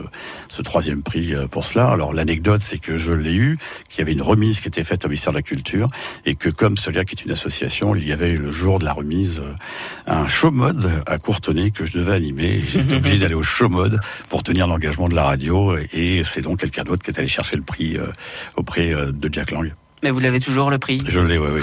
ce 0.47 0.61
troisième 0.61 1.03
prix 1.03 1.33
euh, 1.33 1.47
pour 1.47 1.65
cela. 1.65 1.89
Alors 1.89 2.13
l'anecdote, 2.13 2.61
c'est 2.61 2.79
que 2.79 2.97
je 2.97 3.13
l'ai 3.13 3.35
eu, 3.35 3.57
qu'il 3.89 3.99
y 3.99 4.01
avait 4.01 4.13
une 4.13 4.21
remise 4.21 4.59
qui 4.59 4.67
était 4.67 4.83
faite 4.83 5.05
au 5.05 5.07
ministère 5.07 5.33
de 5.33 5.37
la 5.37 5.43
Culture, 5.43 5.87
et 6.25 6.35
que 6.35 6.49
comme 6.49 6.77
Soliac 6.77 7.11
est 7.11 7.23
une 7.23 7.31
association, 7.31 7.95
il 7.95 8.07
y 8.07 8.11
avait 8.11 8.33
le 8.33 8.51
jour 8.51 8.79
de 8.79 8.85
la 8.85 8.93
remise 8.93 9.39
euh, 9.39 9.53
un 10.07 10.27
show 10.27 10.51
mode 10.51 10.89
à 11.05 11.17
Courtenay 11.19 11.71
que 11.71 11.85
je 11.85 11.93
devais 11.93 12.13
animer. 12.13 12.55
et 12.55 12.61
J'étais 12.63 12.95
obligé 12.95 13.17
d'aller 13.19 13.35
au 13.35 13.43
show 13.43 13.69
mode 13.69 13.99
pour 14.29 14.41
tenir 14.43 14.67
l'engagement 14.67 15.09
de 15.09 15.15
la 15.15 15.23
radio, 15.23 15.77
et 15.93 16.23
c'est 16.25 16.41
donc 16.41 16.59
quelqu'un 16.59 16.83
d'autre 16.83 17.03
qui 17.03 17.11
est 17.11 17.19
allé 17.19 17.27
chercher 17.27 17.55
le 17.55 17.63
prix 17.63 17.97
euh, 17.97 18.07
auprès 18.57 18.89
de 18.89 19.29
Jack 19.31 19.51
Lang. 19.51 19.71
Mais 20.01 20.11
vous 20.11 20.19
l'avez 20.19 20.39
toujours 20.39 20.69
le 20.69 20.77
prix? 20.77 21.01
Je 21.07 21.19
l'ai, 21.19 21.37
oui, 21.37 21.49
oui. 21.55 21.61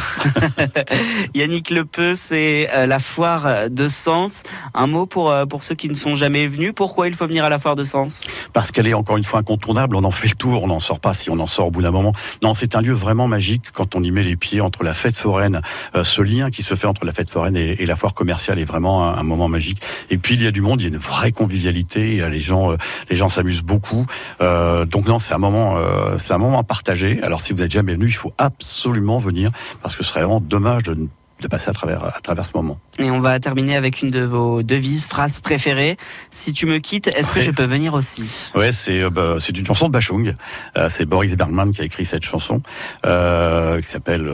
Yannick 1.34 1.70
Lepeu, 1.70 2.14
c'est 2.14 2.68
euh, 2.74 2.86
la 2.86 2.98
foire 2.98 3.70
de 3.70 3.88
Sens. 3.88 4.42
Un 4.74 4.86
mot 4.86 5.06
pour, 5.06 5.30
euh, 5.30 5.46
pour 5.46 5.62
ceux 5.64 5.74
qui 5.74 5.88
ne 5.88 5.94
sont 5.94 6.14
jamais 6.16 6.46
venus. 6.46 6.72
Pourquoi 6.74 7.08
il 7.08 7.14
faut 7.14 7.26
venir 7.26 7.44
à 7.44 7.48
la 7.48 7.58
foire 7.58 7.76
de 7.76 7.84
Sens? 7.84 8.20
Parce 8.52 8.70
qu'elle 8.70 8.86
est 8.86 8.94
encore 8.94 9.16
une 9.16 9.24
fois 9.24 9.40
incontournable. 9.40 9.96
On 9.96 10.04
en 10.04 10.10
fait 10.10 10.28
le 10.28 10.34
tour, 10.34 10.62
on 10.62 10.66
n'en 10.66 10.80
sort 10.80 11.00
pas 11.00 11.14
si 11.14 11.30
on 11.30 11.38
en 11.40 11.46
sort 11.46 11.68
au 11.68 11.70
bout 11.70 11.82
d'un 11.82 11.90
moment. 11.90 12.12
Non, 12.42 12.52
c'est 12.52 12.76
un 12.76 12.82
lieu 12.82 12.92
vraiment 12.92 13.26
magique 13.26 13.70
quand 13.72 13.94
on 13.94 14.02
y 14.02 14.10
met 14.10 14.22
les 14.22 14.36
pieds 14.36 14.60
entre 14.60 14.82
la 14.84 14.92
fête 14.92 15.16
foraine. 15.16 15.62
Euh, 15.94 16.04
ce 16.04 16.20
lien 16.20 16.50
qui 16.50 16.62
se 16.62 16.74
fait 16.74 16.86
entre 16.86 17.06
la 17.06 17.12
fête 17.12 17.30
foraine 17.30 17.56
et, 17.56 17.82
et 17.82 17.86
la 17.86 17.96
foire 17.96 18.12
commerciale 18.12 18.58
est 18.58 18.64
vraiment 18.64 19.08
un, 19.08 19.16
un 19.16 19.22
moment 19.22 19.48
magique. 19.48 19.80
Et 20.10 20.18
puis 20.18 20.34
il 20.34 20.42
y 20.42 20.46
a 20.46 20.50
du 20.50 20.60
monde, 20.60 20.82
il 20.82 20.84
y 20.84 20.86
a 20.86 20.92
une 20.92 20.98
vraie 20.98 21.32
convivialité. 21.32 22.28
Les 22.28 22.40
gens, 22.40 22.72
euh, 22.72 22.76
les 23.08 23.16
gens 23.16 23.30
s'amusent 23.30 23.62
beaucoup. 23.62 24.04
Euh, 24.42 24.84
donc 24.84 25.06
non, 25.06 25.18
c'est 25.18 25.32
un 25.32 25.38
moment, 25.38 25.76
c'est 26.18 26.32
un 26.32 26.38
moment 26.38 26.58
à 26.58 26.62
partager. 26.62 27.20
Alors 27.22 27.40
si 27.40 27.52
vous 27.52 27.62
êtes 27.62 27.70
jamais 27.70 27.94
venu, 27.94 28.06
il 28.06 28.12
faut 28.12 28.25
absolument 28.38 29.18
venir 29.18 29.50
parce 29.82 29.94
que 29.96 30.02
ce 30.02 30.10
serait 30.10 30.20
vraiment 30.20 30.40
dommage 30.40 30.82
de 30.84 30.94
ne- 30.94 31.06
de 31.40 31.48
passer 31.48 31.68
à 31.68 31.72
travers 31.72 32.04
à 32.04 32.20
travers 32.22 32.46
ce 32.46 32.52
moment. 32.54 32.78
Et 32.98 33.10
on 33.10 33.20
va 33.20 33.38
terminer 33.40 33.76
avec 33.76 34.00
une 34.00 34.10
de 34.10 34.22
vos 34.22 34.62
devises, 34.62 35.04
phrases 35.04 35.40
préférées. 35.40 35.96
Si 36.30 36.52
tu 36.52 36.64
me 36.66 36.78
quittes, 36.78 37.08
est-ce 37.08 37.30
que 37.30 37.40
je 37.40 37.50
peux 37.50 37.64
venir 37.64 37.92
aussi? 37.94 38.50
Ouais, 38.54 38.72
c'est 38.72 39.02
euh, 39.02 39.10
bah, 39.10 39.36
c'est 39.38 39.56
une 39.56 39.66
chanson 39.66 39.88
de 39.88 39.92
Bachung. 39.92 40.34
Euh, 40.76 40.88
c'est 40.88 41.04
Boris 41.04 41.36
Bergman 41.36 41.72
qui 41.72 41.82
a 41.82 41.84
écrit 41.84 42.04
cette 42.04 42.24
chanson, 42.24 42.62
euh, 43.04 43.80
qui 43.80 43.88
s'appelle 43.88 44.30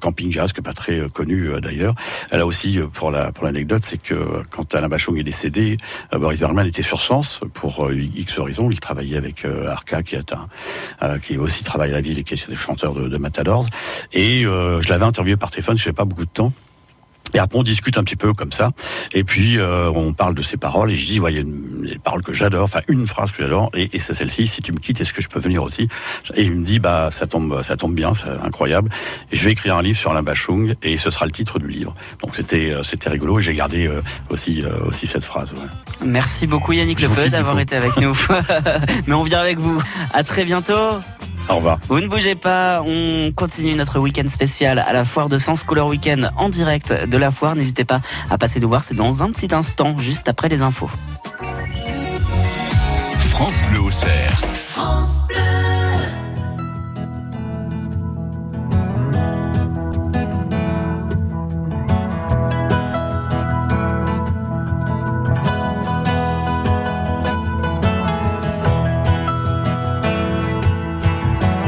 Camping 0.00 0.32
Jazz, 0.32 0.52
qui 0.52 0.60
est 0.60 0.62
pas 0.62 0.72
très 0.72 1.02
connue 1.12 1.50
euh, 1.50 1.60
d'ailleurs. 1.60 1.94
Elle 2.30 2.40
a 2.40 2.46
aussi, 2.46 2.78
pour 2.92 3.10
la 3.10 3.32
pour 3.32 3.44
l'anecdote, 3.44 3.82
c'est 3.84 4.00
que 4.00 4.42
quand 4.50 4.74
Alain 4.74 4.88
Bachung 4.88 5.18
est 5.18 5.22
décédé, 5.22 5.76
Boris 6.12 6.40
Bergman 6.40 6.66
était 6.66 6.82
sur 6.82 7.00
Sens 7.00 7.40
pour 7.52 7.90
X 7.92 8.38
raisons. 8.38 8.70
Il 8.70 8.80
travaillait 8.80 9.18
avec 9.18 9.44
Arca, 9.68 10.02
qui 10.02 10.14
est 10.14 10.32
un 11.00 11.18
qui 11.18 11.36
aussi 11.36 11.64
travaille 11.64 11.90
à 11.90 11.94
la 11.94 12.00
ville 12.00 12.18
et 12.18 12.24
qui 12.24 12.34
est 12.34 12.48
des 12.48 12.54
chanteurs 12.54 12.94
de, 12.94 13.08
de 13.08 13.18
Matadors. 13.18 13.66
Et 14.12 14.42
je 14.42 14.88
l'avais 14.88 15.04
interviewé 15.04 15.36
par 15.36 15.50
téléphone, 15.50 15.76
je 15.76 15.82
n'avais 15.82 15.92
pas 15.92 16.04
beaucoup 16.04 16.24
de 16.30 16.34
temps. 16.34 16.52
Et 17.34 17.38
après, 17.38 17.58
on 17.58 17.62
discute 17.62 17.96
un 17.96 18.04
petit 18.04 18.16
peu 18.16 18.32
comme 18.32 18.52
ça. 18.52 18.70
Et 19.12 19.24
puis, 19.24 19.58
euh, 19.58 19.90
on 19.94 20.12
parle 20.12 20.34
de 20.34 20.42
ses 20.42 20.56
paroles. 20.56 20.90
Et 20.90 20.96
je 20.96 21.06
dis, 21.06 21.20
ouais, 21.20 21.32
il 21.32 21.36
y 21.36 21.38
a 21.38 21.42
une, 21.42 21.82
des 21.82 21.98
paroles 21.98 22.22
que 22.22 22.32
j'adore, 22.32 22.64
enfin, 22.64 22.80
une 22.88 23.06
phrase 23.06 23.30
que 23.30 23.42
j'adore. 23.42 23.70
Et, 23.74 23.88
et 23.92 23.98
c'est 23.98 24.14
celle-ci. 24.14 24.46
Si 24.46 24.62
tu 24.62 24.72
me 24.72 24.78
quittes, 24.78 25.00
est-ce 25.00 25.12
que 25.12 25.22
je 25.22 25.28
peux 25.28 25.38
venir 25.38 25.62
aussi? 25.62 25.88
Et 26.34 26.42
il 26.42 26.52
me 26.52 26.64
dit, 26.64 26.80
bah, 26.80 27.10
ça 27.10 27.26
tombe, 27.26 27.62
ça 27.62 27.76
tombe 27.76 27.94
bien, 27.94 28.14
c'est 28.14 28.28
incroyable. 28.44 28.90
Et 29.30 29.36
je 29.36 29.44
vais 29.44 29.52
écrire 29.52 29.76
un 29.76 29.82
livre 29.82 29.98
sur 29.98 30.12
la 30.12 30.22
Bachung. 30.22 30.74
Et 30.82 30.96
ce 30.96 31.10
sera 31.10 31.24
le 31.24 31.30
titre 31.30 31.58
du 31.58 31.68
livre. 31.68 31.94
Donc, 32.22 32.34
c'était, 32.34 32.70
euh, 32.70 32.82
c'était 32.82 33.10
rigolo. 33.10 33.38
Et 33.38 33.42
j'ai 33.42 33.54
gardé 33.54 33.86
euh, 33.86 34.02
aussi, 34.30 34.62
euh, 34.62 34.70
aussi 34.86 35.06
cette 35.06 35.24
phrase. 35.24 35.52
Ouais. 35.52 35.68
Merci 36.04 36.46
beaucoup 36.46 36.72
Yannick 36.72 37.00
Lepeu 37.00 37.28
d'avoir 37.28 37.58
été 37.60 37.76
avec 37.76 37.96
nous. 37.96 38.16
Mais 39.06 39.14
on 39.14 39.22
vient 39.22 39.40
avec 39.40 39.58
vous. 39.58 39.80
À 40.12 40.24
très 40.24 40.44
bientôt. 40.44 41.00
Au 41.50 41.56
revoir. 41.56 41.78
Vous 41.88 42.00
ne 42.00 42.06
bougez 42.06 42.36
pas, 42.36 42.82
on 42.86 43.32
continue 43.34 43.74
notre 43.74 43.98
week-end 43.98 44.26
spécial 44.28 44.78
à 44.78 44.92
la 44.92 45.04
foire 45.04 45.28
de 45.28 45.36
Sens 45.36 45.64
Couleur 45.64 45.88
Week-end 45.88 46.30
en 46.36 46.48
direct 46.48 46.92
de 46.92 47.16
la 47.16 47.30
foire. 47.30 47.56
N'hésitez 47.56 47.84
pas 47.84 48.00
à 48.30 48.38
passer 48.38 48.60
nous 48.60 48.68
voir, 48.68 48.84
c'est 48.84 48.94
dans 48.94 49.22
un 49.22 49.30
petit 49.30 49.52
instant, 49.54 49.96
juste 49.98 50.28
après 50.28 50.48
les 50.48 50.62
infos. 50.62 50.90
France 53.30 53.62
Bleu 53.70 53.80
au 53.80 53.90
cerf. 53.90 54.42
France 54.54 55.20